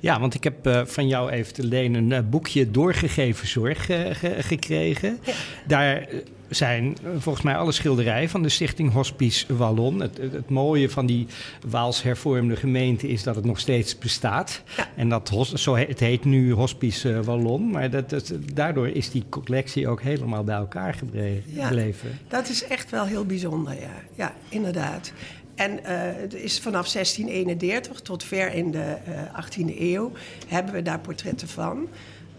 Ja, 0.00 0.20
want 0.20 0.34
ik 0.34 0.44
heb 0.44 0.66
uh, 0.66 0.84
van 0.84 1.08
jou 1.08 1.30
even 1.30 1.54
te 1.54 1.64
lenen 1.64 2.10
een 2.10 2.22
uh, 2.24 2.30
boekje 2.30 2.70
doorgegeven 2.70 3.48
zorg 3.48 3.90
uh, 3.90 4.10
ge 4.10 4.36
gekregen. 4.38 5.18
Ja. 5.22 5.32
Daar 5.66 6.08
zijn 6.56 6.96
volgens 7.18 7.44
mij 7.44 7.56
alle 7.56 7.72
schilderijen 7.72 8.28
van 8.28 8.42
de 8.42 8.48
Stichting 8.48 8.92
Hospice 8.92 9.56
Wallon. 9.56 10.00
Het, 10.00 10.18
het, 10.18 10.50
mooie 10.50 10.90
van 10.90 11.06
die 11.06 11.26
Waals 11.66 12.02
hervormde 12.02 12.56
gemeente 12.56 13.08
is 13.08 13.22
dat 13.22 13.34
het 13.36 13.44
nog 13.44 13.58
steeds 13.58 13.98
bestaat. 13.98 14.62
Ja. 14.76 14.88
En 14.96 15.08
dat, 15.08 15.48
zo, 15.54 15.76
het 15.76 16.00
heet 16.00 16.24
nu 16.24 16.52
Hospice 16.52 17.22
Wallon, 17.22 17.70
maar 17.70 17.90
dat, 17.90 18.10
dat, 18.10 18.32
daardoor 18.54 18.88
is 18.88 19.10
die 19.10 19.24
collectie 19.28 19.88
ook 19.88 20.02
helemaal 20.02 20.44
bij 20.44 20.56
elkaar 20.56 20.94
gebleven. 20.94 22.10
Ja, 22.10 22.28
dat 22.28 22.48
is 22.48 22.66
echt 22.66 22.90
wel 22.90 23.04
heel 23.04 23.24
bijzonder, 23.24 23.74
ja. 23.74 24.02
Ja, 24.14 24.34
inderdaad. 24.48 25.12
En 25.54 25.72
uh, 25.72 25.78
het 26.20 26.34
is 26.34 26.60
vanaf 26.60 26.92
1631 26.92 28.00
tot 28.00 28.24
ver 28.24 28.52
in 28.52 28.70
de 28.70 28.96
uh, 29.08 29.44
18e 29.44 29.78
eeuw 29.78 30.12
hebben 30.48 30.74
we 30.74 30.82
daar 30.82 30.98
portretten 30.98 31.48
van. 31.48 31.88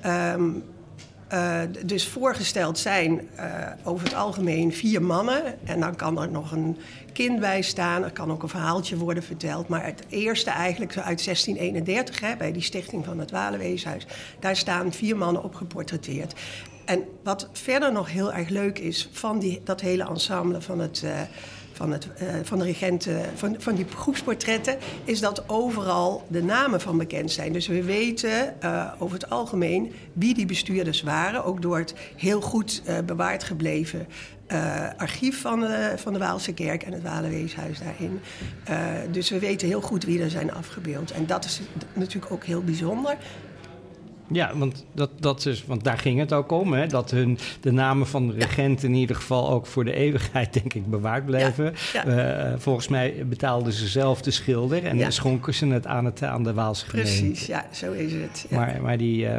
Um, 0.05 0.63
uh, 1.35 1.61
dus 1.85 2.07
voorgesteld 2.07 2.77
zijn 2.77 3.29
uh, 3.39 3.67
over 3.83 4.05
het 4.05 4.15
algemeen 4.15 4.73
vier 4.73 5.01
mannen. 5.01 5.67
En 5.67 5.79
dan 5.79 5.95
kan 5.95 6.21
er 6.21 6.31
nog 6.31 6.51
een 6.51 6.77
kind 7.13 7.39
bij 7.39 7.61
staan. 7.61 8.03
Er 8.03 8.11
kan 8.11 8.31
ook 8.31 8.43
een 8.43 8.49
verhaaltje 8.49 8.97
worden 8.97 9.23
verteld. 9.23 9.67
Maar 9.67 9.85
het 9.85 10.03
eerste 10.09 10.49
eigenlijk 10.49 10.97
uit 10.97 11.25
1631, 11.25 12.19
hè, 12.19 12.35
bij 12.35 12.51
die 12.51 12.61
stichting 12.61 13.05
van 13.05 13.19
het 13.19 13.31
Walenweeshuis... 13.31 14.05
daar 14.39 14.55
staan 14.55 14.93
vier 14.93 15.17
mannen 15.17 15.43
op 15.43 15.55
geportretteerd. 15.55 16.33
En 16.85 17.03
wat 17.23 17.49
verder 17.51 17.91
nog 17.91 18.11
heel 18.11 18.33
erg 18.33 18.49
leuk 18.49 18.79
is 18.79 19.09
van 19.11 19.39
die, 19.39 19.61
dat 19.63 19.81
hele 19.81 20.07
ensemble 20.07 20.61
van 20.61 20.79
het... 20.79 21.01
Uh, 21.05 21.21
van, 21.75 21.91
het, 21.91 22.07
van 22.43 22.57
de 22.57 22.63
regenten, 22.63 23.21
van, 23.35 23.55
van 23.57 23.75
die 23.75 23.85
groepsportretten, 23.95 24.77
is 25.03 25.19
dat 25.19 25.49
overal 25.49 26.25
de 26.27 26.43
namen 26.43 26.81
van 26.81 26.97
bekend 26.97 27.31
zijn. 27.31 27.53
Dus 27.53 27.67
we 27.67 27.83
weten 27.83 28.55
over 28.99 29.13
het 29.13 29.29
algemeen 29.29 29.93
wie 30.13 30.33
die 30.33 30.45
bestuurders 30.45 31.01
waren, 31.01 31.43
ook 31.43 31.61
door 31.61 31.77
het 31.77 31.93
heel 32.15 32.41
goed 32.41 32.81
bewaard 33.05 33.43
gebleven 33.43 34.07
archief 34.97 35.41
van 35.41 35.59
de, 35.59 35.93
van 35.95 36.13
de 36.13 36.19
Waalse 36.19 36.53
Kerk 36.53 36.83
en 36.83 36.91
het 36.91 37.03
Walenweeshuis 37.03 37.79
daarin. 37.79 38.19
Dus 39.11 39.29
we 39.29 39.39
weten 39.39 39.67
heel 39.67 39.81
goed 39.81 40.03
wie 40.03 40.21
er 40.21 40.29
zijn 40.29 40.53
afgebeeld. 40.53 41.11
En 41.11 41.25
dat 41.25 41.45
is 41.45 41.61
natuurlijk 41.93 42.31
ook 42.31 42.43
heel 42.43 42.63
bijzonder. 42.63 43.17
Ja, 44.31 44.57
want, 44.57 44.85
dat, 44.93 45.09
dat 45.19 45.45
is, 45.45 45.65
want 45.65 45.83
daar 45.83 45.97
ging 45.97 46.19
het 46.19 46.33
ook 46.33 46.51
om. 46.51 46.73
Hè? 46.73 46.87
Dat 46.87 47.11
hun, 47.11 47.37
de 47.61 47.71
namen 47.71 48.07
van 48.07 48.27
de 48.27 48.33
regenten 48.33 48.89
in 48.89 48.95
ieder 48.95 49.15
geval 49.15 49.49
ook 49.49 49.65
voor 49.65 49.85
de 49.85 49.93
eeuwigheid, 49.93 50.53
denk 50.53 50.73
ik, 50.73 50.89
bewaard 50.89 51.25
bleven. 51.25 51.73
Uh, 52.07 52.53
volgens 52.57 52.87
mij 52.87 53.25
betaalden 53.29 53.73
ze 53.73 53.87
zelf 53.87 54.21
de 54.21 54.31
schilder 54.31 54.85
en 54.85 55.13
schonken 55.13 55.53
ze 55.53 55.67
het 55.67 55.87
aan, 55.87 56.05
het 56.05 56.23
aan 56.23 56.43
de 56.43 56.53
Waalse 56.53 56.85
gemeente. 56.85 57.11
Precies, 57.11 57.45
ja, 57.45 57.65
zo 57.71 57.91
is 57.91 58.13
het. 58.13 58.45
Maar, 58.49 58.81
maar 58.81 58.97
die, 58.97 59.23
uh, 59.23 59.31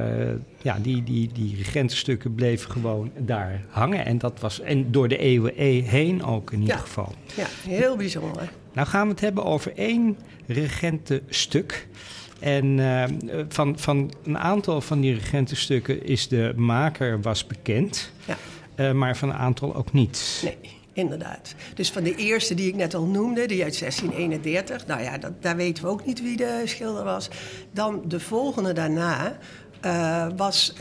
ja, 0.63 0.79
die, 0.83 1.03
die, 1.05 1.31
die 1.33 1.57
regentenstukken 1.57 2.35
bleven 2.35 2.71
gewoon 2.71 3.11
daar 3.19 3.65
hangen. 3.69 4.05
En 4.05 4.19
dat 4.19 4.41
was 4.41 4.61
en 4.61 4.91
door 4.91 5.09
de 5.09 5.19
eeuwen 5.19 5.53
e-, 5.57 5.83
heen 5.83 6.25
ook 6.25 6.53
in 6.53 6.61
ieder 6.61 6.79
geval. 6.79 7.13
Ja, 7.37 7.47
heel 7.69 7.97
bijzonder. 7.97 8.51
Nou 8.73 8.89
gaan 8.89 9.03
we 9.03 9.11
het 9.11 9.21
hebben 9.21 9.45
over 9.45 9.73
één 9.77 10.19
regentenstuk. 10.47 11.89
En 12.47 12.79
uh, 12.79 13.05
van, 13.49 13.79
van 13.79 14.13
een 14.25 14.39
aantal 14.39 14.81
van 14.81 15.01
die 15.01 15.15
regentenstukken 15.15 16.07
is 16.07 16.29
de 16.29 16.53
maker 16.57 17.21
was 17.21 17.47
bekend, 17.47 18.11
ja. 18.27 18.37
uh, 18.77 18.93
maar 18.93 19.17
van 19.17 19.29
een 19.29 19.37
aantal 19.37 19.75
ook 19.75 19.93
niet. 19.93 20.41
Nee, 20.45 20.79
inderdaad. 20.93 21.55
Dus 21.75 21.91
van 21.91 22.03
de 22.03 22.15
eerste 22.15 22.55
die 22.55 22.69
ik 22.69 22.75
net 22.75 22.95
al 22.95 23.05
noemde, 23.05 23.47
die 23.47 23.63
uit 23.63 23.79
1631, 23.79 24.87
nou 24.87 25.03
ja, 25.03 25.19
dat, 25.19 25.43
daar 25.43 25.57
weten 25.57 25.85
we 25.85 25.91
ook 25.91 26.07
niet 26.07 26.23
wie 26.23 26.37
de 26.37 26.63
schilder 26.65 27.05
was. 27.05 27.29
Dan 27.73 28.03
de 28.05 28.21
volgende 28.21 28.73
daarna 28.73 29.39
uh, 29.85 30.27
was 30.37 30.75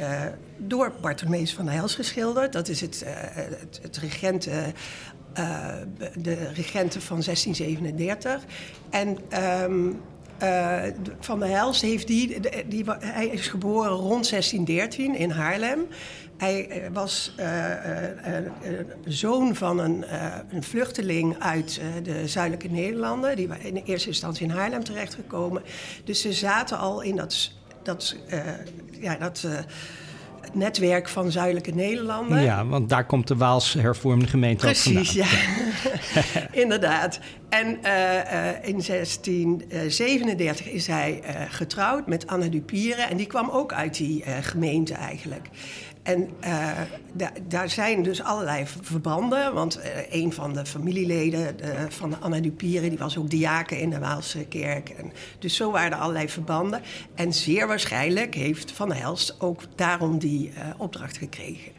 door 0.57 0.93
Bartolomeus 1.01 1.53
van 1.53 1.66
der 1.66 1.74
Hels 1.74 1.95
geschilderd. 1.95 2.53
Dat 2.53 2.68
is 2.68 2.82
het, 2.82 3.03
het, 3.05 3.80
het 3.82 3.97
regent. 3.97 4.49
de 6.18 6.49
regenten 6.53 7.01
van 7.01 7.22
1637. 7.22 8.43
En 8.89 9.18
um, 9.63 9.99
uh, 10.44 10.84
van 11.20 11.40
der 11.40 11.50
Helst 11.50 11.82
heeft 11.82 12.08
die, 12.08 12.40
die, 12.68 12.86
hij 13.00 13.28
is 13.28 13.48
geboren 13.48 13.92
rond 13.92 14.30
1613 14.30 15.16
in 15.16 15.30
Haarlem. 15.30 15.88
Hij 16.38 16.68
eh, 16.70 16.90
was 16.94 17.36
uh, 17.40 17.46
zoon 19.06 19.56
van 19.56 19.80
een, 19.80 20.06
een, 20.50 20.64
vluchteling 20.64 21.36
uit 21.40 21.82
de 22.04 22.28
zuidelijke 22.28 22.68
Nederlanden. 22.68 23.36
Die 23.36 23.50
in 23.60 23.76
eerste 23.76 24.08
instantie 24.08 24.48
in 24.48 24.54
Haarlem 24.54 24.84
terechtgekomen. 24.84 25.64
Dus 26.04 26.22
ze 26.22 26.34
zaten 26.34 26.78
al 26.78 27.02
in 27.02 27.16
dat, 27.16 27.52
dat, 27.84 28.16
ja, 28.92 29.16
dat 29.16 29.48
netwerk 30.54 31.10
van 31.10 31.32
zuidelijke 31.32 31.72
Nederlanden. 31.72 32.41
Ja, 32.41 32.66
want 32.66 32.89
daar 32.89 33.06
komt 33.06 33.28
de 33.28 33.36
Waals 33.36 33.74
hervormde 33.74 34.28
gemeente 34.28 34.66
Precies, 34.66 35.12
ja. 35.12 35.26
Inderdaad. 36.64 37.20
En 37.50 37.68
uh, 37.68 37.74
uh, 37.74 38.68
in 38.68 38.82
1637 38.88 40.70
is 40.70 40.88
hij 40.88 41.22
getrouwd 41.50 42.08
met 42.08 42.28
Anna 42.28 42.48
Dupieren. 42.48 43.10
En 43.10 43.18
die 43.18 43.28
kwam 43.28 43.50
ook 43.50 43.74
uit 43.74 43.98
die 43.98 44.24
gemeente 44.41 44.93
eigenlijk. 44.93 45.50
En 46.06 46.30
uh, 46.43 46.72
daar 47.47 47.70
zijn 47.70 48.03
dus 48.03 48.22
allerlei 48.22 48.66
verbanden. 48.82 49.53
Want 49.53 49.78
uh, 49.78 49.84
een 50.10 50.34
van 50.34 50.53
de 50.53 50.66
familieleden 50.66 51.56
uh, 51.64 51.70
van 51.89 52.22
Anna 52.22 52.39
Dupieren... 52.39 52.89
die 52.89 52.97
was 52.97 53.18
ook 53.18 53.30
diaken 53.30 53.80
in 53.80 53.89
de 53.89 53.99
Waalse 53.99 54.45
kerk. 54.45 54.89
En 54.89 55.12
dus 55.39 55.56
zo 55.56 55.72
waren 55.72 55.91
er 55.91 55.97
allerlei 55.97 56.30
verbanden. 56.30 56.82
En 57.16 57.34
zeer 57.34 57.68
waarschijnlijk 57.68 58.36
heeft 58.36 58.72
Van 58.72 58.91
Helst 58.91 59.36
ook 59.39 59.62
daarom 59.76 60.18
die 60.20 60.51
opdracht 60.78 61.18
gekregen. 61.18 61.72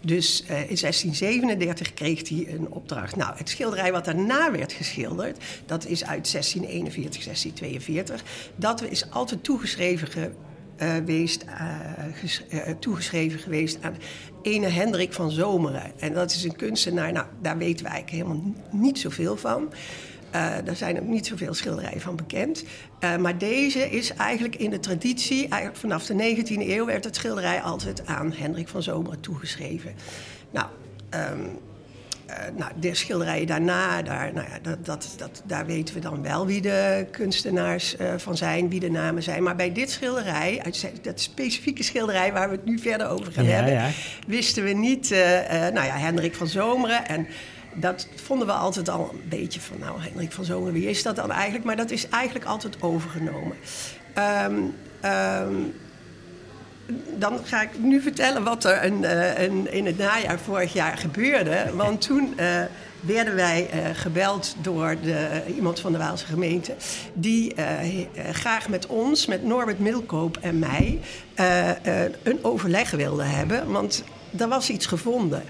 Dus 0.00 0.40
in 0.40 0.46
1637 0.46 1.94
kreeg 1.94 2.28
hij 2.28 2.46
een 2.48 2.70
opdracht. 2.70 3.16
Nou, 3.16 3.36
het 3.36 3.48
schilderij 3.48 3.92
wat 3.92 4.04
daarna 4.04 4.50
werd 4.50 4.72
geschilderd... 4.72 5.44
dat 5.66 5.86
is 5.86 6.04
uit 6.04 6.32
1641, 6.32 7.24
1642. 7.24 8.22
Dat 8.56 8.82
is 8.82 9.10
altijd 9.10 9.44
toegeschreven 9.44 10.34
uh, 10.82 10.96
uh, 11.08 12.60
toegeschreven 12.78 13.38
geweest 13.38 13.78
aan 13.80 13.96
ene 14.42 14.66
Hendrik 14.66 15.12
van 15.12 15.30
Zomeren. 15.30 16.00
En 16.00 16.12
dat 16.12 16.30
is 16.30 16.44
een 16.44 16.56
kunstenaar, 16.56 17.12
nou, 17.12 17.26
daar 17.40 17.58
weten 17.58 17.84
we 17.84 17.90
eigenlijk 17.90 18.22
helemaal 18.22 18.54
niet 18.70 18.98
zoveel 18.98 19.36
van. 19.36 19.72
daar 20.64 20.76
zijn 20.76 21.00
ook 21.00 21.06
niet 21.06 21.26
zoveel 21.26 21.54
schilderijen 21.54 22.00
van 22.00 22.16
bekend. 22.16 22.64
maar 23.20 23.38
deze 23.38 23.90
is 23.90 24.14
eigenlijk 24.14 24.56
in 24.56 24.70
de 24.70 24.80
traditie, 24.80 25.48
eigenlijk 25.48 25.76
vanaf 25.76 26.06
de 26.06 26.36
19e 26.36 26.68
eeuw 26.68 26.86
werd 26.86 27.04
het 27.04 27.16
schilderij 27.16 27.60
altijd 27.60 28.06
aan 28.06 28.32
Hendrik 28.32 28.68
van 28.68 28.82
Zomeren 28.82 29.20
toegeschreven. 29.20 29.94
Nou, 30.50 30.66
uh, 31.14 31.20
nou, 32.56 32.72
de 32.80 32.94
schilderijen 32.94 33.46
daarna, 33.46 34.02
daar, 34.02 34.32
nou 34.32 34.46
ja, 34.48 34.58
dat, 34.62 34.84
dat, 34.84 35.14
dat, 35.16 35.42
daar 35.44 35.66
weten 35.66 35.94
we 35.94 36.00
dan 36.00 36.22
wel 36.22 36.46
wie 36.46 36.60
de 36.60 37.06
kunstenaars 37.10 37.96
uh, 37.96 38.14
van 38.16 38.36
zijn, 38.36 38.68
wie 38.68 38.80
de 38.80 38.90
namen 38.90 39.22
zijn. 39.22 39.42
Maar 39.42 39.56
bij 39.56 39.72
dit 39.72 39.90
schilderij, 39.90 40.60
uit 40.62 40.90
dat 41.02 41.20
specifieke 41.20 41.82
schilderij 41.82 42.32
waar 42.32 42.48
we 42.48 42.54
het 42.54 42.64
nu 42.64 42.78
verder 42.78 43.08
over 43.08 43.32
gaan 43.32 43.44
ja, 43.44 43.50
hebben, 43.50 43.72
ja. 43.72 43.90
wisten 44.26 44.64
we 44.64 44.72
niet, 44.72 45.10
uh, 45.10 45.18
nou 45.50 45.86
ja, 45.86 45.98
Hendrik 45.98 46.34
van 46.34 46.46
Zomeren. 46.46 47.06
En 47.06 47.26
dat 47.74 48.08
vonden 48.14 48.46
we 48.46 48.52
altijd 48.52 48.88
al 48.88 49.10
een 49.12 49.28
beetje 49.28 49.60
van, 49.60 49.78
nou, 49.78 50.00
Hendrik 50.00 50.32
van 50.32 50.44
Zomeren, 50.44 50.74
wie 50.74 50.88
is 50.88 51.02
dat 51.02 51.16
dan 51.16 51.30
eigenlijk? 51.30 51.64
Maar 51.64 51.76
dat 51.76 51.90
is 51.90 52.08
eigenlijk 52.08 52.44
altijd 52.44 52.82
overgenomen. 52.82 53.56
Um, 54.44 54.74
um, 55.04 55.74
dan 57.18 57.40
ga 57.44 57.62
ik 57.62 57.78
nu 57.78 58.00
vertellen 58.00 58.42
wat 58.42 58.64
er 58.64 58.92
uh, 58.92 59.38
een, 59.38 59.72
in 59.72 59.86
het 59.86 59.98
najaar 59.98 60.38
vorig 60.38 60.72
jaar 60.72 60.96
gebeurde. 60.96 61.70
Want 61.74 62.00
toen 62.00 62.34
uh, 62.40 62.60
werden 63.00 63.34
wij 63.34 63.70
uh, 63.74 63.80
gebeld 63.92 64.54
door 64.60 64.96
de, 65.02 65.42
iemand 65.54 65.80
van 65.80 65.92
de 65.92 65.98
Waalse 65.98 66.26
gemeente... 66.26 66.74
die 67.12 67.54
graag 68.32 68.68
met 68.68 68.86
ons, 68.86 69.26
met 69.26 69.44
Norbert 69.44 69.78
Milkoop 69.78 70.38
en 70.40 70.58
mij... 70.58 71.00
een 72.22 72.38
overleg 72.42 72.90
wilde 72.90 73.24
hebben, 73.24 73.70
want 73.70 74.04
er 74.38 74.48
was 74.48 74.70
iets 74.70 74.86
gevonden... 74.86 75.42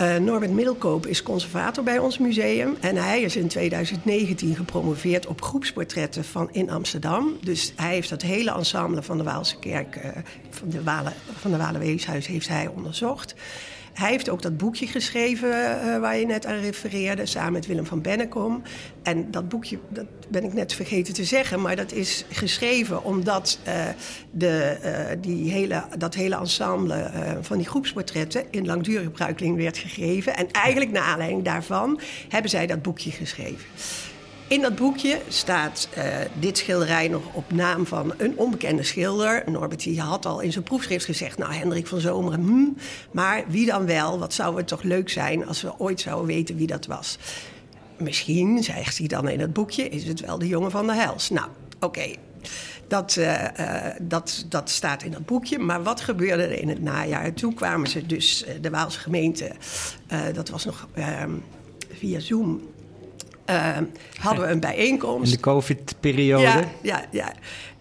Uh, 0.00 0.16
Norbert 0.16 0.52
Middelkoop 0.52 1.06
is 1.06 1.22
conservator 1.22 1.84
bij 1.84 1.98
ons 1.98 2.18
museum. 2.18 2.76
En 2.80 2.96
hij 2.96 3.20
is 3.20 3.36
in 3.36 3.48
2019 3.48 4.56
gepromoveerd 4.56 5.26
op 5.26 5.42
groepsportretten 5.42 6.24
van 6.24 6.48
in 6.52 6.70
Amsterdam. 6.70 7.36
Dus 7.40 7.72
hij 7.76 7.92
heeft 7.92 8.08
dat 8.08 8.22
hele 8.22 8.50
ensemble 8.50 9.02
van 9.02 9.18
de 9.18 9.24
Waalse 9.24 9.58
Kerk, 9.58 9.96
uh, 9.96 10.10
van 10.50 10.68
de, 10.68 10.82
Walen, 10.82 11.12
van 11.38 11.50
de 11.50 11.56
Walenweeshuis, 11.56 12.26
heeft 12.26 12.48
hij 12.48 12.66
onderzocht. 12.66 13.34
Hij 13.96 14.10
heeft 14.10 14.28
ook 14.28 14.42
dat 14.42 14.56
boekje 14.56 14.86
geschreven 14.86 15.48
uh, 15.48 15.98
waar 15.98 16.16
je 16.16 16.26
net 16.26 16.46
aan 16.46 16.60
refereerde, 16.60 17.26
samen 17.26 17.52
met 17.52 17.66
Willem 17.66 17.86
van 17.86 18.00
Bennekom. 18.00 18.62
En 19.02 19.30
dat 19.30 19.48
boekje, 19.48 19.78
dat 19.88 20.06
ben 20.28 20.44
ik 20.44 20.52
net 20.52 20.72
vergeten 20.72 21.14
te 21.14 21.24
zeggen, 21.24 21.60
maar 21.60 21.76
dat 21.76 21.92
is 21.92 22.24
geschreven 22.30 23.04
omdat 23.04 23.58
uh, 23.68 23.74
de, 24.30 24.76
uh, 24.84 25.22
die 25.22 25.50
hele, 25.50 25.84
dat 25.98 26.14
hele 26.14 26.36
ensemble 26.36 27.10
van 27.40 27.56
die 27.56 27.66
groepsportretten 27.66 28.44
in 28.50 28.66
langdurige 28.66 29.10
bruikling 29.10 29.56
werd 29.56 29.78
gegeven. 29.78 30.36
En 30.36 30.50
eigenlijk 30.50 30.90
naar 30.90 31.02
aanleiding 31.02 31.44
daarvan 31.44 32.00
hebben 32.28 32.50
zij 32.50 32.66
dat 32.66 32.82
boekje 32.82 33.10
geschreven. 33.10 33.66
In 34.48 34.60
dat 34.60 34.76
boekje 34.76 35.20
staat 35.28 35.88
uh, 35.98 36.04
dit 36.38 36.58
schilderij 36.58 37.08
nog 37.08 37.22
op 37.32 37.52
naam 37.52 37.86
van 37.86 38.14
een 38.16 38.38
onbekende 38.38 38.82
schilder. 38.82 39.42
Norbert 39.46 39.82
die 39.82 40.00
had 40.00 40.26
al 40.26 40.40
in 40.40 40.52
zijn 40.52 40.64
proefschrift 40.64 41.04
gezegd... 41.04 41.38
nou, 41.38 41.52
Hendrik 41.52 41.86
van 41.86 42.00
Zomeren, 42.00 42.40
hmm, 42.40 42.76
maar 43.10 43.44
wie 43.48 43.66
dan 43.66 43.86
wel? 43.86 44.18
Wat 44.18 44.34
zou 44.34 44.56
het 44.56 44.68
toch 44.68 44.82
leuk 44.82 45.08
zijn 45.08 45.46
als 45.46 45.62
we 45.62 45.78
ooit 45.78 46.00
zouden 46.00 46.26
weten 46.26 46.56
wie 46.56 46.66
dat 46.66 46.86
was? 46.86 47.18
Misschien, 47.96 48.62
zegt 48.62 48.98
hij 48.98 49.06
dan 49.06 49.28
in 49.28 49.40
het 49.40 49.52
boekje, 49.52 49.88
is 49.88 50.04
het 50.04 50.20
wel 50.20 50.38
de 50.38 50.46
jongen 50.48 50.70
van 50.70 50.86
de 50.86 50.94
Hels. 50.94 51.30
Nou, 51.30 51.48
oké. 51.80 52.14
Dat, 52.88 53.16
uh, 53.18 53.42
uh, 53.60 53.86
dat, 54.02 54.46
dat 54.48 54.70
staat 54.70 55.02
in 55.02 55.10
dat 55.10 55.26
boekje. 55.26 55.58
Maar 55.58 55.82
wat 55.82 56.00
gebeurde 56.00 56.42
er 56.42 56.60
in 56.60 56.68
het 56.68 56.82
najaar? 56.82 57.32
Toen 57.32 57.54
kwamen 57.54 57.88
ze 57.88 58.06
dus, 58.06 58.44
de 58.60 58.70
Waalse 58.70 58.98
gemeente, 58.98 59.50
dat 60.32 60.48
was 60.48 60.64
nog 60.64 60.88
ehm, 60.94 61.30
via 61.98 62.20
Zoom 62.20 62.74
uh, 63.50 63.76
hadden 64.20 64.46
we 64.46 64.52
een 64.52 64.60
bijeenkomst. 64.60 65.30
In 65.30 65.36
de 65.36 65.42
COVID-periode? 65.42 66.42
Ja, 66.42 66.64
ja, 66.82 67.04
ja. 67.10 67.32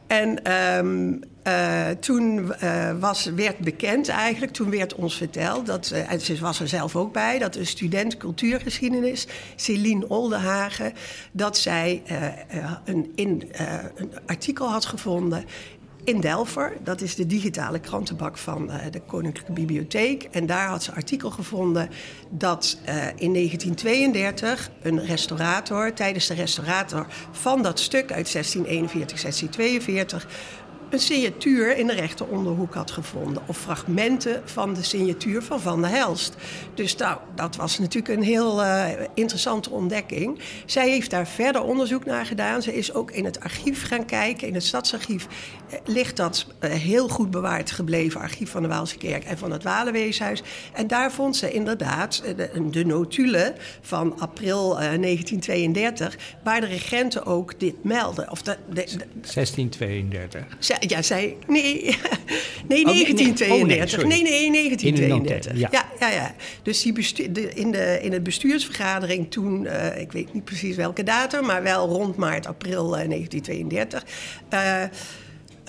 En 0.08 0.52
um, 0.78 1.20
uh, 1.48 1.90
toen 1.90 2.52
uh, 2.64 2.92
was, 3.00 3.26
werd 3.26 3.58
bekend 3.58 4.10
eigenlijk, 4.10 4.52
toen 4.52 4.70
werd 4.70 4.96
ons 4.96 5.18
verteld, 5.18 5.66
dat, 5.66 5.92
uh, 5.94 6.12
en 6.12 6.22
ze 6.22 6.38
was 6.40 6.60
er 6.60 6.68
zelf 6.68 6.96
ook 6.96 7.14
bij, 7.14 7.40
dat 7.40 7.56
een 7.56 7.66
student 7.66 8.18
cultuurgeschiedenis, 8.18 9.28
Celine 9.56 10.10
Oldenhagen, 10.10 10.94
dat 11.32 11.58
zij 11.58 12.02
een, 12.86 13.12
in, 13.16 13.52
een 13.96 14.12
artikel 14.26 14.70
had 14.70 14.86
gevonden 14.86 15.46
in 16.06 16.20
Delver. 16.20 16.74
Dat 16.84 17.02
is 17.02 17.16
de 17.16 17.26
digitale 17.26 17.80
krantenbak 17.80 18.38
van 18.38 18.70
uh, 18.70 18.76
de 18.92 19.02
Koninklijke 19.02 19.52
Bibliotheek. 19.52 20.24
En 20.24 20.46
daar 20.46 20.68
had 20.68 20.84
ze 20.84 20.92
artikel 20.92 21.30
gevonden 21.30 21.90
dat 22.30 22.78
uh, 22.82 22.96
in 23.16 23.34
1932 23.34 24.70
een 24.82 25.06
restaurator, 25.06 25.94
tijdens 25.94 26.28
de 26.28 26.34
restaurator 26.34 27.08
van 27.32 27.62
dat 27.62 27.80
stuk 27.80 28.12
uit 28.12 28.32
1641, 28.32 29.22
1642 29.22 30.28
een 30.96 31.02
signatuur 31.02 31.78
in 31.78 31.88
de 31.88 31.94
rechter 31.94 32.26
onderhoek 32.26 32.74
had 32.74 32.92
gevonden. 32.92 33.44
Of 33.46 33.58
fragmenten 33.58 34.42
van 34.46 34.74
de 34.74 34.84
signatuur 34.84 35.42
van 35.42 35.60
Van 35.60 35.82
der 35.82 35.90
Helst. 35.90 36.36
Dus 36.74 36.96
nou, 36.96 37.18
dat 37.36 37.56
was 37.56 37.80
natuurlijk 37.80 38.18
een 38.18 38.24
heel 38.24 38.64
uh, 38.64 38.88
interessante 39.14 39.70
ontdekking. 39.70 40.40
Zij 40.66 40.90
heeft 40.90 41.10
daar 41.10 41.28
verder 41.28 41.64
onderzoek 41.64 42.06
naar 42.06 42.26
gedaan. 42.26 42.62
Ze 42.62 42.76
is 42.76 42.94
ook 42.94 43.12
in 43.12 43.26
het 43.26 43.40
archief 43.40 43.88
gaan 43.88 44.06
kijken. 44.06 44.48
In 44.48 44.54
het 44.54 44.64
stadsarchief 44.64 45.28
uh, 45.72 45.80
ligt 45.86 46.18
dat 46.18 46.46
uh, 46.64 46.72
heel 46.72 47.08
goed 47.08 47.32
bewaard 47.32 47.72
gebleven 47.72 48.22
archief 48.22 48.50
van 48.50 48.62
de 48.62 48.68
Waalse 48.68 48.98
Kerk 48.98 49.24
en 49.24 49.38
van 49.38 49.52
het 49.52 49.64
Walenweeshuis. 49.64 50.44
En 50.74 50.88
daar 50.88 51.12
vond 51.12 51.36
ze 51.36 51.52
inderdaad 51.52 52.24
de, 52.36 52.70
de 52.70 52.86
notulen 52.86 53.56
van 53.82 54.20
april 54.20 54.70
1932, 54.70 56.18
waar 56.44 56.62
de 56.62 56.68
regenten 56.68 57.26
ook 57.26 57.60
dit 57.60 57.84
melden. 57.84 58.32
Of 58.32 58.42
de, 58.42 58.58
de, 58.70 58.86
1632 59.34 60.85
ja, 60.90 61.02
zij. 61.02 61.36
Nee, 61.48 61.84
nee 62.68 62.84
1932. 62.84 64.04
Oh, 64.04 64.08
nee, 64.08 64.22
nee, 64.22 64.50
nee, 64.50 64.52
1932. 64.52 65.58
Ja. 65.58 65.70
ja, 65.72 65.86
ja, 66.00 66.10
ja. 66.10 66.36
Dus 66.64 66.82
die 66.82 67.32
de, 67.32 67.54
in, 67.54 67.72
de, 67.72 68.00
in 68.02 68.14
het 68.14 68.24
bestuursvergadering 68.24 69.32
toen, 69.32 69.64
uh, 69.64 70.00
ik 70.00 70.12
weet 70.12 70.34
niet 70.34 70.44
precies 70.44 70.76
welke 70.76 71.04
datum, 71.04 71.46
maar 71.46 71.64
wel 71.64 71.88
rond 71.88 72.16
maart, 72.16 72.48
april 72.48 72.86
uh, 72.86 73.08
1932. 73.08 74.04
Uh, 74.54 74.84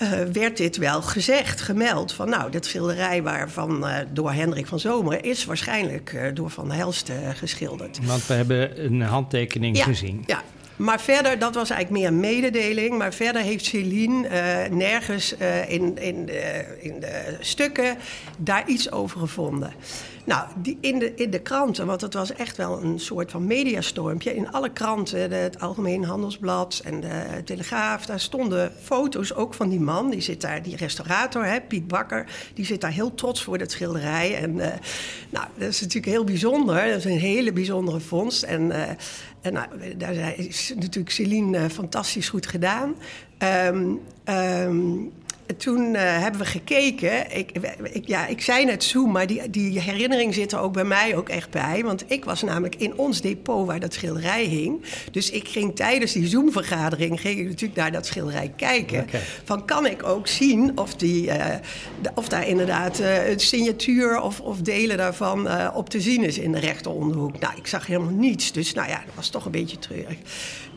uh, 0.01 0.09
werd 0.31 0.57
dit 0.57 0.77
wel 0.77 1.01
gezegd, 1.01 1.61
gemeld. 1.61 2.13
Van 2.13 2.29
nou, 2.29 2.51
dit 2.51 2.65
schilderij 2.65 3.23
waarvan 3.23 3.87
uh, 3.87 3.95
door 4.13 4.31
Hendrik 4.31 4.67
van 4.67 4.79
Zomer 4.79 5.25
is 5.25 5.45
waarschijnlijk 5.45 6.13
uh, 6.13 6.21
door 6.33 6.49
Van 6.49 6.71
Helst 6.71 7.11
geschilderd. 7.33 7.99
Want 8.05 8.27
we 8.27 8.33
hebben 8.33 8.85
een 8.85 9.01
handtekening 9.01 9.77
ja, 9.77 9.83
gezien. 9.83 10.23
Ja, 10.25 10.43
maar 10.77 11.01
verder, 11.01 11.39
dat 11.39 11.55
was 11.55 11.69
eigenlijk 11.69 12.01
meer 12.01 12.11
een 12.11 12.19
mededeling. 12.19 12.97
Maar 12.97 13.13
verder 13.13 13.41
heeft 13.41 13.65
Celine 13.65 14.27
uh, 14.27 14.77
nergens 14.77 15.33
uh, 15.39 15.71
in, 15.71 15.97
in, 15.97 16.25
de, 16.25 16.77
in 16.79 16.99
de 16.99 17.35
stukken 17.39 17.97
daar 18.37 18.67
iets 18.67 18.91
over 18.91 19.19
gevonden. 19.19 19.73
Nou, 20.23 20.47
die, 20.55 20.77
in, 20.81 20.99
de, 20.99 21.13
in 21.15 21.29
de 21.29 21.39
kranten, 21.39 21.85
want 21.85 22.01
het 22.01 22.13
was 22.13 22.33
echt 22.33 22.57
wel 22.57 22.83
een 22.83 22.99
soort 22.99 23.31
van 23.31 23.47
mediastormpje. 23.47 24.35
In 24.35 24.51
alle 24.51 24.69
kranten, 24.69 25.31
het 25.31 25.59
Algemeen 25.59 26.03
Handelsblad 26.03 26.81
en 26.85 26.99
de 27.01 27.43
Telegraaf, 27.45 28.05
daar 28.05 28.19
stonden 28.19 28.71
foto's 28.81 29.33
ook 29.33 29.53
van 29.53 29.69
die 29.69 29.79
man. 29.79 30.09
Die 30.09 30.21
zit 30.21 30.41
daar, 30.41 30.63
die 30.63 30.75
restaurator, 30.75 31.45
hè, 31.45 31.61
Piet 31.61 31.87
Bakker, 31.87 32.25
die 32.53 32.65
zit 32.65 32.81
daar 32.81 32.91
heel 32.91 33.15
trots 33.15 33.43
voor 33.43 33.57
dat 33.57 33.71
schilderij. 33.71 34.35
En 34.35 34.55
uh, 34.55 34.65
nou, 35.29 35.45
dat 35.57 35.67
is 35.67 35.81
natuurlijk 35.81 36.13
heel 36.13 36.23
bijzonder. 36.23 36.87
Dat 36.87 36.97
is 36.97 37.05
een 37.05 37.19
hele 37.19 37.53
bijzondere 37.53 37.99
vondst. 37.99 38.43
En, 38.43 38.71
nou, 39.51 39.97
daar 39.97 40.37
is 40.37 40.73
natuurlijk 40.75 41.13
Celine 41.13 41.57
uh, 41.57 41.65
fantastisch 41.65 42.29
goed 42.29 42.47
gedaan. 42.47 42.95
Um, 43.69 44.01
um, 44.25 45.11
toen 45.57 45.93
uh, 45.93 46.01
hebben 46.01 46.41
we 46.41 46.47
gekeken. 46.47 47.37
Ik, 47.37 47.51
ik, 47.91 48.07
ja, 48.07 48.27
ik 48.27 48.41
zei 48.41 48.65
net 48.65 48.83
Zoom, 48.83 49.11
maar 49.11 49.27
die, 49.27 49.49
die 49.49 49.79
herinnering 49.79 50.33
zit 50.33 50.51
er 50.51 50.59
ook 50.59 50.73
bij 50.73 50.83
mij 50.83 51.15
ook 51.15 51.29
echt 51.29 51.49
bij. 51.49 51.83
Want 51.83 52.03
ik 52.07 52.25
was 52.25 52.41
namelijk 52.41 52.75
in 52.75 52.97
ons 52.97 53.21
depot 53.21 53.67
waar 53.67 53.79
dat 53.79 53.93
schilderij 53.93 54.43
hing. 54.43 54.81
Dus 55.11 55.29
ik 55.29 55.47
ging 55.47 55.75
tijdens 55.75 56.11
die 56.11 56.27
Zoom-vergadering 56.27 57.21
ging 57.21 57.39
ik 57.39 57.47
natuurlijk 57.47 57.79
naar 57.79 57.91
dat 57.91 58.05
schilderij 58.05 58.53
kijken. 58.55 59.01
Okay. 59.01 59.21
Van 59.43 59.65
kan 59.65 59.85
ik 59.85 60.03
ook 60.03 60.27
zien 60.27 60.77
of, 60.77 60.95
die, 60.95 61.25
uh, 61.25 61.45
de, 62.01 62.11
of 62.15 62.27
daar 62.27 62.47
inderdaad 62.47 62.99
uh, 62.99 63.29
een 63.29 63.39
signatuur 63.39 64.21
of, 64.21 64.39
of 64.39 64.61
delen 64.61 64.97
daarvan 64.97 65.47
op 65.73 65.89
te 65.89 66.01
zien 66.01 66.23
is 66.23 66.37
in 66.37 66.51
de 66.51 66.59
rechteronderhoek. 66.59 67.39
Nou, 67.39 67.53
ik 67.57 67.67
zag 67.67 67.87
helemaal 67.87 68.13
niets. 68.13 68.51
Dus 68.51 68.73
nou 68.73 68.89
ja, 68.89 69.01
dat 69.05 69.15
was 69.15 69.29
toch 69.29 69.45
een 69.45 69.51
beetje 69.51 69.79
treurig. 69.79 70.17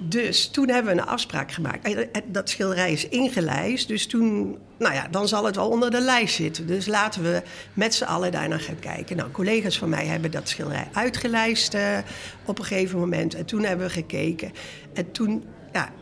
Dus 0.02 0.48
toen 0.48 0.68
hebben 0.68 0.94
we 0.94 1.00
een 1.00 1.06
afspraak 1.06 1.52
gemaakt. 1.52 2.06
Dat 2.26 2.50
schilderij 2.50 2.92
is 2.92 3.08
ingelijst. 3.08 3.88
Dus 3.88 4.06
toen 4.06 4.58
nou 4.80 4.94
ja, 4.94 5.08
dan 5.10 5.28
zal 5.28 5.44
het 5.44 5.56
wel 5.56 5.68
onder 5.68 5.90
de 5.90 6.00
lijst 6.00 6.34
zitten. 6.34 6.66
Dus 6.66 6.86
laten 6.86 7.22
we 7.22 7.42
met 7.74 7.94
z'n 7.94 8.04
allen 8.04 8.32
daarna 8.32 8.58
gaan 8.58 8.78
kijken. 8.78 9.16
Nou, 9.16 9.30
collega's 9.30 9.78
van 9.78 9.88
mij 9.88 10.06
hebben 10.06 10.30
dat 10.30 10.48
schilderij 10.48 10.88
uitgelijst 10.92 11.74
uh, 11.74 11.98
op 12.44 12.58
een 12.58 12.64
gegeven 12.64 12.98
moment. 12.98 13.34
En 13.34 13.44
toen 13.44 13.64
hebben 13.64 13.86
we 13.86 13.92
gekeken. 13.92 14.52
En 14.94 15.12
toen, 15.12 15.44
ja, 15.72 15.92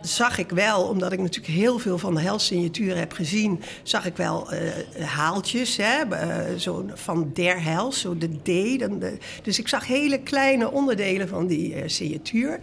zag 0.00 0.38
ik 0.38 0.50
wel, 0.50 0.82
omdat 0.82 1.12
ik 1.12 1.18
natuurlijk 1.18 1.54
heel 1.54 1.78
veel 1.78 1.98
van 1.98 2.14
de 2.14 2.20
helsignatuur 2.20 2.96
heb 2.96 3.12
gezien, 3.12 3.60
zag 3.82 4.06
ik 4.06 4.16
wel 4.16 4.52
uh, 4.52 4.60
haaltjes, 5.06 5.76
hè, 5.76 6.04
uh, 6.06 6.80
van 6.94 7.30
der 7.34 7.62
hels, 7.62 8.00
zo 8.00 8.16
de 8.18 8.28
D. 8.28 8.80
Dan 8.80 8.98
de, 8.98 9.16
dus 9.42 9.58
ik 9.58 9.68
zag 9.68 9.86
hele 9.86 10.18
kleine 10.20 10.70
onderdelen 10.70 11.28
van 11.28 11.46
die 11.46 11.82
signatuur. 11.86 12.58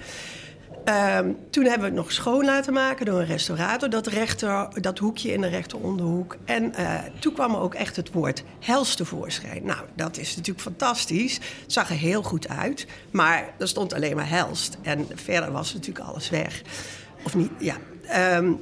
Um, 0.89 1.37
toen 1.49 1.63
hebben 1.63 1.81
we 1.81 1.85
het 1.85 2.03
nog 2.03 2.11
schoon 2.11 2.45
laten 2.45 2.73
maken 2.73 3.05
door 3.05 3.19
een 3.19 3.25
restaurator, 3.25 3.89
dat, 3.89 4.07
rechter, 4.07 4.81
dat 4.81 4.97
hoekje 4.97 5.31
in 5.33 5.41
de 5.41 5.47
rechteronderhoek. 5.47 6.37
En 6.45 6.73
uh, 6.79 6.99
toen 7.19 7.33
kwam 7.33 7.53
er 7.53 7.59
ook 7.59 7.73
echt 7.73 7.95
het 7.95 8.11
woord 8.11 8.43
hels 8.59 8.95
tevoorschijn. 8.95 9.65
Nou, 9.65 9.79
dat 9.95 10.17
is 10.17 10.35
natuurlijk 10.35 10.65
fantastisch. 10.65 11.33
Het 11.33 11.73
zag 11.73 11.89
er 11.89 11.95
heel 11.95 12.23
goed 12.23 12.47
uit, 12.47 12.87
maar 13.11 13.53
er 13.57 13.67
stond 13.67 13.93
alleen 13.93 14.15
maar 14.15 14.29
helst. 14.29 14.77
En 14.81 15.07
verder 15.15 15.51
was 15.51 15.73
natuurlijk 15.73 16.05
alles 16.05 16.29
weg. 16.29 16.61
Of 17.23 17.35
niet, 17.35 17.51
ja. 17.59 17.75
Um, 18.37 18.59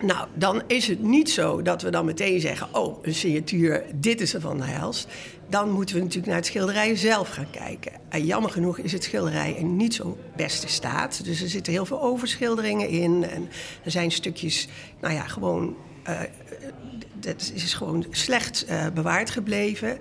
nou, 0.00 0.28
dan 0.34 0.62
is 0.66 0.86
het 0.86 1.02
niet 1.02 1.30
zo 1.30 1.62
dat 1.62 1.82
we 1.82 1.90
dan 1.90 2.04
meteen 2.04 2.40
zeggen: 2.40 2.68
Oh, 2.72 3.04
een 3.04 3.14
signatuur, 3.14 3.84
dit 3.94 4.20
is 4.20 4.34
er 4.34 4.40
van 4.40 4.56
de 4.56 4.64
helst 4.64 5.08
dan 5.50 5.70
moeten 5.70 5.94
we 5.94 6.00
natuurlijk 6.00 6.26
naar 6.26 6.36
het 6.36 6.46
schilderij 6.46 6.96
zelf 6.96 7.28
gaan 7.28 7.50
kijken. 7.50 7.92
En 8.08 8.24
jammer 8.24 8.50
genoeg 8.50 8.78
is 8.78 8.92
het 8.92 9.04
schilderij 9.04 9.52
in 9.52 9.76
niet 9.76 9.94
zo'n 9.94 10.16
beste 10.36 10.68
staat. 10.68 11.24
Dus 11.24 11.42
er 11.42 11.48
zitten 11.48 11.72
heel 11.72 11.86
veel 11.86 12.02
overschilderingen 12.02 12.88
in. 12.88 13.24
En 13.24 13.48
er 13.84 13.90
zijn 13.90 14.10
stukjes, 14.10 14.68
nou 15.00 15.14
ja, 15.14 15.26
gewoon. 15.26 15.76
Uh, 16.08 16.20
dat 17.14 17.50
is 17.54 17.74
gewoon 17.74 18.06
slecht 18.10 18.66
uh, 18.70 18.86
bewaard 18.94 19.30
gebleven. 19.30 19.98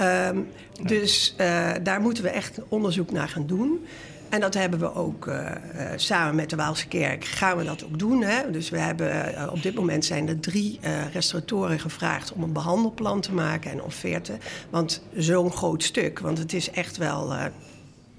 Um, 0.00 0.48
dus 0.82 1.34
uh, 1.40 1.70
daar 1.82 2.00
moeten 2.00 2.24
we 2.24 2.30
echt 2.30 2.58
onderzoek 2.68 3.10
naar 3.10 3.28
gaan 3.28 3.46
doen. 3.46 3.86
En 4.32 4.40
dat 4.40 4.54
hebben 4.54 4.78
we 4.78 4.94
ook 4.94 5.26
uh, 5.26 5.50
samen 5.96 6.34
met 6.34 6.50
de 6.50 6.56
Waalse 6.56 6.88
Kerk 6.88 7.24
gaan 7.24 7.56
we 7.56 7.64
dat 7.64 7.84
ook 7.84 7.98
doen. 7.98 8.22
Hè? 8.22 8.50
Dus 8.50 8.70
we 8.70 8.78
hebben 8.78 9.34
uh, 9.34 9.52
op 9.52 9.62
dit 9.62 9.74
moment 9.74 10.04
zijn 10.04 10.28
er 10.28 10.40
drie 10.40 10.80
restauratoren 11.12 11.80
gevraagd 11.80 12.32
om 12.32 12.42
een 12.42 12.52
behandelplan 12.52 13.20
te 13.20 13.32
maken 13.32 13.70
en 13.70 13.82
offerte. 13.82 14.36
Want 14.70 15.02
zo'n 15.16 15.52
groot 15.52 15.82
stuk, 15.82 16.18
want 16.18 16.38
het 16.38 16.52
is 16.52 16.70
echt 16.70 16.96
wel 16.96 17.32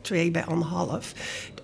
twee 0.01 0.31
bij 0.31 0.45
anderhalf. 0.45 1.13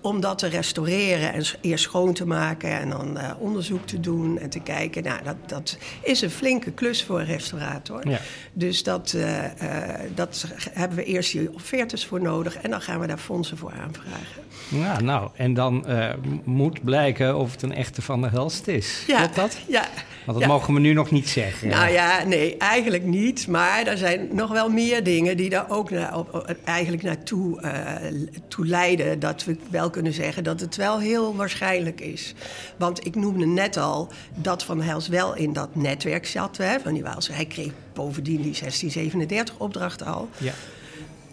Om 0.00 0.20
dat 0.20 0.38
te 0.38 0.46
restaureren 0.46 1.32
en 1.32 1.44
eerst 1.60 1.84
schoon 1.84 2.12
te 2.12 2.26
maken 2.26 2.70
en 2.70 2.88
dan 2.88 3.16
uh, 3.16 3.30
onderzoek 3.38 3.86
te 3.86 4.00
doen 4.00 4.38
en 4.38 4.50
te 4.50 4.60
kijken. 4.60 5.02
Nou, 5.02 5.22
dat, 5.24 5.36
dat 5.46 5.78
is 6.02 6.20
een 6.20 6.30
flinke 6.30 6.70
klus 6.70 7.04
voor 7.04 7.20
een 7.20 7.26
restaurator. 7.26 8.08
Ja. 8.08 8.18
Dus 8.52 8.82
dat, 8.82 9.12
uh, 9.16 9.44
uh, 9.44 9.48
dat 10.14 10.44
hebben 10.72 10.98
we 10.98 11.04
eerst 11.04 11.32
die 11.32 11.54
offertes 11.54 12.06
voor 12.06 12.22
nodig 12.22 12.56
en 12.56 12.70
dan 12.70 12.80
gaan 12.80 13.00
we 13.00 13.06
daar 13.06 13.18
fondsen 13.18 13.56
voor 13.56 13.72
aanvragen. 13.72 14.42
Ja, 14.68 15.00
nou, 15.00 15.30
en 15.34 15.54
dan 15.54 15.86
moet 16.44 16.84
blijken 16.84 17.36
of 17.36 17.52
het 17.52 17.62
een 17.62 17.74
echte 17.74 18.02
Van 18.02 18.20
der 18.20 18.30
Helst 18.30 18.66
is. 18.66 19.04
Ja, 19.06 19.18
Klopt 19.18 19.34
dat? 19.36 19.58
Ja. 19.68 19.88
Want 20.24 20.38
dat 20.38 20.48
ja. 20.48 20.54
mogen 20.54 20.74
we 20.74 20.80
nu 20.80 20.92
nog 20.92 21.10
niet 21.10 21.28
zeggen. 21.28 21.68
Nou 21.68 21.90
ja, 21.90 22.24
nee, 22.24 22.56
eigenlijk 22.56 23.04
niet. 23.04 23.48
Maar 23.48 23.86
er 23.86 23.98
zijn 23.98 24.28
nog 24.32 24.50
wel 24.50 24.68
meer 24.68 25.04
dingen 25.04 25.36
die 25.36 25.50
daar 25.50 25.70
ook 25.70 25.90
naar, 25.90 26.16
op, 26.18 26.56
eigenlijk 26.64 27.02
naartoe 27.02 27.60
toe 28.48 28.66
leiden. 28.66 29.18
Dat 29.18 29.44
we 29.44 29.56
wel 29.70 29.89
kunnen 29.90 30.12
zeggen 30.12 30.44
dat 30.44 30.60
het 30.60 30.76
wel 30.76 30.98
heel 30.98 31.36
waarschijnlijk 31.36 32.00
is. 32.00 32.34
Want 32.76 33.06
ik 33.06 33.14
noemde 33.14 33.46
net 33.46 33.76
al 33.76 34.08
dat 34.34 34.64
Van 34.64 34.80
Hels 34.80 35.08
wel 35.08 35.34
in 35.34 35.52
dat 35.52 35.74
netwerk 35.74 36.26
zat. 36.26 36.56
Hè, 36.56 36.80
van 36.80 36.94
die 36.94 37.02
Waalse. 37.02 37.32
Hij 37.32 37.46
kreeg 37.46 37.72
bovendien 37.92 38.42
die 38.42 38.58
1637 38.58 39.58
opdracht 39.58 40.04
al. 40.04 40.28
Ja. 40.38 40.52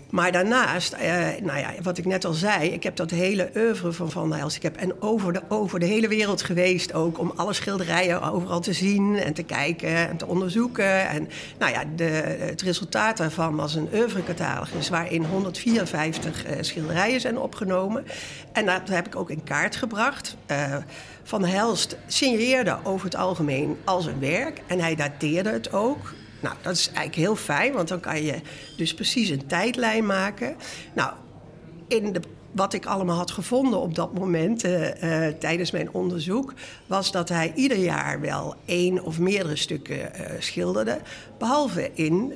Maar 0.10 0.32
daarnaast, 0.32 0.94
eh, 0.94 1.26
nou 1.42 1.60
ja, 1.60 1.74
wat 1.82 1.98
ik 1.98 2.06
net 2.06 2.26
al 2.26 2.34
zei, 2.34 2.70
ik 2.70 2.84
heb 2.84 2.96
dat 2.96 3.10
hele 3.10 3.50
oeuvre 3.56 3.92
van 3.92 4.12
Van 4.12 4.34
Hels. 4.34 4.56
Ik 4.56 4.64
heb 4.64 4.76
en 4.76 5.02
over 5.02 5.34
de, 5.34 5.42
over 5.48 5.80
de 5.80 5.86
hele 5.86 6.08
wereld 6.08 6.42
geweest 6.42 6.94
ook 6.94 7.20
om 7.20 7.32
alle 7.36 7.54
schilderijen 7.54 8.22
overal 8.22 8.60
te 8.60 8.74
zien 8.74 9.16
en 9.18 9.34
te 9.34 9.44
kijken 9.44 9.96
en 10.10 10.18
te 10.18 10.28
onderzoeken. 10.28 11.10
En 11.10 11.30
nou 11.60 11.72
ja, 11.72 11.84
de, 11.96 12.04
het 12.40 12.62
resultaat 12.62 13.18
daarvan 13.18 13.56
was 13.56 13.76
een 13.76 13.90
oeuvrecatalogus 13.94 14.90
waarin 14.90 15.26
154 15.26 16.46
uh, 16.46 16.52
schilderijen 16.62 17.22
zijn 17.22 17.38
opgenomen. 17.38 18.06
En 18.52 18.66
dat 18.66 18.90
heb 18.90 19.08
ik 19.08 19.16
ook 19.16 19.30
in 19.30 19.44
kaart 19.44 19.76
gebracht. 19.76 20.36
Uh, 20.52 20.76
van 21.24 21.46
Helst 21.46 21.98
signaleerde 22.08 22.78
over 22.84 23.06
het 23.06 23.16
algemeen 23.16 23.78
als 23.84 24.06
een 24.06 24.20
werk 24.20 24.62
en 24.68 24.80
hij 24.80 24.96
dateerde 24.96 25.50
het 25.50 25.74
ook. 25.74 26.14
Nou, 26.40 26.56
dat 26.62 26.74
is 26.74 26.88
eigenlijk 26.88 27.16
heel 27.16 27.36
fijn, 27.36 27.74
want 27.74 27.88
dan 27.88 28.00
kan 28.00 28.24
je 28.24 28.42
dus 28.78 28.94
precies 28.94 29.30
een 29.30 29.46
tijdlijn 29.46 30.06
maken. 30.06 30.56
Nou, 30.94 31.14
in 31.88 32.14
de 32.14 32.20
wat 32.58 32.74
ik 32.74 32.86
allemaal 32.86 33.18
had 33.18 33.32
gevonden 33.32 33.80
op 33.80 33.96
dat 33.96 34.14
moment 34.14 34.66
uh, 34.66 35.04
uh, 35.04 35.34
tijdens 35.40 35.72
mijn 35.72 35.94
onderzoek, 35.94 36.54
was 36.88 37.12
dat 37.12 37.30
hij 37.30 37.52
ieder 37.56 37.78
jaar 37.78 38.22
wel 38.22 38.56
één 38.66 39.04
of 39.04 39.20
meerdere 39.20 39.56
stukken 39.56 39.98
uh, 39.98 40.26
schilderde, 40.40 41.00
behalve 41.38 41.92
in 41.94 42.32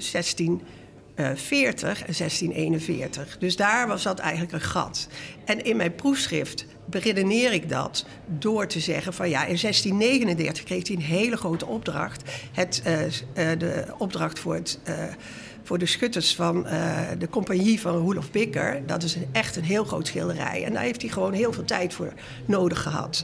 1640 1.15 1.99
en 1.99 2.13
1641. 2.17 3.37
Dus 3.37 3.55
daar 3.55 3.87
was 3.87 4.03
dat 4.03 4.19
eigenlijk 4.19 4.53
een 4.53 4.61
gat. 4.61 5.07
En 5.45 5.63
in 5.63 5.77
mijn 5.77 5.95
proefschrift 5.95 6.65
beredeneer 6.85 7.53
ik 7.53 7.69
dat 7.69 8.05
door 8.25 8.67
te 8.67 8.79
zeggen 8.79 9.13
van 9.13 9.29
ja, 9.29 9.39
in 9.39 9.57
1639 9.61 10.63
kreeg 10.63 10.87
hij 10.87 10.95
een 10.95 11.01
hele 11.01 11.37
grote 11.37 11.65
opdracht. 11.65 12.23
Het, 12.51 12.81
de 13.33 13.85
opdracht 13.97 14.39
voor 14.39 14.55
het 14.55 14.79
voor 15.63 15.77
de 15.77 15.85
schutters 15.85 16.35
van 16.35 16.63
de 17.17 17.27
compagnie 17.29 17.79
van 17.79 17.95
Roelof 17.95 18.31
Bikker. 18.31 18.85
Dat 18.85 19.03
is 19.03 19.17
echt 19.31 19.55
een 19.55 19.63
heel 19.63 19.83
groot 19.83 20.07
schilderij. 20.07 20.63
En 20.65 20.73
daar 20.73 20.83
heeft 20.83 21.01
hij 21.01 21.11
gewoon 21.11 21.33
heel 21.33 21.53
veel 21.53 21.65
tijd 21.65 21.93
voor 21.93 22.13
nodig 22.45 22.81
gehad. 22.81 23.23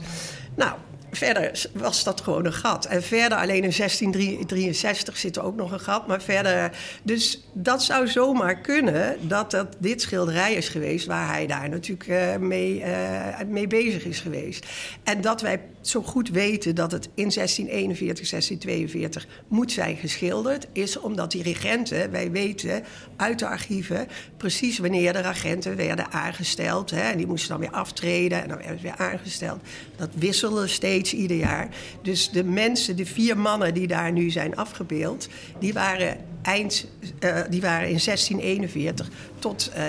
Nou, 0.54 0.72
verder 1.10 1.66
was 1.72 2.04
dat 2.04 2.20
gewoon 2.20 2.46
een 2.46 2.52
gat. 2.52 2.84
En 2.84 3.02
verder, 3.02 3.38
alleen 3.38 3.64
in 3.64 3.72
1663 3.76 5.16
zit 5.16 5.38
ook 5.38 5.56
nog 5.56 5.72
een 5.72 5.80
gat. 5.80 6.06
Maar 6.06 6.22
verder, 6.22 6.70
dus 7.02 7.42
dat 7.52 7.82
zou 7.82 8.08
zomaar 8.08 8.60
kunnen 8.60 9.16
dat 9.28 9.50
dat 9.50 9.76
dit 9.78 10.02
schilderij 10.02 10.54
is 10.54 10.68
geweest... 10.68 11.06
waar 11.06 11.28
hij 11.28 11.46
daar 11.46 11.68
natuurlijk 11.68 12.08
uh, 12.08 12.36
mee, 12.36 12.80
uh, 12.80 13.40
mee 13.46 13.66
bezig 13.66 14.04
is 14.04 14.20
geweest. 14.20 14.66
En 15.02 15.20
dat 15.20 15.40
wij 15.40 15.60
zo 15.88 16.02
goed 16.02 16.28
weten 16.28 16.74
dat 16.74 16.92
het 16.92 17.04
in 17.04 17.30
1641, 17.30 18.28
1642 18.28 19.26
moet 19.48 19.72
zijn 19.72 19.96
geschilderd... 19.96 20.66
is 20.72 20.98
omdat 20.98 21.30
die 21.30 21.42
regenten, 21.42 22.10
wij 22.10 22.30
weten 22.30 22.84
uit 23.16 23.38
de 23.38 23.46
archieven... 23.46 24.08
precies 24.36 24.78
wanneer 24.78 25.12
de 25.12 25.20
regenten 25.20 25.76
werden 25.76 26.12
aangesteld. 26.12 26.90
Hè, 26.90 27.00
en 27.00 27.16
die 27.16 27.26
moesten 27.26 27.48
dan 27.48 27.60
weer 27.60 27.70
aftreden 27.70 28.42
en 28.42 28.48
dan 28.48 28.58
werden 28.58 28.76
ze 28.76 28.82
weer 28.82 28.96
aangesteld. 28.96 29.60
Dat 29.96 30.10
wisselde 30.14 30.66
steeds 30.66 31.14
ieder 31.14 31.36
jaar. 31.36 31.68
Dus 32.02 32.30
de 32.30 32.44
mensen, 32.44 32.96
de 32.96 33.06
vier 33.06 33.38
mannen 33.38 33.74
die 33.74 33.86
daar 33.86 34.12
nu 34.12 34.30
zijn 34.30 34.56
afgebeeld... 34.56 35.28
die 35.58 35.72
waren 35.72 36.16
eind, 36.42 36.86
uh, 37.20 37.40
die 37.50 37.60
waren 37.60 37.88
in 37.88 38.00
1641 38.04 39.08
tot, 39.38 39.70
uh, 39.76 39.84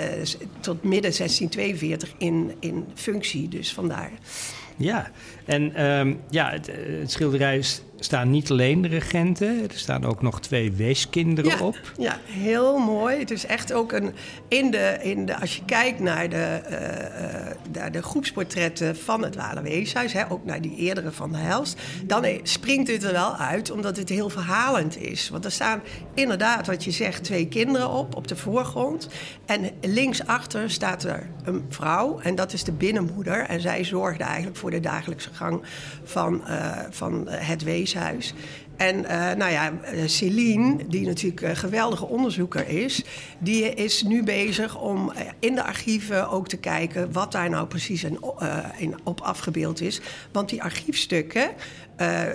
tot 0.60 0.82
midden 0.82 1.12
1642 1.16 2.14
in, 2.18 2.52
in 2.60 2.84
functie. 2.94 3.48
Dus 3.48 3.72
vandaar. 3.72 4.10
Ja, 4.80 5.10
en 5.44 5.84
um, 5.90 6.20
ja, 6.30 6.50
het, 6.50 6.70
het 7.00 7.10
schilderij 7.10 7.58
is 7.58 7.82
staan 8.00 8.30
niet 8.30 8.50
alleen 8.50 8.82
de 8.82 8.88
regenten, 8.88 9.62
er 9.62 9.78
staan 9.78 10.04
ook 10.04 10.22
nog 10.22 10.40
twee 10.40 10.72
weeskinderen 10.72 11.50
ja, 11.50 11.64
op. 11.64 11.92
Ja, 11.98 12.18
heel 12.24 12.78
mooi. 12.78 13.18
Het 13.18 13.30
is 13.30 13.46
echt 13.46 13.72
ook 13.72 13.92
een. 13.92 14.12
In 14.48 14.70
de, 14.70 14.98
in 15.02 15.26
de, 15.26 15.40
als 15.40 15.56
je 15.56 15.64
kijkt 15.64 16.00
naar 16.00 16.28
de, 16.28 16.60
uh, 16.70 17.72
naar 17.72 17.92
de 17.92 18.02
groepsportretten 18.02 18.96
van 18.96 19.22
het 19.22 19.36
Walenweeshuis, 19.36 20.12
hè, 20.12 20.30
ook 20.30 20.44
naar 20.44 20.60
die 20.60 20.76
eerdere 20.76 21.12
van 21.12 21.32
de 21.32 21.38
Helst, 21.38 21.80
dan 22.04 22.26
springt 22.42 22.86
dit 22.86 23.04
er 23.04 23.12
wel 23.12 23.36
uit, 23.36 23.70
omdat 23.70 23.96
het 23.96 24.08
heel 24.08 24.28
verhalend 24.28 24.96
is. 24.96 25.28
Want 25.28 25.44
er 25.44 25.52
staan 25.52 25.80
inderdaad, 26.14 26.66
wat 26.66 26.84
je 26.84 26.90
zegt, 26.90 27.24
twee 27.24 27.48
kinderen 27.48 27.90
op, 27.90 28.16
op 28.16 28.28
de 28.28 28.36
voorgrond. 28.36 29.08
En 29.46 29.70
linksachter 29.80 30.70
staat 30.70 31.04
er 31.04 31.26
een 31.44 31.64
vrouw, 31.68 32.18
en 32.20 32.34
dat 32.34 32.52
is 32.52 32.64
de 32.64 32.72
binnenmoeder. 32.72 33.46
En 33.46 33.60
zij 33.60 33.84
zorgde 33.84 34.24
eigenlijk 34.24 34.56
voor 34.56 34.70
de 34.70 34.80
dagelijkse 34.80 35.30
gang 35.32 35.62
van, 36.04 36.42
uh, 36.48 36.76
van 36.90 37.28
het 37.28 37.62
En 38.76 38.96
uh, 38.96 39.32
nou 39.32 39.50
ja, 39.50 39.72
Celine, 40.06 40.76
die 40.88 41.06
natuurlijk 41.06 41.40
een 41.40 41.56
geweldige 41.56 42.06
onderzoeker 42.06 42.68
is, 42.68 43.04
die 43.38 43.74
is 43.74 44.02
nu 44.02 44.22
bezig 44.22 44.80
om 44.80 45.12
in 45.38 45.54
de 45.54 45.62
archieven 45.62 46.30
ook 46.30 46.48
te 46.48 46.56
kijken 46.56 47.12
wat 47.12 47.32
daar 47.32 47.50
nou 47.50 47.66
precies 47.66 48.04
in, 48.04 48.18
op 49.04 49.20
afgebeeld 49.20 49.80
is. 49.80 50.00
Want 50.32 50.48
die 50.48 50.62
archiefstukken, 50.62 51.50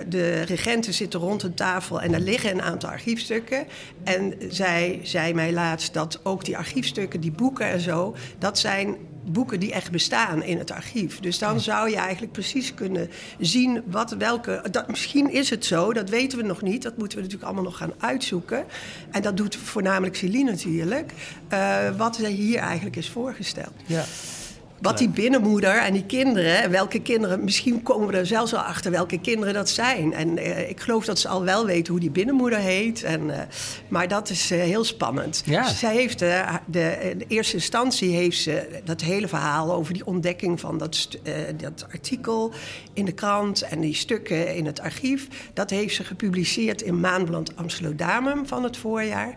de 0.08 0.42
regenten 0.42 0.94
zitten 0.94 1.20
rond 1.20 1.42
een 1.42 1.54
tafel 1.54 2.00
en 2.00 2.14
er 2.14 2.20
liggen 2.20 2.50
een 2.50 2.62
aantal 2.62 2.90
archiefstukken. 2.90 3.66
En 4.04 4.34
zij 4.48 5.00
zei 5.02 5.34
mij 5.34 5.52
laatst 5.52 5.94
dat 5.94 6.20
ook 6.22 6.44
die 6.44 6.56
archiefstukken, 6.56 7.20
die 7.20 7.32
boeken 7.32 7.66
en 7.66 7.80
zo, 7.80 8.14
dat 8.38 8.58
zijn 8.58 8.96
boeken 9.32 9.60
die 9.60 9.72
echt 9.72 9.90
bestaan 9.90 10.42
in 10.42 10.58
het 10.58 10.70
archief. 10.70 11.20
Dus 11.20 11.38
dan 11.38 11.60
zou 11.60 11.90
je 11.90 11.96
eigenlijk 11.96 12.32
precies 12.32 12.74
kunnen 12.74 13.10
zien 13.38 13.82
wat, 13.86 14.10
welke. 14.10 14.62
Dat, 14.70 14.88
misschien 14.88 15.32
is 15.32 15.50
het 15.50 15.64
zo, 15.64 15.92
dat 15.92 16.08
weten 16.08 16.38
we 16.38 16.44
nog 16.44 16.62
niet. 16.62 16.82
Dat 16.82 16.96
moeten 16.96 17.18
we 17.18 17.24
natuurlijk 17.24 17.50
allemaal 17.50 17.70
nog 17.70 17.78
gaan 17.78 17.92
uitzoeken. 17.98 18.64
En 19.10 19.22
dat 19.22 19.36
doet 19.36 19.56
voornamelijk 19.56 20.16
Celine 20.16 20.50
natuurlijk. 20.50 21.12
Uh, 21.52 21.96
wat 21.96 22.18
er 22.18 22.26
hier 22.26 22.58
eigenlijk 22.58 22.96
is 22.96 23.10
voorgesteld. 23.10 23.72
Ja. 23.86 24.04
Wat 24.80 24.98
die 24.98 25.08
binnenmoeder 25.08 25.78
en 25.78 25.92
die 25.92 26.06
kinderen, 26.06 26.70
welke 26.70 27.00
kinderen, 27.00 27.44
misschien 27.44 27.82
komen 27.82 28.08
we 28.08 28.16
er 28.16 28.26
zelfs 28.26 28.50
wel 28.50 28.60
achter 28.60 28.90
welke 28.90 29.20
kinderen 29.20 29.54
dat 29.54 29.68
zijn. 29.68 30.12
En 30.12 30.38
uh, 30.38 30.68
ik 30.68 30.80
geloof 30.80 31.04
dat 31.04 31.18
ze 31.18 31.28
al 31.28 31.44
wel 31.44 31.66
weten 31.66 31.92
hoe 31.92 32.00
die 32.00 32.10
binnenmoeder 32.10 32.58
heet. 32.58 33.02
En, 33.02 33.20
uh, 33.28 33.38
maar 33.88 34.08
dat 34.08 34.30
is 34.30 34.52
uh, 34.52 34.58
heel 34.58 34.84
spannend. 34.84 35.42
Ja. 35.44 35.68
Zij 35.68 35.94
heeft 35.94 36.18
de, 36.18 36.44
de, 36.66 37.14
de, 37.18 37.24
eerste 37.28 37.54
instantie 37.54 38.10
heeft 38.10 38.40
ze 38.40 38.80
dat 38.84 39.00
hele 39.00 39.28
verhaal 39.28 39.72
over 39.72 39.92
die 39.92 40.06
ontdekking 40.06 40.60
van 40.60 40.78
dat, 40.78 41.08
dat 41.56 41.86
artikel 41.92 42.52
in 42.92 43.04
de 43.04 43.12
krant 43.12 43.62
en 43.62 43.80
die 43.80 43.94
stukken 43.94 44.54
in 44.54 44.66
het 44.66 44.80
archief. 44.80 45.28
Dat 45.52 45.70
heeft 45.70 45.94
ze 45.94 46.04
gepubliceerd 46.04 46.82
in 46.82 47.00
Maanblad 47.00 47.56
Amsterdam 47.56 48.46
van 48.46 48.62
het 48.62 48.76
voorjaar. 48.76 49.34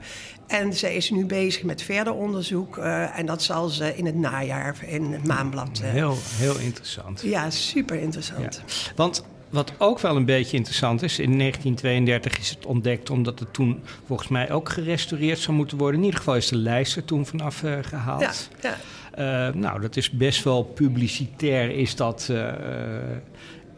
En 0.49 0.73
ze 0.73 0.95
is 0.95 1.09
nu 1.09 1.25
bezig 1.25 1.63
met 1.63 1.81
verder 1.81 2.13
onderzoek. 2.13 2.77
Uh, 2.77 3.19
en 3.19 3.25
dat 3.25 3.43
zal 3.43 3.67
ze 3.67 3.95
in 3.95 4.05
het 4.05 4.15
najaar 4.15 4.77
in 4.87 5.11
het 5.11 5.27
maanblad. 5.27 5.81
Uh, 5.83 5.89
heel, 5.89 6.17
heel 6.21 6.57
interessant. 6.57 7.21
Ja, 7.21 7.49
super 7.49 8.01
interessant. 8.01 8.61
Ja. 8.65 8.93
Want 8.95 9.23
wat 9.49 9.73
ook 9.77 9.99
wel 9.99 10.15
een 10.15 10.25
beetje 10.25 10.57
interessant 10.57 11.01
is, 11.01 11.19
in 11.19 11.37
1932 11.37 12.39
is 12.39 12.49
het 12.49 12.65
ontdekt 12.65 13.09
omdat 13.09 13.39
het 13.39 13.53
toen 13.53 13.81
volgens 14.05 14.27
mij 14.27 14.51
ook 14.51 14.69
gerestaureerd 14.69 15.39
zou 15.39 15.57
moeten 15.57 15.77
worden. 15.77 15.99
In 15.99 16.05
ieder 16.05 16.19
geval 16.19 16.35
is 16.35 16.47
de 16.47 16.57
lijst 16.57 16.95
er 16.95 17.05
toen 17.05 17.25
vanaf 17.25 17.63
uh, 17.63 17.77
gehaald. 17.81 18.49
Ja, 18.61 18.69
ja. 18.69 18.77
Uh, 19.19 19.53
nou, 19.53 19.81
dat 19.81 19.95
is 19.95 20.09
best 20.09 20.43
wel 20.43 20.63
publicitair, 20.63 21.71
is 21.71 21.95
dat, 21.95 22.27
uh, 22.31 22.51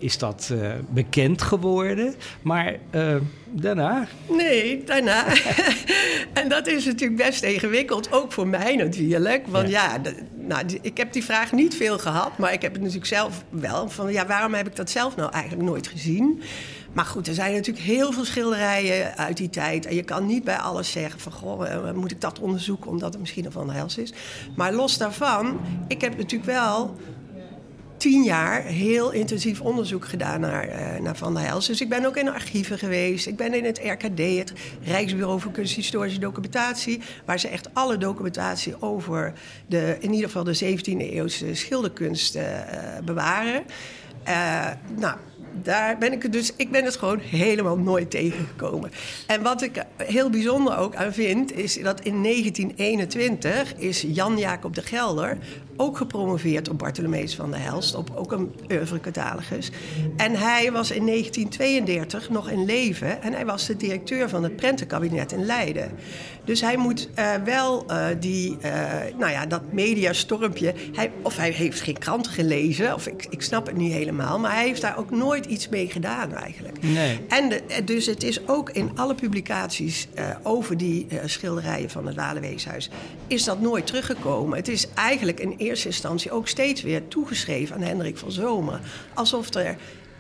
is 0.02 0.18
dat 0.18 0.50
uh, 0.52 0.72
bekend 0.90 1.42
geworden. 1.42 2.16
Maar 2.42 2.76
daarna? 3.52 4.08
Nee, 4.30 4.84
daarna. 4.84 5.26
en 6.34 6.50
dat 6.50 6.68
is 6.68 6.86
natuurlijk 6.86 7.24
best 7.24 7.44
ingewikkeld, 7.44 8.12
ook 8.12 8.32
voor 8.32 8.48
mij 8.48 8.76
natuurlijk. 8.76 9.48
Want 9.48 9.70
ja, 9.70 9.94
ja 10.04 10.12
nou, 10.34 10.80
ik 10.82 10.98
heb 10.98 11.14
die 11.14 11.24
vraag 11.24 11.52
niet 11.52 11.76
veel 11.76 12.00
gehad, 12.00 12.38
maar 12.38 12.54
ik 12.54 12.62
heb 12.62 12.72
het 12.72 12.82
natuurlijk 12.82 13.08
zelf 13.08 13.44
wel. 13.50 13.90
Van 13.90 14.12
ja, 14.12 14.26
waarom 14.26 14.54
heb 14.54 14.68
ik 14.68 14.76
dat 14.76 14.90
zelf 14.90 15.16
nou 15.16 15.32
eigenlijk 15.32 15.64
nooit 15.70 15.88
gezien? 15.88 16.42
Maar 16.94 17.06
goed, 17.06 17.28
er 17.28 17.34
zijn 17.34 17.54
natuurlijk 17.54 17.86
heel 17.86 18.12
veel 18.12 18.26
schilderijen 18.26 19.18
uit 19.18 19.38
die 19.38 19.50
tijd. 19.50 19.86
En 19.86 19.96
je 19.96 20.04
kan 20.04 20.26
niet 20.26 20.44
bij 20.44 20.58
alles 20.58 20.92
zeggen 20.92 21.20
van... 21.20 21.32
goh, 21.32 21.92
moet 21.94 22.12
ik 22.12 22.22
dat 22.22 22.40
onderzoeken 22.40 22.90
omdat 22.90 23.12
het 23.12 23.22
misschien 23.22 23.46
een 23.46 23.52
van 23.52 23.72
hels 23.72 23.98
is. 23.98 24.14
Maar 24.56 24.74
los 24.74 24.98
daarvan, 24.98 25.60
ik 25.88 26.02
heb 26.02 26.18
natuurlijk 26.18 26.52
wel 26.52 26.96
tien 28.02 28.24
jaar 28.24 28.64
heel 28.64 29.12
intensief 29.12 29.62
onderzoek 29.62 30.06
gedaan 30.06 30.40
naar, 30.40 30.68
uh, 30.68 31.00
naar 31.02 31.16
Van 31.16 31.34
der 31.34 31.44
Hels. 31.44 31.68
Dus 31.68 31.82
ik 31.82 31.90
ben 31.90 32.06
ook 32.06 32.18
in 32.18 32.30
archieven 32.30 32.78
geweest. 32.78 33.28
Ik 33.28 33.36
ben 33.36 33.54
in 33.54 33.66
het 33.66 33.78
RKD, 33.78 34.38
het 34.38 34.54
Rijksbureau 34.84 35.40
voor 35.40 35.52
Kunsthistorische 35.52 36.20
Documentatie... 36.20 37.02
waar 37.26 37.40
ze 37.40 37.48
echt 37.48 37.70
alle 37.74 37.98
documentatie 37.98 38.82
over 38.82 39.34
de, 39.68 39.98
in 40.00 40.14
ieder 40.14 40.26
geval 40.26 40.44
de 40.44 40.78
17e 40.78 40.98
eeuwse 40.98 41.56
schilderkunst 41.56 42.36
uh, 42.36 42.44
bewaren. 43.04 43.64
Uh, 44.28 44.68
nou, 44.98 45.18
daar 45.54 45.98
ben 45.98 46.12
ik 46.12 46.24
het 46.24 46.32
dus, 46.32 46.54
ik 46.56 46.72
ben 46.72 46.86
het 46.86 46.96
gewoon 46.96 47.20
helemaal 47.20 47.78
nooit 47.78 48.12
tegengekomen. 48.12 48.92
En 49.28 49.42
wat 49.42 49.62
ik 49.62 49.84
heel 49.98 50.30
bijzonder 50.30 50.78
ook 50.78 50.96
aan 50.96 51.14
vind, 51.14 51.58
is 51.58 51.82
dat 51.82 52.00
in 52.00 52.24
1921 52.24 53.76
is 53.76 54.06
Jan 54.08 54.38
Jacob 54.38 54.76
de 54.76 54.82
Gelder 54.82 55.38
ook 55.78 55.98
gepromoveerd 55.98 56.70
op 56.70 56.78
Bartholomeus 56.78 57.36
van 57.36 57.52
der 57.52 57.62
Helst, 57.62 57.96
op 57.96 58.12
ook 58.16 58.32
een 58.32 58.52
oeuvre-catalogus. 58.72 59.72
En 60.18 60.36
hij 60.36 60.72
was 60.72 60.92
in 60.92 61.06
1932 61.06 62.30
nog 62.30 62.50
in 62.50 62.66
leven 62.66 63.22
en 63.22 63.34
hij 63.34 63.46
was 63.46 63.66
de 63.66 63.78
directeur 63.78 64.30
van 64.30 64.44
het 64.44 64.56
prentenkabinet 64.56 65.32
in 65.32 65.46
Leiden. 65.46 65.92
Dus 66.44 66.62
hij 66.62 66.78
moet 66.78 67.10
uh, 67.20 67.34
wel 67.44 67.86
uh, 67.88 68.06
die, 68.20 68.58
uh, 68.66 68.84
nou 69.18 69.32
ja, 69.32 69.46
dat 69.46 69.62
mediastormpje. 69.72 70.74
Hij, 70.94 71.12
of 71.22 71.38
hij 71.38 71.50
heeft 71.50 71.82
geen 71.82 71.98
kranten 71.98 72.32
gelezen, 72.32 72.94
of 72.94 73.08
ik, 73.08 73.26
ik 73.30 73.42
snap 73.42 73.66
het 73.66 73.78
niet 73.78 73.94
helemaal. 73.94 74.40
Maar 74.40 74.54
hij 74.54 74.66
heeft 74.66 74.82
daar 74.82 74.98
ook 74.98 75.12
nooit 75.12 75.41
iets 75.46 75.70
mee 75.70 75.90
gedaan 75.90 76.36
eigenlijk. 76.36 76.82
Nee. 76.82 77.20
En 77.28 77.50
de, 77.50 77.84
dus 77.86 78.06
het 78.06 78.24
is 78.24 78.48
ook 78.48 78.70
in 78.70 78.92
alle 78.96 79.16
publicaties 79.16 80.08
over 80.44 80.78
die 80.78 81.08
schilderijen 81.26 81.90
van 81.90 82.06
het 82.08 82.16
Walenweeshuis... 82.16 82.90
is 83.28 83.44
dat 83.44 83.62
nooit 83.62 83.88
teruggekomen. 83.88 84.58
Het 84.58 84.68
is 84.68 84.88
eigenlijk 84.96 85.40
in 85.40 85.54
eerste 85.58 85.88
instantie 85.88 86.32
ook 86.32 86.48
steeds 86.48 86.82
weer 86.82 87.08
toegeschreven 87.08 87.76
aan 87.76 87.82
Hendrik 87.82 88.18
van 88.18 88.32
Zomer. 88.32 88.80
Alsof 89.14 89.54
er 89.54 89.78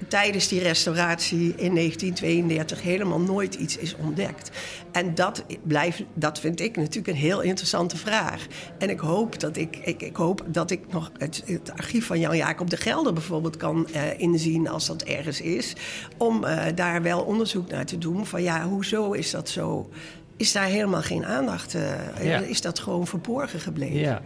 tijdens 0.08 0.48
die 0.48 0.62
restauratie 0.62 1.54
in 1.56 1.76
1932 1.76 2.82
helemaal 2.82 3.20
nooit 3.20 3.56
iets 3.56 3.78
is 3.78 3.96
ontdekt. 3.96 4.52
En 4.92 5.16
dat, 5.16 5.44
blijft, 5.64 6.04
dat 6.14 6.40
vind 6.40 6.60
ik 6.60 6.78
natuurlijk 6.78 7.08
een 7.08 7.22
heel 7.22 7.42
interessante 7.42 7.98
vraag. 7.98 8.46
En 8.78 8.90
ik 8.90 9.00
hoop 9.00 9.40
dat 9.40 9.58
ik, 9.58 9.78
ik, 9.78 10.02
ik, 10.02 10.16
hoop 10.16 10.44
dat 10.48 10.72
ik 10.72 10.92
nog 10.92 11.12
het, 11.18 11.44
het 11.46 11.72
archief 11.72 12.06
van 12.06 12.20
Jan-Jacob 12.20 12.70
de 12.70 12.78
Gelder 12.78 13.14
bijvoorbeeld 13.14 13.58
kan 13.58 13.88
uh, 13.96 14.20
inzien 14.20 14.68
als 14.70 14.88
dat 14.88 15.02
ergens 15.02 15.42
is. 15.42 15.74
Om 16.18 16.44
uh, 16.44 16.64
daar 16.76 17.02
wel 17.02 17.22
onderzoek 17.22 17.70
naar 17.70 17.86
te 17.86 17.98
doen 17.98 18.26
van 18.26 18.44
ja, 18.44 18.68
hoezo 18.68 19.12
is 19.12 19.32
dat 19.32 19.50
zo? 19.50 19.90
Is 20.38 20.52
daar 20.52 20.66
helemaal 20.66 21.02
geen 21.02 21.26
aandacht? 21.26 21.76
Uh, 21.76 21.92
ja. 22.24 22.40
Is 22.40 22.62
dat 22.62 22.80
gewoon 22.80 23.08
verborgen 23.08 23.60
gebleven? 23.60 24.00
Ja. 24.00 24.22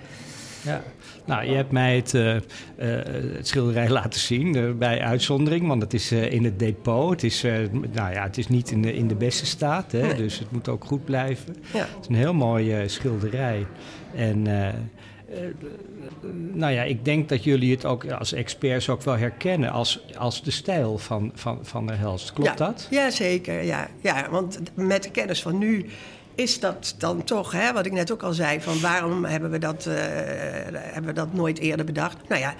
Ja, 0.66 0.84
nou, 1.26 1.46
je 1.46 1.56
hebt 1.56 1.72
mij 1.72 1.96
het, 1.96 2.14
uh, 2.14 2.36
uh, 2.36 2.42
het 3.36 3.48
schilderij 3.48 3.90
laten 4.00 4.20
zien 4.20 4.56
uh, 4.56 4.72
bij 4.72 5.02
uitzondering, 5.02 5.68
want 5.68 5.82
het 5.82 5.94
is 5.94 6.12
in 6.12 6.44
het 6.44 6.60
depot. 6.60 7.10
Het 7.12 7.24
is, 7.24 7.42
nou 7.92 8.14
ja, 8.14 8.24
het 8.24 8.38
is 8.38 8.48
niet 8.48 8.72
in 8.72 8.82
de, 8.82 8.94
in 8.94 9.08
de 9.08 9.16
beste 9.16 9.46
staat, 9.46 9.92
hè, 9.92 10.02
nee. 10.02 10.16
dus 10.16 10.40
het 10.40 10.52
moet 10.52 10.70
ook 10.70 10.86
goed 10.86 11.06
blijven. 11.06 11.56
Ja. 11.74 11.80
Het 11.80 12.02
is 12.02 12.08
een 12.08 12.16
heel 12.16 12.34
mooi 12.34 12.90
schilderij. 12.90 13.66
En 14.16 14.48
nou 16.54 16.74
ja, 16.74 16.84
ik 16.84 17.06
denk 17.06 17.30
dat 17.30 17.44
jullie 17.44 17.72
het 17.72 17.86
ook 17.86 18.12
als 18.12 18.34
experts 18.34 18.90
ook 18.90 19.02
wel 19.02 19.18
herkennen 19.18 19.72
als, 19.72 20.06
als 20.18 20.44
de 20.44 20.52
stijl 20.52 20.98
van, 20.98 21.32
van, 21.34 21.60
van 21.62 21.88
de 21.88 21.94
Helst. 21.94 22.34
Klopt 22.34 22.60
ja. 22.60 22.66
dat? 22.66 22.88
Ja, 22.90 23.10
zeker. 23.10 23.64
Ja. 23.64 23.88
ja, 24.02 24.30
want 24.30 24.60
met 24.74 25.04
de 25.04 25.12
kennis 25.12 25.42
van 25.42 25.58
nu 25.58 25.86
is 26.36 26.60
dat 26.60 26.96
dan 26.98 27.24
toch, 27.24 27.52
hè, 27.52 27.74
wat 27.74 27.86
ik 27.86 27.92
net 27.92 28.12
ook 28.12 28.24
al 28.24 28.34
zei, 28.34 28.62
van 28.62 28.80
waarom 28.80 29.26
hebben 29.26 29.52
we 29.52 29.58
dat, 29.58 29.86
uh, 29.86 29.94
hebben 30.74 31.06
we 31.06 31.14
dat 31.14 31.34
nooit 31.34 31.60
eerder 31.60 31.86
bedacht? 31.86 32.18
Nou 32.28 32.42
ja, 32.42 32.54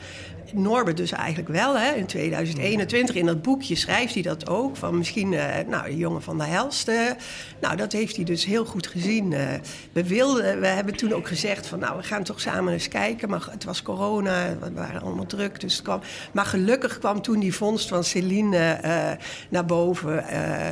Norbert 0.54 0.98
dus 0.98 1.12
eigenlijk 1.12 1.50
wel. 1.50 1.78
Hè, 1.78 1.94
in 1.94 2.06
2021 2.06 3.16
in 3.16 3.26
dat 3.26 3.42
boekje 3.42 3.76
schrijft 3.76 4.14
hij 4.14 4.24
dat 4.24 4.48
ook. 4.48 4.78
Van 4.78 4.98
misschien, 4.98 5.32
uh, 5.32 5.46
nou, 5.68 5.86
de 5.86 5.98
jongen 5.98 6.22
van 6.22 6.38
de 6.38 6.44
Helst. 6.44 6.90
Uh, 6.90 7.12
nou, 7.62 7.76
dat 7.76 7.92
heeft 7.92 8.16
hij 8.16 8.26
dus 8.26 8.46
heel 8.46 8.66
goed 8.66 8.88
gezien. 8.88 9.36
We, 9.92 10.04
wilden, 10.08 10.60
we 10.60 10.68
hebben 10.68 10.96
toen 10.96 11.14
ook 11.14 11.28
gezegd 11.28 11.68
van, 11.68 11.80
nou, 11.80 11.98
we 11.98 12.04
gaan 12.04 12.24
toch 12.24 12.42
samen 12.42 12.74
eens 12.74 12.88
kijken. 12.88 13.30
Maar 13.30 13.48
het 13.52 13.64
was 13.64 13.82
corona, 13.82 14.58
we 14.60 14.72
waren 14.74 15.02
allemaal 15.02 15.26
druk. 15.26 15.60
Dus 15.60 15.74
het 15.74 15.84
kwam. 15.84 16.02
Maar 16.32 16.46
gelukkig 16.46 17.00
kwam 17.00 17.22
toen 17.22 17.40
die 17.40 17.56
vondst 17.56 17.88
van 17.88 18.04
Celine 18.04 18.80
naar 19.50 19.66
boven. 19.66 20.28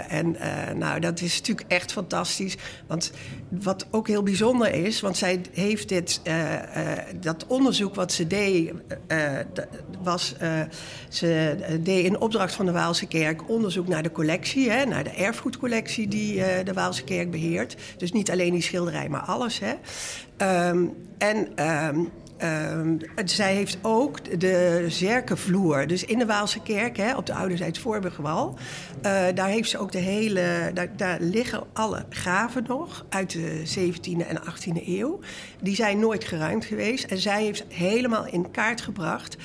en 0.10 0.38
nou, 0.78 1.00
dat 1.00 1.22
is 1.22 1.38
natuurlijk 1.38 1.72
echt 1.72 1.92
fantastisch. 1.92 2.58
Want 2.94 3.12
wat 3.50 3.88
ook 3.92 4.08
heel 4.08 4.24
bijzonder 4.24 4.74
is, 4.74 5.02
want 5.02 5.18
zij 5.18 5.42
heeft 5.52 5.90
dit, 5.90 6.22
dat 7.20 7.46
onderzoek 7.48 7.96
wat 7.96 8.12
ze 8.12 8.28
deed 8.28 8.74
was, 10.04 10.36
uh, 10.42 10.62
ze 11.10 11.56
deed 11.84 12.06
in 12.06 12.20
opdracht 12.20 12.54
van 12.54 12.66
de 12.66 12.72
Waalse 12.72 13.08
Kerk 13.08 13.50
onderzoek 13.50 13.88
naar 13.88 14.04
de 14.04 14.12
collectie, 14.12 14.72
hè, 14.72 14.86
naar 14.86 15.04
de 15.04 15.10
erfgoedcollectie 15.10 16.08
die 16.08 16.44
de 16.64 16.74
Waalse 16.74 17.04
Kerk 17.04 17.32
beheert. 17.32 17.76
Dus 17.98 18.12
niet 18.12 18.32
alleen 18.32 18.52
die 18.52 18.62
schilderij, 18.62 19.10
maar 19.10 19.22
alles. 19.22 19.60
Hè. 19.60 19.74
Um, 20.70 20.94
en 21.18 21.68
um, 21.68 22.10
Um, 22.44 22.98
zij 23.26 23.54
heeft 23.54 23.78
ook 23.82 24.40
de 24.40 24.86
zerkenvloer, 24.88 25.88
dus 25.88 26.06
in 26.06 26.20
de 26.20 26.26
Waalse 26.26 26.62
kerk, 26.62 26.98
hè, 26.98 27.16
op 27.16 27.26
de 27.26 27.34
Ouderzijds 27.34 27.80
Voorburgwal. 27.80 28.58
Uh, 29.04 29.22
daar 29.34 29.48
heeft 29.48 29.70
ze 29.70 29.78
ook 29.78 29.92
de 29.92 30.00
hele. 30.00 30.72
Daar, 30.74 30.98
daar, 30.98 31.18
liggen 31.20 31.64
alle 31.74 32.06
graven 32.10 32.64
nog 32.68 33.06
uit 33.10 33.32
de 33.32 33.64
17e 33.78 34.28
en 34.28 34.42
18e 34.42 34.88
eeuw. 34.88 35.20
Die 35.62 35.76
zijn 35.76 36.00
nooit 36.00 36.24
geruimd 36.24 36.66
geweest. 36.66 37.04
En 37.04 37.18
zij 37.18 37.44
heeft 37.44 37.66
helemaal 37.68 38.26
in 38.26 38.52
kaart 38.52 38.82
gebracht 38.82 39.38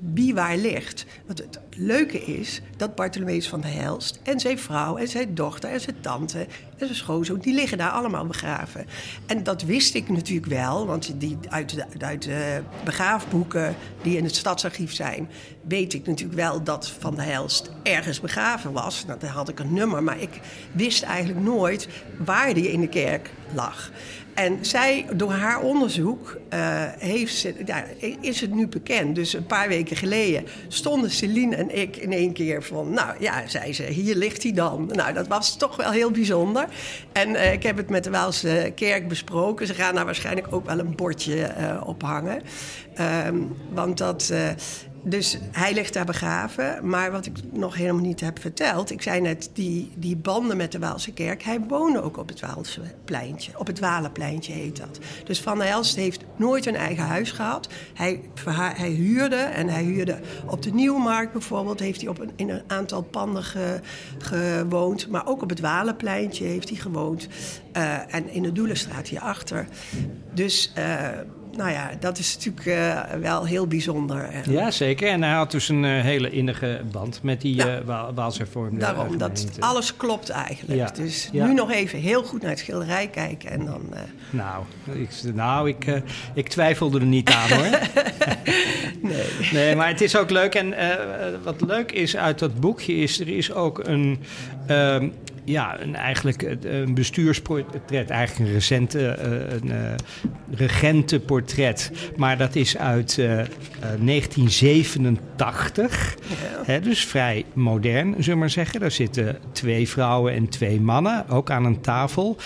wie 0.00 0.34
waar 0.34 0.56
ligt. 0.56 1.06
Want 1.26 1.38
het 1.38 1.60
leuke 1.76 2.24
is 2.24 2.60
dat 2.76 2.94
Bartholomeus 2.94 3.48
van 3.48 3.60
der 3.60 3.72
Helst 3.72 4.20
en 4.22 4.40
zijn 4.40 4.58
vrouw 4.58 4.96
en 4.96 5.08
zijn 5.08 5.34
dochter 5.34 5.70
en 5.70 5.80
zijn 5.80 6.00
tante 6.00 6.38
en 6.38 6.86
zijn 6.86 6.94
schoonzoon, 6.94 7.38
die 7.38 7.54
liggen 7.54 7.78
daar 7.78 7.90
allemaal 7.90 8.26
begraven. 8.26 8.86
En 9.26 9.42
dat 9.42 9.62
wist 9.62 9.94
ik 9.94 10.08
natuurlijk 10.08 10.46
wel, 10.46 10.86
want 10.86 11.20
die, 11.20 11.38
uit, 11.48 11.74
de, 11.74 11.84
uit 11.98 12.22
de 12.22 12.62
begraafboeken 12.84 13.76
die 14.02 14.16
in 14.16 14.24
het 14.24 14.36
stadsarchief 14.36 14.92
zijn, 14.94 15.28
weet 15.62 15.94
ik 15.94 16.06
natuurlijk 16.06 16.38
wel 16.38 16.62
dat 16.62 16.90
Van 16.98 17.14
der 17.14 17.24
Helst 17.24 17.70
ergens 17.82 18.20
begraven 18.20 18.72
was. 18.72 19.04
Nou, 19.06 19.26
had 19.26 19.48
ik 19.48 19.58
een 19.58 19.72
nummer, 19.72 20.02
maar 20.02 20.20
ik 20.20 20.40
wist 20.72 21.02
eigenlijk 21.02 21.40
nooit 21.40 21.88
waar 22.18 22.54
die 22.54 22.72
in 22.72 22.80
de 22.80 22.88
kerk 22.88 23.30
lag. 23.54 23.90
En 24.40 24.58
zij, 24.60 25.06
door 25.14 25.32
haar 25.32 25.60
onderzoek, 25.60 26.38
uh, 26.54 26.84
heeft 26.98 27.46
is 28.20 28.40
het 28.40 28.54
nu 28.54 28.66
bekend. 28.66 29.14
Dus 29.14 29.32
een 29.32 29.46
paar 29.46 29.68
weken 29.68 29.96
geleden 29.96 30.44
stonden 30.68 31.10
Celine 31.10 31.56
en 31.56 31.78
ik 31.78 31.96
in 31.96 32.12
één 32.12 32.32
keer 32.32 32.62
van... 32.62 32.92
Nou 32.92 33.14
ja, 33.18 33.42
zei 33.46 33.72
ze, 33.72 33.82
hier 33.82 34.14
ligt 34.14 34.42
hij 34.42 34.52
dan. 34.52 34.90
Nou, 34.92 35.12
dat 35.12 35.26
was 35.26 35.56
toch 35.56 35.76
wel 35.76 35.90
heel 35.90 36.10
bijzonder. 36.10 36.68
En 37.12 37.30
uh, 37.30 37.52
ik 37.52 37.62
heb 37.62 37.76
het 37.76 37.90
met 37.90 38.04
de 38.04 38.10
Waalse 38.10 38.72
kerk 38.74 39.08
besproken. 39.08 39.66
Ze 39.66 39.74
gaan 39.74 39.94
daar 39.94 40.04
waarschijnlijk 40.04 40.46
ook 40.50 40.66
wel 40.66 40.78
een 40.78 40.96
bordje 40.96 41.36
uh, 41.36 41.80
ophangen. 41.84 42.42
Um, 43.26 43.56
want 43.72 43.98
dat... 43.98 44.32
Dus 45.02 45.38
hij 45.50 45.74
ligt 45.74 45.92
daar 45.92 46.04
begraven. 46.04 46.88
Maar 46.88 47.10
wat 47.10 47.26
ik 47.26 47.36
nog 47.52 47.74
helemaal 47.74 48.02
niet 48.02 48.20
heb 48.20 48.40
verteld... 48.40 48.90
ik 48.90 49.02
zei 49.02 49.20
net, 49.20 49.50
die, 49.52 49.90
die 49.96 50.16
banden 50.16 50.56
met 50.56 50.72
de 50.72 50.78
Waalse 50.78 51.12
kerk... 51.12 51.42
hij 51.42 51.60
woonde 51.60 52.02
ook 52.02 52.16
op 52.16 52.28
het 52.28 52.40
Waalse 52.40 52.80
pleintje. 53.04 53.58
Op 53.58 53.66
het 53.66 53.78
Walenpleintje 53.78 54.52
heet 54.52 54.76
dat. 54.76 54.98
Dus 55.24 55.40
Van 55.40 55.58
der 55.58 55.66
Helst 55.66 55.96
heeft 55.96 56.24
nooit 56.36 56.66
een 56.66 56.76
eigen 56.76 57.04
huis 57.04 57.30
gehad. 57.30 57.68
Hij, 57.94 58.20
hij 58.54 58.90
huurde 58.90 59.36
en 59.36 59.68
hij 59.68 59.82
huurde 59.82 60.20
op 60.46 60.62
de 60.62 60.70
Nieuwmarkt 60.70 61.32
bijvoorbeeld... 61.32 61.80
heeft 61.80 62.00
hij 62.00 62.10
op 62.10 62.26
in 62.36 62.50
een 62.50 62.62
aantal 62.66 63.02
panden 63.02 63.42
ge, 63.42 63.80
gewoond. 64.18 65.08
Maar 65.08 65.26
ook 65.26 65.42
op 65.42 65.48
het 65.48 65.60
Walenpleintje 65.60 66.44
heeft 66.44 66.68
hij 66.68 66.78
gewoond. 66.78 67.28
Uh, 67.76 68.14
en 68.14 68.30
in 68.30 68.42
de 68.42 68.52
Doelenstraat 68.52 69.08
hierachter. 69.08 69.66
Dus... 70.34 70.72
Uh, 70.78 71.08
nou 71.60 71.72
ja, 71.72 71.90
dat 72.00 72.18
is 72.18 72.34
natuurlijk 72.34 72.66
uh, 72.66 73.00
wel 73.20 73.44
heel 73.44 73.66
bijzonder. 73.66 74.50
Ja, 74.50 74.70
zeker. 74.70 75.08
En 75.08 75.22
hij 75.22 75.32
had 75.32 75.50
dus 75.50 75.68
een 75.68 75.84
uh, 75.84 76.00
hele 76.00 76.30
innige 76.30 76.80
band 76.90 77.22
met 77.22 77.40
die 77.40 77.54
ja. 77.54 77.80
uh, 77.80 78.08
Waalshervormde 78.14 78.78
Daarom, 78.78 79.18
dat 79.18 79.46
alles 79.58 79.96
klopt 79.96 80.28
eigenlijk. 80.28 80.78
Ja. 80.78 80.90
Dus 81.02 81.28
ja. 81.32 81.46
nu 81.46 81.54
nog 81.54 81.70
even 81.72 81.98
heel 81.98 82.22
goed 82.22 82.40
naar 82.40 82.50
het 82.50 82.58
schilderij 82.58 83.08
kijken 83.08 83.50
en 83.50 83.64
dan... 83.64 83.82
Nou, 84.30 84.64
ik, 84.92 85.34
nou 85.34 85.68
ik, 85.68 86.02
ik 86.34 86.48
twijfelde 86.48 86.98
er 86.98 87.06
niet 87.06 87.30
aan 87.30 87.50
hoor. 87.50 87.68
nee. 89.02 89.24
nee, 89.52 89.76
maar 89.76 89.88
het 89.88 90.00
is 90.00 90.16
ook 90.16 90.30
leuk. 90.30 90.54
En 90.54 90.74
wat 91.42 91.60
leuk 91.60 91.92
is 91.92 92.16
uit 92.16 92.38
dat 92.38 92.60
boekje 92.60 92.94
is, 92.94 93.20
er 93.20 93.28
is 93.28 93.52
ook 93.52 93.78
een... 93.78 94.18
ehm, 94.66 95.08
ja, 95.44 95.80
een, 95.80 95.94
eigenlijk 95.94 96.56
een 96.62 96.94
bestuursportret, 96.94 98.10
eigenlijk 98.10 98.48
een 98.48 98.54
recente 98.54 98.98
uh, 98.98 99.14
een, 99.52 99.66
uh, 99.66 99.94
regentenportret. 100.50 101.90
Maar 102.16 102.38
dat 102.38 102.56
is 102.56 102.76
uit 102.76 103.16
uh, 103.16 103.40
1987. 104.00 106.16
Ja. 106.28 106.34
Hè, 106.64 106.80
dus 106.80 107.04
vrij 107.04 107.44
modern, 107.52 108.12
zullen 108.12 108.32
we 108.32 108.34
maar 108.34 108.50
zeggen. 108.50 108.80
Daar 108.80 108.90
zitten 108.90 109.38
twee 109.52 109.88
vrouwen 109.88 110.32
en 110.32 110.48
twee 110.48 110.80
mannen, 110.80 111.28
ook 111.28 111.50
aan 111.50 111.64
een 111.64 111.80
tafel. 111.80 112.36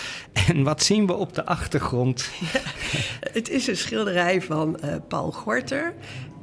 En 0.48 0.62
wat 0.62 0.82
zien 0.82 1.06
we 1.06 1.14
op 1.14 1.34
de 1.34 1.44
achtergrond? 1.44 2.30
Ja, 2.52 2.60
het 3.38 3.50
is 3.50 3.66
een 3.66 3.76
schilderij 3.76 4.42
van 4.42 4.78
Paul 5.08 5.32
Gorter. 5.32 5.94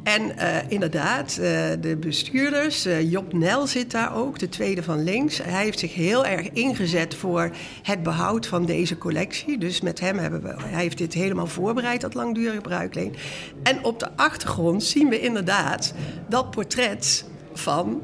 En 0.04 0.22
uh, 0.22 0.58
inderdaad, 0.68 1.38
uh, 1.40 1.46
de 1.82 1.98
bestuurders, 2.00 2.88
uh, 2.88 3.12
Job 3.12 3.34
Nel 3.34 3.68
zit 3.68 3.92
daar 3.92 4.16
ook, 4.16 4.40
de 4.40 4.50
tweede 4.50 4.84
van 4.84 5.04
links. 5.04 5.38
Hij 5.44 5.64
heeft 5.64 5.80
zich 5.80 5.94
heel 5.94 6.26
erg 6.26 6.50
ingezet 6.50 7.16
voor 7.16 7.52
het 7.84 8.04
behoud 8.04 8.48
van 8.48 8.66
deze 8.66 8.98
collectie. 8.98 9.58
Dus 9.58 9.82
met 9.82 10.00
hem 10.00 10.18
hebben 10.18 10.42
we, 10.42 10.54
hij 10.58 10.82
heeft 10.82 10.98
dit 10.98 11.14
helemaal 11.14 11.48
voorbereid, 11.48 12.02
dat 12.02 12.14
langdurige 12.14 12.62
bruikleen. 12.62 13.16
En 13.64 13.84
op 13.84 14.00
de 14.00 14.10
achtergrond 14.16 14.84
zien 14.84 15.10
we 15.10 15.20
inderdaad 15.20 15.94
dat 16.28 16.52
portret 16.52 17.26
van 17.54 18.02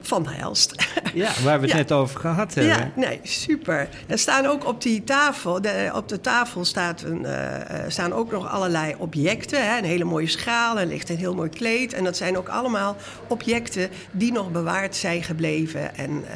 van 0.00 0.26
Helst. 0.26 0.74
Ja, 1.14 1.32
waar 1.44 1.60
we 1.60 1.66
het 1.66 1.70
ja. 1.70 1.76
net 1.76 1.92
over 1.92 2.20
gehad 2.20 2.54
hebben. 2.54 2.74
Ja, 2.74 2.90
nee, 2.94 3.20
super. 3.22 3.88
Er 4.06 4.18
staan 4.18 4.46
ook 4.46 4.66
op 4.66 4.82
die 4.82 5.04
tafel, 5.04 5.60
de, 5.60 5.90
op 5.94 6.08
de 6.08 6.20
tafel 6.20 6.64
staat 6.64 7.02
een, 7.02 7.22
uh, 7.22 7.54
staan 7.88 8.12
ook 8.12 8.30
nog 8.30 8.48
allerlei 8.48 8.94
objecten. 8.98 9.70
Hè, 9.70 9.78
een 9.78 9.84
hele 9.84 10.04
mooie 10.04 10.26
schaal, 10.26 10.78
er 10.78 10.86
ligt 10.86 11.08
een 11.08 11.16
heel 11.16 11.34
mooi 11.34 11.48
kleed. 11.48 11.92
En 11.92 12.04
dat 12.04 12.16
zijn 12.16 12.38
ook 12.38 12.48
allemaal 12.48 12.96
objecten 13.28 13.88
die 14.10 14.32
nog 14.32 14.52
bewaard 14.52 14.96
zijn 14.96 15.22
gebleven. 15.22 15.96
En 15.96 16.10
uh, 16.10 16.26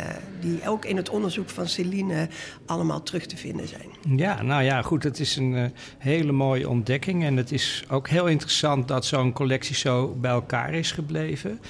die 0.41 0.69
ook 0.69 0.85
in 0.85 0.97
het 0.97 1.09
onderzoek 1.09 1.51
van 1.51 1.69
Celine 1.69 2.29
allemaal 2.67 3.03
terug 3.03 3.27
te 3.27 3.37
vinden 3.37 3.69
zijn. 3.69 4.19
Ja, 4.19 4.43
nou 4.43 4.62
ja, 4.62 4.83
goed. 4.83 5.03
Het 5.03 5.21
is 5.21 5.37
een 5.37 5.53
uh, 5.53 5.65
hele 5.99 6.33
mooie 6.33 6.69
ontdekking. 6.69 7.25
En 7.25 7.37
het 7.37 7.53
is 7.53 7.85
ook 7.89 8.09
heel 8.09 8.27
interessant 8.27 8.89
dat 8.89 9.05
zo'n 9.05 9.33
collectie 9.33 9.77
zo 9.77 10.17
bij 10.21 10.31
elkaar 10.31 10.75
is 10.75 10.93
gebleven 10.93 11.61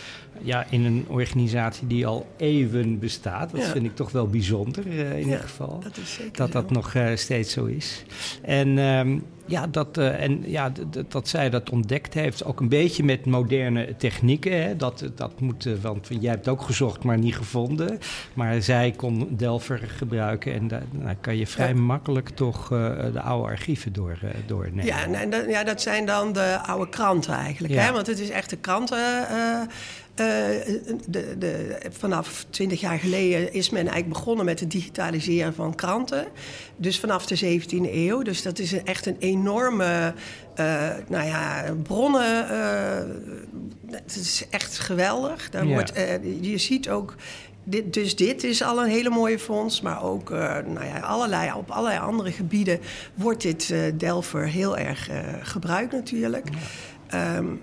ja, 0.45 0.66
in 0.70 0.84
een 0.84 1.05
organisatie 1.09 1.86
die 1.86 2.07
al 2.07 2.26
eeuwen 2.36 2.99
bestaat. 2.99 3.51
Dat 3.51 3.61
ja. 3.61 3.70
vind 3.70 3.84
ik 3.84 3.97
toch 3.97 4.11
wel 4.11 4.26
bijzonder 4.26 4.86
uh, 4.86 5.12
in 5.12 5.24
ieder 5.24 5.38
geval. 5.38 5.80
Dat, 5.82 5.97
is 5.97 6.12
zeker 6.12 6.36
dat 6.36 6.53
dat 6.53 6.70
nog 6.70 6.95
uh, 6.95 7.16
steeds 7.16 7.53
zo 7.53 7.64
is. 7.64 8.05
En 8.42 8.78
um, 8.78 9.24
Ja, 9.47 9.66
dat, 9.66 9.99
uh, 9.99 10.22
en 10.22 10.42
ja, 10.51 10.72
dat 11.09 11.28
zij 11.28 11.51
dat 11.51 11.70
ontdekt 11.70 12.14
heeft, 12.14 12.45
ook 12.45 12.61
een 12.61 12.68
beetje 12.68 13.05
met 13.05 13.26
moderne 13.26 13.97
technieken. 13.97 14.62
Hè? 14.62 14.76
Dat, 14.76 15.05
dat 15.14 15.40
moet, 15.40 15.64
uh, 15.64 15.74
want 15.80 16.09
jij 16.20 16.30
hebt 16.30 16.49
ook 16.49 16.62
gezocht, 16.62 17.05
maar 17.05 17.18
niet 17.18 17.36
gevonden. 17.36 17.99
Maar 18.34 18.62
zij 18.62 18.90
kon 18.97 19.28
Delver 19.30 19.78
gebruiken 19.78 20.55
en 20.55 20.68
daar 20.68 20.82
nou, 20.90 21.16
kan 21.20 21.36
je 21.36 21.47
vrij 21.47 21.74
makkelijk 21.74 22.28
toch 22.28 22.70
uh, 22.72 22.97
de 23.12 23.20
oude 23.20 23.49
archieven 23.49 23.92
door, 23.92 24.18
doornemen. 24.47 24.84
Ja, 24.84 25.26
dat, 25.26 25.45
ja, 25.49 25.64
dat 25.64 25.82
zijn 25.82 26.07
dan 26.07 26.32
de 26.32 26.59
oude 26.62 26.88
kranten 26.88 27.34
eigenlijk. 27.34 27.74
Ja. 27.74 27.82
Hè? 27.82 27.92
Want 27.92 28.07
het 28.07 28.18
is 28.18 28.30
echt 28.30 28.51
de 28.51 28.57
kranten 28.57 29.26
uh, 29.30 29.61
de, 30.14 31.34
de, 31.38 31.78
vanaf 31.90 32.46
20 32.50 32.80
jaar 32.80 32.98
geleden 32.98 33.52
is 33.52 33.70
men 33.70 33.80
eigenlijk 33.80 34.08
begonnen 34.08 34.44
met 34.44 34.60
het 34.60 34.70
digitaliseren 34.70 35.54
van 35.54 35.74
kranten. 35.74 36.26
Dus 36.76 37.00
vanaf 37.00 37.26
de 37.26 37.60
17e 37.60 37.92
eeuw. 37.92 38.22
Dus 38.22 38.42
dat 38.42 38.58
is 38.58 38.82
echt 38.82 39.06
een 39.06 39.16
enorme 39.18 40.14
uh, 40.60 40.90
nou 41.08 41.26
ja, 41.26 41.64
bronnen. 41.82 42.46
het 43.90 44.16
is 44.16 44.46
echt 44.50 44.78
geweldig. 44.78 45.50
Daar 45.50 45.66
ja. 45.66 45.72
wordt, 45.72 45.92
je 46.40 46.58
ziet 46.58 46.88
ook. 46.88 47.14
Dit, 47.66 47.92
dus 47.92 48.16
dit 48.16 48.44
is 48.44 48.62
al 48.62 48.82
een 48.82 48.90
hele 48.90 49.10
mooie 49.10 49.38
fonds, 49.38 49.80
maar 49.80 50.02
ook 50.02 50.30
nou 50.30 50.84
ja, 50.84 50.98
allerlei, 50.98 51.52
op 51.52 51.70
allerlei 51.70 51.98
andere 51.98 52.32
gebieden 52.32 52.80
wordt 53.14 53.42
dit 53.42 53.74
Delver 53.94 54.48
heel 54.48 54.78
erg 54.78 55.10
gebruikt 55.42 55.92
natuurlijk. 55.92 56.48
Ja. 57.10 57.36
Um, 57.36 57.60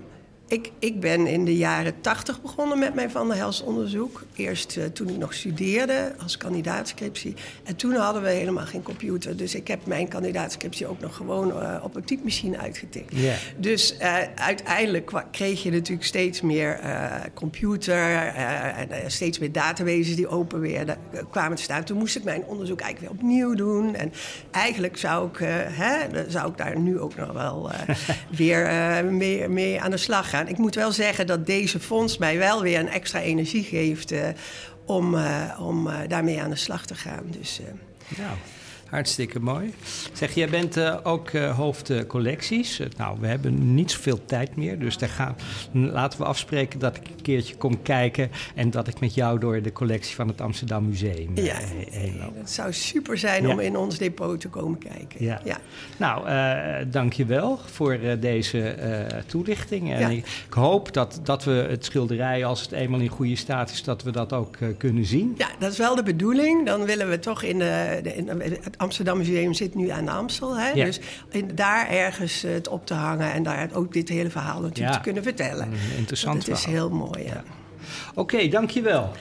ik, 0.52 0.72
ik 0.78 1.00
ben 1.00 1.26
in 1.26 1.44
de 1.44 1.56
jaren 1.56 2.00
tachtig 2.00 2.42
begonnen 2.42 2.78
met 2.78 2.94
mijn 2.94 3.10
Van 3.10 3.28
der 3.28 3.36
Hels 3.36 3.62
onderzoek. 3.62 4.22
Eerst 4.36 4.76
uh, 4.76 4.84
toen 4.84 5.08
ik 5.08 5.16
nog 5.16 5.34
studeerde 5.34 6.12
als 6.22 6.36
kandidaatscriptie. 6.36 7.34
En 7.64 7.76
toen 7.76 7.94
hadden 7.94 8.22
we 8.22 8.28
helemaal 8.28 8.66
geen 8.66 8.82
computer. 8.82 9.36
Dus 9.36 9.54
ik 9.54 9.68
heb 9.68 9.86
mijn 9.86 10.08
kandidaatscriptie 10.08 10.86
ook 10.86 11.00
nog 11.00 11.16
gewoon 11.16 11.48
uh, 11.48 11.76
op 11.82 11.96
een 11.96 12.04
typemachine 12.04 12.58
uitgetikt. 12.58 13.16
Yeah. 13.16 13.34
Dus 13.56 13.94
uh, 14.00 14.16
uiteindelijk 14.34 15.24
kreeg 15.30 15.62
je 15.62 15.70
natuurlijk 15.70 16.06
steeds 16.06 16.40
meer 16.40 16.80
computer 17.34 18.26
en 18.26 19.10
steeds 19.10 19.38
meer 19.38 19.52
databases 19.52 20.16
die 20.16 20.28
open 20.28 20.60
weer 20.60 20.96
kwamen 21.30 21.56
te 21.56 21.62
staan. 21.62 21.84
Toen 21.84 21.98
moest 21.98 22.16
ik 22.16 22.24
mijn 22.24 22.44
onderzoek 22.44 22.80
eigenlijk 22.80 23.12
weer 23.12 23.22
opnieuw 23.22 23.54
doen. 23.54 23.94
En 23.94 24.12
eigenlijk 24.50 24.96
zou 24.96 25.28
ik, 25.28 25.36
hè, 25.70 26.30
zou 26.30 26.50
ik 26.50 26.56
daar 26.56 26.78
nu 26.78 27.00
ook 27.00 27.16
nog 27.16 27.32
wel 27.32 27.70
weer 28.42 28.70
mee, 29.10 29.48
mee 29.48 29.80
aan 29.80 29.90
de 29.90 29.96
slag 29.96 30.30
gaan. 30.30 30.41
Ik 30.48 30.58
moet 30.58 30.74
wel 30.74 30.92
zeggen 30.92 31.26
dat 31.26 31.46
deze 31.46 31.80
fonds 31.80 32.18
mij 32.18 32.38
wel 32.38 32.62
weer 32.62 32.78
een 32.78 32.88
extra 32.88 33.20
energie 33.20 33.64
geeft 33.64 34.12
uh, 34.12 34.28
om, 34.86 35.14
uh, 35.14 35.58
om 35.60 35.86
uh, 35.86 35.98
daarmee 36.08 36.42
aan 36.42 36.50
de 36.50 36.56
slag 36.56 36.86
te 36.86 36.94
gaan. 36.94 37.24
Dus, 37.26 37.60
ja. 38.16 38.36
Hartstikke 38.92 39.40
mooi. 39.40 39.74
Zeg, 40.12 40.34
jij 40.34 40.48
bent 40.48 40.76
uh, 40.76 40.96
ook 41.02 41.32
uh, 41.32 41.56
hoofd 41.56 42.06
collecties. 42.06 42.80
Uh, 42.80 42.86
nou, 42.96 43.16
we 43.20 43.26
hebben 43.26 43.74
niet 43.74 43.90
zoveel 43.90 44.24
tijd 44.24 44.56
meer. 44.56 44.78
Dus 44.78 44.98
daar 44.98 45.08
gaan, 45.08 45.36
laten 45.72 46.18
we 46.18 46.24
afspreken 46.24 46.78
dat 46.78 46.96
ik 46.96 47.06
een 47.06 47.22
keertje 47.22 47.56
kom 47.56 47.82
kijken. 47.82 48.30
En 48.54 48.70
dat 48.70 48.88
ik 48.88 49.00
met 49.00 49.14
jou 49.14 49.38
door 49.38 49.62
de 49.62 49.72
collectie 49.72 50.14
van 50.14 50.28
het 50.28 50.40
Amsterdam 50.40 50.88
Museum 50.88 51.30
ja, 51.34 51.56
heen 51.90 52.18
loop. 52.18 52.36
Dat 52.36 52.50
zou 52.50 52.72
super 52.72 53.18
zijn 53.18 53.42
ja. 53.42 53.52
om 53.52 53.60
in 53.60 53.76
ons 53.76 53.98
depot 53.98 54.40
te 54.40 54.48
komen 54.48 54.78
kijken. 54.78 55.24
Ja. 55.24 55.40
ja. 55.44 55.58
Nou, 55.96 56.26
dank 56.90 57.12
je 57.12 57.24
wel 57.24 57.58
voor 57.64 57.98
deze 58.20 58.76
toelichting. 59.26 59.92
En 59.92 60.00
ja. 60.00 60.08
ik, 60.08 60.26
ik, 60.46 60.52
hoop 60.52 60.92
dat, 60.92 61.20
dat 61.22 61.44
we 61.44 61.66
het 61.68 61.84
schilderij, 61.84 62.44
als 62.44 62.60
het 62.60 62.72
eenmaal 62.72 63.00
in 63.00 63.08
goede 63.08 63.36
staat 63.36 63.70
is, 63.70 63.82
dat 63.82 64.02
we 64.02 64.10
dat 64.10 64.32
ook 64.32 64.56
kunnen 64.78 65.04
zien. 65.04 65.34
Ja, 65.36 65.48
dat 65.58 65.72
is 65.72 65.78
wel 65.78 65.94
de 65.94 66.02
bedoeling. 66.02 66.66
Dan 66.66 66.84
willen 66.84 67.08
we 67.08 67.18
toch 67.18 67.42
in, 67.42 67.58
de, 67.58 68.00
in 68.14 68.28
het 68.62 68.80
Amsterdam 68.82 69.18
Museum 69.18 69.54
zit 69.54 69.74
nu 69.74 69.88
aan 69.88 70.04
de 70.04 70.10
Amstel. 70.10 70.58
Hè? 70.58 70.68
Ja. 70.68 70.84
Dus 70.84 71.00
in, 71.30 71.50
daar 71.54 71.88
ergens 71.88 72.42
het 72.42 72.68
op 72.68 72.86
te 72.86 72.94
hangen 72.94 73.32
en 73.32 73.42
daar 73.42 73.68
ook 73.72 73.92
dit 73.92 74.08
hele 74.08 74.30
verhaal 74.30 74.60
natuurlijk 74.60 74.96
te 74.96 75.02
kunnen 75.02 75.22
vertellen. 75.22 75.68
Interessant 75.96 76.46
Het 76.46 76.56
is 76.56 76.64
heel 76.64 76.90
mooi, 76.90 77.24
ja. 77.24 77.44
Oké, 78.14 78.20
okay, 78.20 78.48
dankjewel. 78.48 79.12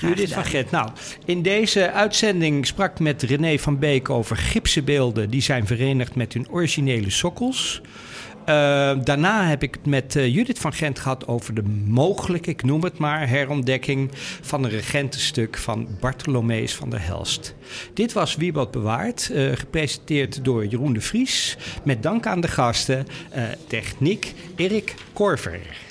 Judith 0.00 0.32
van 0.32 0.44
Get. 0.44 0.70
Nou, 0.70 0.88
in 1.24 1.42
deze 1.42 1.90
uitzending 1.90 2.66
sprak 2.66 2.98
met 2.98 3.22
René 3.22 3.58
van 3.58 3.78
Beek 3.78 4.10
over 4.10 4.36
gipsenbeelden 4.36 5.30
die 5.30 5.42
zijn 5.42 5.66
verenigd 5.66 6.14
met 6.14 6.32
hun 6.32 6.50
originele 6.50 7.10
sokkels. 7.10 7.80
Uh, 8.50 9.04
daarna 9.04 9.44
heb 9.46 9.62
ik 9.62 9.74
het 9.74 9.86
met 9.86 10.14
uh, 10.14 10.34
Judith 10.34 10.58
van 10.58 10.72
Gent 10.72 10.98
gehad 10.98 11.26
over 11.26 11.54
de 11.54 11.62
mogelijke, 11.86 12.50
ik 12.50 12.62
noem 12.62 12.82
het 12.82 12.98
maar, 12.98 13.28
herontdekking 13.28 14.10
van 14.40 14.64
een 14.64 14.70
regentenstuk 14.70 15.56
van 15.58 15.88
Bartholomeus 16.00 16.74
van 16.74 16.90
der 16.90 17.04
Helst. 17.04 17.54
Dit 17.94 18.12
was 18.12 18.36
Wiebad 18.36 18.70
Bewaard, 18.70 19.30
uh, 19.32 19.56
gepresenteerd 19.56 20.44
door 20.44 20.66
Jeroen 20.66 20.92
de 20.92 21.00
Vries. 21.00 21.56
Met 21.84 22.02
dank 22.02 22.26
aan 22.26 22.40
de 22.40 22.48
gasten, 22.48 23.06
techniek 23.66 24.34
Erik 24.56 24.94
Korver. 25.12 25.89